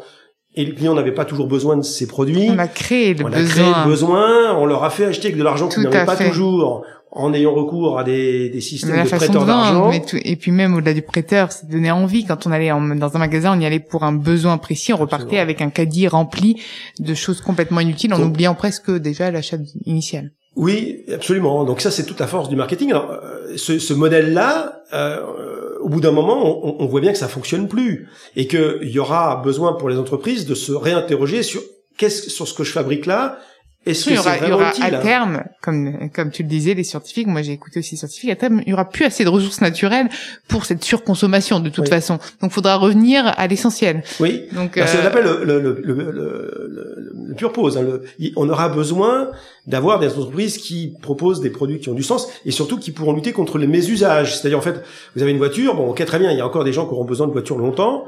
et 0.55 0.65
les 0.65 0.75
clients 0.75 0.95
n'avaient 0.95 1.15
pas 1.15 1.25
toujours 1.25 1.47
besoin 1.47 1.77
de 1.77 1.83
ces 1.83 2.07
produits. 2.07 2.51
On 2.51 2.59
a 2.59 2.69
créé 2.69 3.15
le 3.15 3.25
on 3.25 3.31
besoin. 3.31 3.45
a 3.45 3.49
créé 3.49 3.73
le 3.85 3.89
besoin, 3.89 4.57
on 4.57 4.67
leur 4.67 4.85
a 4.85 4.91
fait 4.91 5.07
acheter 5.07 5.29
avec 5.29 5.39
de 5.39 5.45
l'argent 5.45 5.69
qu'ils 5.69 5.85
n'avaient 5.85 6.05
pas 6.05 6.17
toujours 6.17 6.85
en 7.13 7.35
ayant 7.35 7.53
recours 7.53 7.99
à 7.99 8.05
des, 8.05 8.51
des 8.51 8.61
systèmes 8.61 9.05
de 9.05 9.09
prêteurs 9.09 9.45
d'argent. 9.45 9.91
Et 10.25 10.37
puis 10.37 10.53
même 10.53 10.75
au-delà 10.75 10.95
du 10.95 11.03
prêteur, 11.03 11.51
ça 11.51 11.67
donnait 11.67 11.91
envie. 11.91 12.25
Quand 12.25 12.47
on 12.47 12.53
allait 12.53 12.71
dans 12.71 13.17
un 13.17 13.19
magasin, 13.19 13.57
on 13.57 13.61
y 13.61 13.67
allait 13.67 13.81
pour 13.81 14.05
un 14.05 14.13
besoin 14.13 14.59
précis, 14.59 14.93
on 14.93 14.97
repartait 14.97 15.39
avec 15.39 15.61
un 15.61 15.71
caddie 15.71 16.07
rempli 16.09 16.63
de 16.99 17.15
choses 17.15 17.41
complètement 17.41 17.81
inutiles, 17.81 18.15
en 18.15 18.23
oubliant 18.23 18.55
presque 18.55 18.91
déjà 18.91 19.31
l'achat 19.31 19.57
initial. 19.87 20.33
Oui, 20.57 21.05
absolument. 21.13 21.65
Donc 21.65 21.81
ça, 21.81 21.91
c'est 21.91 22.05
toute 22.05 22.19
la 22.19 22.27
force 22.27 22.49
du 22.49 22.57
marketing. 22.57 22.91
Alors, 22.91 23.11
euh, 23.11 23.57
ce, 23.57 23.79
ce 23.79 23.95
modèle-là, 23.95 24.83
euh, 24.93 25.79
au 25.81 25.89
bout 25.89 26.01
d'un 26.01 26.11
moment, 26.11 26.67
on, 26.67 26.83
on, 26.83 26.87
voit 26.87 27.01
bien 27.01 27.13
que 27.13 27.19
ça 27.19 27.29
fonctionne 27.29 27.69
plus 27.69 28.09
et 28.35 28.49
qu'il 28.49 28.91
y 28.91 28.99
aura 28.99 29.37
besoin 29.45 29.75
pour 29.75 29.89
les 29.89 29.97
entreprises 29.97 30.47
de 30.47 30.55
se 30.55 30.73
réinterroger 30.73 31.45
sur 31.45 31.63
qu'est-ce 31.97 32.31
sur 32.31 32.49
ce 32.49 32.55
que 32.55 32.65
je 32.65 32.73
fabrique 32.73 33.07
là 33.07 33.39
est-ce 33.87 34.05
que 34.05 34.11
il 34.11 34.17
y 34.17 34.19
aura, 34.19 34.37
il 34.37 34.49
y 34.49 34.53
aura 34.53 34.73
à 34.81 34.91
terme, 34.91 35.45
comme 35.63 36.11
comme 36.11 36.31
tu 36.31 36.43
le 36.43 36.49
disais, 36.49 36.75
les 36.75 36.85
scientifiques, 36.85 37.27
moi 37.27 37.41
j'ai 37.41 37.53
écouté 37.53 37.79
aussi 37.79 37.93
les 37.93 37.97
scientifiques, 37.97 38.31
à 38.31 38.37
terme, 38.37 38.61
il 38.67 38.71
y 38.71 38.73
aura 38.75 38.89
plus 38.89 39.07
assez 39.07 39.25
de 39.25 39.31
ressources 39.31 39.63
naturelles 39.63 40.09
pour 40.49 40.67
cette 40.67 40.85
surconsommation 40.85 41.61
de 41.61 41.71
toute 41.71 41.89
façon. 41.89 42.19
Donc, 42.41 42.51
il 42.51 42.55
faudra 42.55 42.77
revenir 42.77 43.33
à 43.39 43.47
l'essentiel. 43.47 44.03
Oui. 44.21 44.43
Donc, 44.53 44.79
bah, 44.79 44.85
euh... 44.87 45.07
appelle 45.07 45.25
le, 45.25 45.45
le, 45.45 45.81
le, 45.83 46.11
le, 46.11 47.13
le 47.29 47.35
pure 47.35 47.53
pause. 47.53 47.79
Hein. 47.79 48.01
on 48.37 48.49
aura 48.51 48.69
besoin 48.69 49.31
d'avoir 49.67 49.99
des 49.99 50.09
entreprises 50.09 50.59
qui 50.59 50.95
proposent 51.01 51.41
des 51.41 51.51
produits 51.51 51.81
qui 51.81 51.89
ont 51.89 51.95
du 51.95 52.03
sens 52.03 52.29
et 52.45 52.51
surtout 52.51 52.79
qui 52.79 52.91
pourront 52.91 53.15
lutter 53.15 53.33
contre 53.33 53.57
les 53.57 53.67
mésusages. 53.67 54.37
C'est-à-dire, 54.37 54.59
en 54.59 54.63
fait, 54.63 54.83
vous 55.17 55.23
avez 55.23 55.31
une 55.31 55.39
voiture, 55.39 55.75
bon, 55.75 55.89
ok, 55.89 56.05
très 56.05 56.19
bien, 56.19 56.31
il 56.31 56.37
y 56.37 56.41
a 56.43 56.47
encore 56.47 56.65
des 56.65 56.73
gens 56.73 56.87
qui 56.87 56.93
auront 56.93 57.05
besoin 57.05 57.27
de 57.27 57.33
voitures 57.33 57.59
longtemps, 57.59 58.05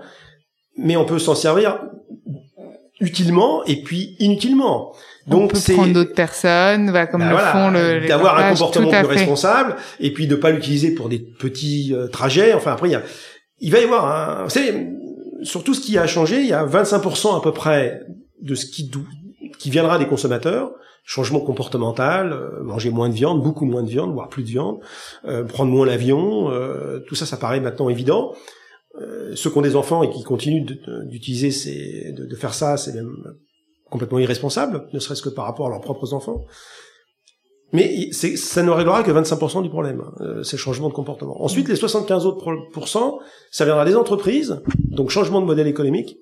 mais 0.76 0.96
on 0.96 1.04
peut 1.04 1.18
s'en 1.18 1.34
servir 1.34 1.80
utilement 3.02 3.64
et 3.64 3.82
puis 3.82 4.16
inutilement. 4.18 4.92
Donc 5.26 5.44
on 5.44 5.48
peut 5.48 5.74
prendre 5.74 5.92
d'autres 5.92 6.14
personnes, 6.14 6.90
voilà, 6.90 7.06
comme 7.06 7.20
bah 7.20 7.30
le 7.30 7.36
font 7.36 7.70
le 7.70 8.08
d'avoir 8.08 8.38
un 8.38 8.52
comportement 8.52 8.90
plus 8.90 9.06
responsable 9.06 9.76
et 10.00 10.12
puis 10.12 10.26
de 10.26 10.34
pas 10.34 10.50
l'utiliser 10.50 10.94
pour 10.94 11.08
des 11.08 11.18
petits 11.18 11.92
euh, 11.94 12.08
trajets. 12.08 12.54
Enfin 12.54 12.72
après 12.72 12.88
il 12.88 12.92
y 12.92 12.96
a, 12.96 13.02
il 13.60 13.70
va 13.70 13.80
y 13.80 13.84
avoir 13.84 14.40
un, 14.40 14.44
vous 14.44 14.50
savez, 14.50 14.88
sur 15.42 15.62
tout 15.62 15.74
ce 15.74 15.80
qui 15.80 15.96
a 15.98 16.06
changé, 16.06 16.40
il 16.40 16.46
y 16.46 16.52
a 16.52 16.64
25% 16.64 17.36
à 17.36 17.40
peu 17.40 17.52
près 17.52 18.00
de 18.40 18.54
ce 18.54 18.66
qui 18.66 18.90
qui 19.58 19.70
viendra 19.70 19.98
des 19.98 20.06
consommateurs. 20.06 20.72
Changement 21.04 21.40
comportemental, 21.40 22.32
euh, 22.32 22.62
manger 22.62 22.90
moins 22.90 23.08
de 23.08 23.14
viande, 23.14 23.42
beaucoup 23.42 23.64
moins 23.64 23.82
de 23.82 23.88
viande, 23.88 24.12
voire 24.12 24.28
plus 24.28 24.44
de 24.44 24.48
viande, 24.48 24.78
euh, 25.26 25.42
prendre 25.42 25.70
moins 25.70 25.84
l'avion, 25.84 26.50
tout 27.08 27.16
ça, 27.16 27.26
ça 27.26 27.36
paraît 27.36 27.60
maintenant 27.60 27.88
évident. 27.88 28.34
Ceux 29.34 29.50
qui 29.50 29.58
ont 29.58 29.62
des 29.62 29.76
enfants 29.76 30.02
et 30.02 30.10
qui 30.10 30.22
continuent 30.22 30.66
d'utiliser 31.06 31.50
ces, 31.50 32.12
de, 32.12 32.36
faire 32.36 32.54
ça, 32.54 32.76
c'est 32.76 32.94
même 32.94 33.16
complètement 33.90 34.18
irresponsable, 34.18 34.88
ne 34.92 34.98
serait-ce 34.98 35.22
que 35.22 35.28
par 35.28 35.44
rapport 35.44 35.66
à 35.66 35.70
leurs 35.70 35.80
propres 35.80 36.14
enfants. 36.14 36.44
Mais 37.72 38.12
ça 38.12 38.62
ne 38.62 38.70
réglera 38.70 39.02
que 39.02 39.10
25% 39.10 39.62
du 39.62 39.70
problème, 39.70 40.02
euh, 40.20 40.42
ces 40.42 40.58
changements 40.58 40.88
de 40.88 40.94
comportement. 40.94 41.42
Ensuite, 41.42 41.68
les 41.68 41.76
75 41.76 42.26
autres 42.26 42.52
ça 43.50 43.64
viendra 43.64 43.84
des 43.86 43.96
entreprises, 43.96 44.60
donc 44.84 45.10
changement 45.10 45.40
de 45.40 45.46
modèle 45.46 45.66
économique, 45.66 46.18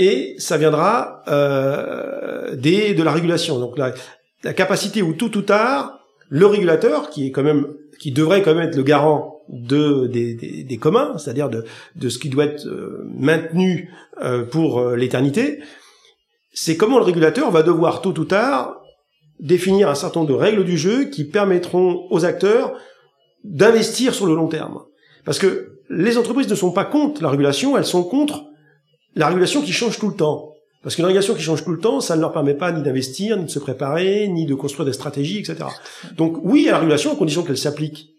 et 0.00 0.34
ça 0.38 0.56
viendra 0.56 1.22
euh, 1.28 2.56
des 2.56 2.94
de 2.94 3.02
la 3.04 3.12
régulation. 3.12 3.60
Donc 3.60 3.78
là, 3.78 3.94
la 4.42 4.52
capacité 4.52 5.00
où 5.02 5.14
tout 5.14 5.36
ou 5.38 5.42
tard, 5.42 6.00
le 6.28 6.46
régulateur, 6.46 7.10
qui 7.10 7.28
est 7.28 7.30
quand 7.30 7.44
même, 7.44 7.68
qui 8.00 8.10
devrait 8.10 8.42
quand 8.42 8.54
même 8.54 8.68
être 8.68 8.76
le 8.76 8.82
garant 8.82 9.33
de 9.48 10.06
des, 10.06 10.34
des, 10.34 10.64
des 10.64 10.76
communs, 10.76 11.18
c'est-à-dire 11.18 11.48
de, 11.48 11.64
de 11.96 12.08
ce 12.08 12.18
qui 12.18 12.28
doit 12.28 12.44
être 12.44 12.66
euh, 12.66 13.04
maintenu 13.16 13.90
euh, 14.22 14.44
pour 14.44 14.78
euh, 14.78 14.96
l'éternité, 14.96 15.60
c'est 16.52 16.76
comment 16.76 16.98
le 16.98 17.04
régulateur 17.04 17.50
va 17.50 17.62
devoir 17.62 18.00
tôt 18.00 18.18
ou 18.18 18.24
tard 18.24 18.80
définir 19.40 19.88
un 19.90 19.94
certain 19.94 20.20
nombre 20.20 20.32
de 20.32 20.38
règles 20.38 20.64
du 20.64 20.78
jeu 20.78 21.04
qui 21.06 21.24
permettront 21.24 22.06
aux 22.10 22.24
acteurs 22.24 22.74
d'investir 23.42 24.14
sur 24.14 24.26
le 24.26 24.34
long 24.34 24.48
terme. 24.48 24.80
Parce 25.24 25.38
que 25.38 25.80
les 25.90 26.16
entreprises 26.16 26.48
ne 26.48 26.54
sont 26.54 26.72
pas 26.72 26.84
contre 26.84 27.22
la 27.22 27.28
régulation, 27.28 27.76
elles 27.76 27.84
sont 27.84 28.04
contre 28.04 28.44
la 29.16 29.26
régulation 29.26 29.60
qui 29.62 29.72
change 29.72 29.98
tout 29.98 30.08
le 30.08 30.14
temps. 30.14 30.52
Parce 30.82 30.96
qu'une 30.96 31.04
régulation 31.06 31.34
qui 31.34 31.42
change 31.42 31.64
tout 31.64 31.72
le 31.72 31.80
temps, 31.80 32.00
ça 32.00 32.14
ne 32.14 32.20
leur 32.20 32.32
permet 32.32 32.54
pas 32.54 32.70
ni 32.70 32.82
d'investir, 32.82 33.36
ni 33.36 33.44
de 33.44 33.50
se 33.50 33.58
préparer, 33.58 34.28
ni 34.28 34.46
de 34.46 34.54
construire 34.54 34.84
des 34.84 34.92
stratégies, 34.92 35.38
etc. 35.38 35.64
Donc 36.16 36.38
oui, 36.42 36.68
à 36.68 36.72
la 36.72 36.78
régulation, 36.78 37.12
à 37.12 37.16
condition 37.16 37.42
qu'elle 37.42 37.58
s'applique 37.58 38.13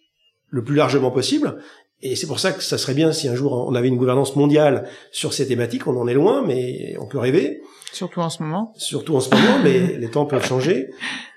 le 0.56 0.64
plus 0.64 0.76
largement 0.76 1.12
possible. 1.12 1.58
Et 2.02 2.16
c'est 2.16 2.28
pour 2.28 2.40
ça 2.40 2.54
que 2.54 2.64
ça 2.64 2.78
serait 2.78 2.94
bien 2.94 3.12
si 3.12 3.28
un 3.28 3.36
jour 3.36 3.68
on 3.68 3.76
avait 3.76 3.90
une 3.90 3.98
gouvernance 3.98 4.36
mondiale 4.38 4.88
sur 5.12 5.34
ces 5.34 5.48
thématiques. 5.48 5.86
On 5.86 5.98
en 5.98 6.08
est 6.08 6.14
loin, 6.14 6.44
mais 6.46 6.96
on 7.00 7.08
peut 7.08 7.20
rêver. 7.20 7.62
Surtout 7.92 8.22
en 8.22 8.30
ce 8.30 8.42
moment. 8.42 8.74
Surtout 8.78 9.16
en 9.18 9.20
ce 9.20 9.30
moment, 9.30 9.60
mais 9.64 9.98
les 10.00 10.10
temps 10.10 10.26
peuvent 10.26 10.46
changer. 10.46 10.92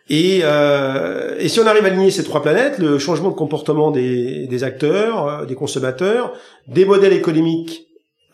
Et, 0.08 0.40
euh, 0.44 1.36
et 1.38 1.48
si 1.48 1.58
on 1.58 1.66
arrive 1.66 1.84
à 1.84 1.88
aligner 1.88 2.12
ces 2.12 2.22
trois 2.22 2.42
planètes, 2.42 2.78
le 2.78 2.98
changement 2.98 3.30
de 3.30 3.34
comportement 3.34 3.90
des, 3.90 4.46
des 4.46 4.64
acteurs, 4.64 5.26
euh, 5.26 5.44
des 5.46 5.56
consommateurs, 5.56 6.32
des 6.68 6.84
modèles 6.84 7.12
économiques 7.12 7.86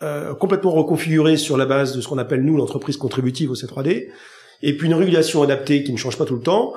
euh, 0.03 0.35
complètement 0.35 0.71
reconfigurés 0.71 1.37
sur 1.37 1.57
la 1.57 1.65
base 1.65 1.95
de 1.95 2.01
ce 2.01 2.07
qu'on 2.07 2.19
appelle 2.19 2.43
nous 2.43 2.57
l'entreprise 2.57 2.97
contributive 2.97 3.49
au 3.49 3.55
C3D, 3.55 4.07
et 4.61 4.77
puis 4.77 4.87
une 4.87 4.93
régulation 4.93 5.41
adaptée 5.41 5.83
qui 5.83 5.91
ne 5.91 5.97
change 5.97 6.17
pas 6.17 6.25
tout 6.25 6.35
le 6.35 6.41
temps, 6.41 6.73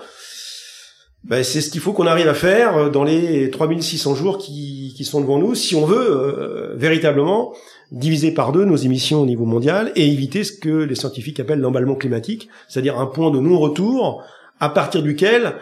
ben, 1.25 1.43
c'est 1.43 1.61
ce 1.61 1.71
qu'il 1.71 1.81
faut 1.81 1.93
qu'on 1.93 2.07
arrive 2.07 2.29
à 2.29 2.35
faire 2.35 2.77
euh, 2.77 2.91
dans 2.91 3.05
les 3.05 3.51
3600 3.51 4.15
jours 4.15 4.39
qui, 4.39 4.95
qui 4.97 5.05
sont 5.05 5.21
devant 5.21 5.39
nous 5.39 5.55
si 5.55 5.75
on 5.75 5.85
veut 5.85 6.11
euh, 6.11 6.75
véritablement 6.77 7.53
diviser 7.91 8.31
par 8.31 8.53
deux 8.53 8.65
nos 8.65 8.77
émissions 8.77 9.23
au 9.23 9.27
niveau 9.27 9.45
mondial 9.45 9.93
et 9.97 10.07
éviter 10.07 10.45
ce 10.45 10.53
que 10.53 10.69
les 10.69 10.95
scientifiques 10.95 11.41
appellent 11.41 11.61
l'emballement 11.61 11.97
climatique, 11.97 12.49
c'est-à-dire 12.69 12.99
un 12.99 13.07
point 13.07 13.31
de 13.31 13.41
non-retour 13.41 14.23
à 14.61 14.69
partir 14.69 15.03
duquel 15.03 15.57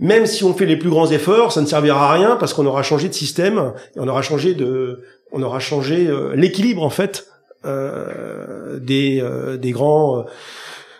même 0.00 0.26
si 0.26 0.44
on 0.44 0.54
fait 0.54 0.66
les 0.66 0.76
plus 0.76 0.90
grands 0.90 1.10
efforts, 1.10 1.50
ça 1.50 1.60
ne 1.60 1.66
servira 1.66 2.10
à 2.10 2.12
rien 2.12 2.36
parce 2.36 2.54
qu'on 2.54 2.66
aura 2.66 2.84
changé 2.84 3.08
de 3.08 3.14
système, 3.14 3.72
et 3.96 4.00
on 4.00 4.06
aura 4.06 4.22
changé 4.22 4.54
de, 4.54 5.02
on 5.32 5.42
aura 5.42 5.58
changé 5.58 6.06
euh, 6.06 6.36
l'équilibre 6.36 6.84
en 6.84 6.90
fait 6.90 7.26
euh, 7.64 8.78
des, 8.78 9.24
des 9.60 9.72
grands 9.72 10.24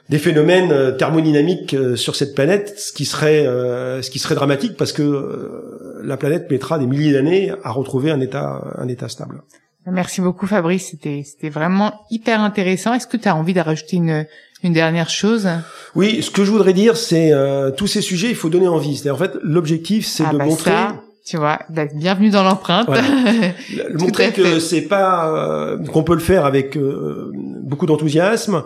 des 0.09 0.19
phénomènes 0.19 0.73
euh, 0.73 0.93
thermodynamiques 0.93 1.75
euh, 1.75 1.97
sur 1.97 2.17
cette 2.17 2.35
planète, 2.35 2.79
ce 2.79 2.93
qui 2.93 3.05
serait 3.05 3.47
euh, 3.47 4.01
ce 4.03 4.11
qui 4.11 4.19
serait 4.19 4.35
dramatique 4.35 4.77
parce 4.77 4.93
que 4.93 6.01
la 6.03 6.17
planète 6.17 6.51
mettra 6.51 6.79
des 6.79 6.87
milliers 6.87 7.13
d'années 7.13 7.53
à 7.63 7.71
retrouver 7.71 8.11
un 8.11 8.21
état 8.21 8.63
un 8.77 8.89
état 8.89 9.09
stable. 9.09 9.43
Merci 9.87 10.21
beaucoup 10.21 10.47
Fabrice, 10.47 10.89
c'était 10.91 11.23
c'était 11.25 11.49
vraiment 11.49 11.93
hyper 12.11 12.41
intéressant. 12.41 12.93
Est-ce 12.95 13.07
que 13.07 13.17
tu 13.17 13.29
as 13.29 13.37
envie 13.37 13.55
de 13.55 13.61
rajouter 13.61 13.97
une 13.97 14.27
une 14.63 14.73
dernière 14.73 15.09
chose? 15.09 15.49
Oui, 15.95 16.23
ce 16.23 16.31
que 16.31 16.45
je 16.45 16.51
voudrais 16.51 16.73
dire 16.73 16.97
c'est 16.97 17.33
tous 17.77 17.87
ces 17.87 18.03
sujets, 18.03 18.29
il 18.29 18.37
faut 18.37 18.51
donner 18.51 18.69
envie. 18.69 18.97
C'est 18.97 19.11
en 19.11 19.17
fait 19.17 19.33
l'objectif 19.43 20.07
c'est 20.07 20.25
ah 20.27 20.33
de 20.33 20.39
bah 20.39 20.45
montrer 20.45 20.71
ça, 20.71 21.03
tu 21.29 21.37
vois, 21.37 21.59
d'être 21.69 21.95
bienvenue 21.95 22.31
dans 22.31 22.43
l'empreinte. 22.43 22.87
Voilà. 22.87 23.03
Montrer 23.99 24.33
que 24.33 24.61
c'est 24.61 24.83
pas 24.83 25.77
qu'on 25.93 26.03
peut 26.03 26.15
le 26.15 26.21
faire 26.21 26.47
avec 26.47 26.77
euh, 26.77 27.31
beaucoup 27.35 27.85
d'enthousiasme, 27.85 28.63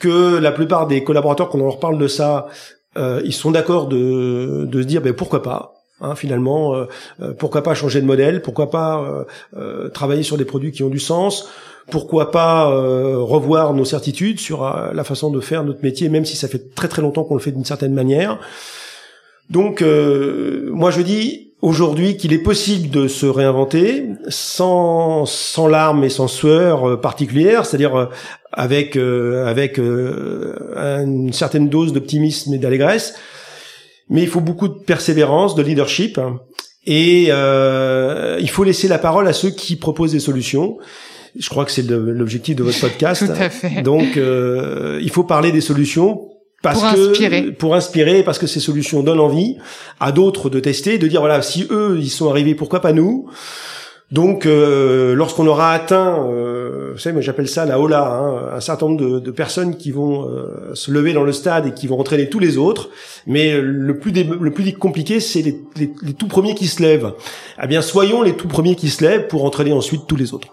que 0.00 0.38
la 0.38 0.50
plupart 0.50 0.88
des 0.88 1.04
collaborateurs, 1.04 1.48
quand 1.48 1.58
on 1.60 1.66
leur 1.66 1.78
parle 1.78 1.98
de 1.98 2.08
ça, 2.08 2.48
euh, 2.96 3.22
ils 3.24 3.32
sont 3.32 3.52
d'accord 3.52 3.86
de, 3.86 4.68
se 4.72 4.78
dire 4.78 5.00
ben 5.00 5.12
pourquoi 5.12 5.42
pas. 5.44 5.80
Hein, 6.00 6.14
finalement, 6.14 6.74
euh, 6.74 6.86
euh, 7.20 7.34
pourquoi 7.34 7.62
pas 7.62 7.74
changer 7.74 8.00
de 8.00 8.06
modèle 8.06 8.40
Pourquoi 8.40 8.70
pas 8.70 9.26
euh, 9.54 9.88
travailler 9.90 10.22
sur 10.22 10.38
des 10.38 10.46
produits 10.46 10.72
qui 10.72 10.82
ont 10.82 10.88
du 10.88 10.98
sens 10.98 11.48
Pourquoi 11.90 12.30
pas 12.30 12.64
revoir 12.66 13.74
nos 13.74 13.84
certitudes 13.84 14.40
sur 14.40 14.64
la 14.64 15.04
façon 15.04 15.30
de 15.30 15.40
faire 15.40 15.62
notre 15.62 15.82
métier, 15.82 16.08
même 16.08 16.24
si 16.24 16.36
ça 16.36 16.48
fait 16.48 16.74
très 16.74 16.88
très 16.88 17.02
longtemps 17.02 17.24
qu'on 17.24 17.34
le 17.34 17.40
fait 17.40 17.52
d'une 17.52 17.64
certaine 17.64 17.92
manière. 17.92 18.38
Donc, 19.50 19.82
moi 19.82 20.90
je 20.90 21.02
dis 21.02 21.49
aujourd'hui 21.62 22.16
qu'il 22.16 22.32
est 22.32 22.42
possible 22.42 22.90
de 22.90 23.08
se 23.08 23.26
réinventer 23.26 24.06
sans 24.28 25.26
sans 25.26 25.68
larmes 25.68 26.04
et 26.04 26.08
sans 26.08 26.28
sueur 26.28 26.88
euh, 26.88 26.96
particulière, 26.96 27.66
c'est-à-dire 27.66 27.96
euh, 27.96 28.06
avec 28.52 28.96
euh, 28.96 29.46
avec 29.46 29.78
euh, 29.78 30.56
une 31.04 31.32
certaine 31.32 31.68
dose 31.68 31.92
d'optimisme 31.92 32.54
et 32.54 32.58
d'allégresse, 32.58 33.14
mais 34.10 34.22
il 34.22 34.28
faut 34.28 34.40
beaucoup 34.40 34.68
de 34.68 34.74
persévérance, 34.74 35.54
de 35.54 35.62
leadership, 35.62 36.18
hein. 36.18 36.40
et 36.84 37.28
euh, 37.30 38.38
il 38.40 38.50
faut 38.50 38.64
laisser 38.64 38.88
la 38.88 38.98
parole 38.98 39.26
à 39.28 39.32
ceux 39.32 39.50
qui 39.50 39.76
proposent 39.76 40.12
des 40.12 40.20
solutions. 40.20 40.78
Je 41.38 41.48
crois 41.48 41.64
que 41.64 41.70
c'est 41.70 41.88
l'objectif 41.88 42.56
de 42.56 42.64
votre 42.64 42.80
podcast. 42.88 43.24
Tout 43.24 43.32
à 43.40 43.48
fait. 43.48 43.82
Donc, 43.82 44.16
euh, 44.16 44.98
il 45.00 45.10
faut 45.10 45.22
parler 45.22 45.52
des 45.52 45.60
solutions 45.60 46.28
parce 46.62 46.80
Pour 46.80 46.92
que 46.92 47.10
inspirer. 47.10 47.52
pour 47.52 47.74
inspirer, 47.74 48.22
parce 48.22 48.38
que 48.38 48.46
ces 48.46 48.60
solutions 48.60 49.02
donnent 49.02 49.20
envie 49.20 49.56
à 49.98 50.12
d'autres 50.12 50.50
de 50.50 50.60
tester, 50.60 50.98
de 50.98 51.06
dire 51.08 51.20
voilà, 51.20 51.40
si 51.42 51.66
eux 51.70 51.96
ils 51.98 52.10
sont 52.10 52.28
arrivés, 52.28 52.54
pourquoi 52.54 52.80
pas 52.80 52.92
nous? 52.92 53.28
Donc, 54.12 54.44
euh, 54.44 55.14
lorsqu'on 55.14 55.46
aura 55.46 55.70
atteint, 55.72 56.26
euh, 56.28 56.90
vous 56.94 56.98
savez, 56.98 57.12
moi 57.12 57.22
j'appelle 57.22 57.46
ça 57.48 57.64
la 57.64 57.78
hola, 57.78 58.08
hein, 58.12 58.56
un 58.56 58.60
certain 58.60 58.86
nombre 58.88 59.00
de, 59.00 59.20
de 59.20 59.30
personnes 59.30 59.76
qui 59.76 59.92
vont 59.92 60.28
euh, 60.28 60.74
se 60.74 60.90
lever 60.90 61.12
dans 61.12 61.22
le 61.22 61.30
stade 61.30 61.66
et 61.68 61.74
qui 61.74 61.86
vont 61.86 62.00
entraîner 62.00 62.28
tous 62.28 62.40
les 62.40 62.58
autres. 62.58 62.88
Mais 63.28 63.60
le 63.60 63.98
plus 64.00 64.10
dé- 64.10 64.28
le 64.40 64.50
plus 64.50 64.72
compliqué, 64.72 65.20
c'est 65.20 65.42
les, 65.42 65.60
les, 65.76 65.92
les 66.02 66.14
tout 66.14 66.26
premiers 66.26 66.56
qui 66.56 66.66
se 66.66 66.82
lèvent. 66.82 67.12
Eh 67.62 67.68
bien, 67.68 67.82
soyons 67.82 68.20
les 68.22 68.32
tout 68.32 68.48
premiers 68.48 68.74
qui 68.74 68.88
se 68.88 69.04
lèvent 69.04 69.28
pour 69.28 69.44
entraîner 69.44 69.72
ensuite 69.72 70.02
tous 70.08 70.16
les 70.16 70.34
autres. 70.34 70.48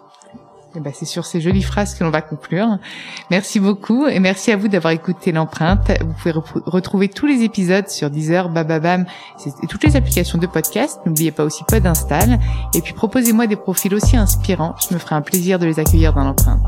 Eh 0.78 0.80
ben, 0.80 0.94
c'est 0.94 1.06
sur 1.06 1.26
ces 1.26 1.42
jolies 1.42 1.64
phrases 1.64 1.96
que 1.96 2.04
l'on 2.04 2.12
va 2.12 2.22
conclure. 2.22 2.78
Merci 3.32 3.60
beaucoup 3.60 4.06
et 4.06 4.20
merci 4.20 4.52
à 4.52 4.58
vous 4.58 4.68
d'avoir 4.68 4.94
écouté 4.94 5.32
l'empreinte. 5.32 5.92
Vous 6.02 6.14
pouvez 6.14 6.34
retrouver 6.66 7.10
tous 7.10 7.26
les 7.26 7.42
épisodes 7.42 7.88
sur 7.90 8.12
Deezer, 8.12 8.50
Bababam 8.50 9.08
et 9.64 9.68
toutes 9.68 9.84
les 9.84 9.96
applications 9.96 10.38
de 10.38 10.46
podcast. 10.46 11.00
N'oubliez 11.08 11.32
pas 11.32 11.46
aussi 11.46 11.64
Pod 11.68 11.84
Install. 11.84 12.38
Et 12.76 12.82
puis 12.82 12.94
proposez-moi 12.94 13.48
des 13.48 13.56
profils 13.56 13.94
aussi 13.96 14.18
inspirants. 14.18 14.76
Je 14.88 14.94
me 14.94 15.00
ferai 15.00 15.16
un 15.16 15.22
plaisir 15.22 15.58
de 15.58 15.66
les 15.66 15.80
accueillir 15.80 16.14
dans 16.14 16.24
l'empreinte. 16.24 16.62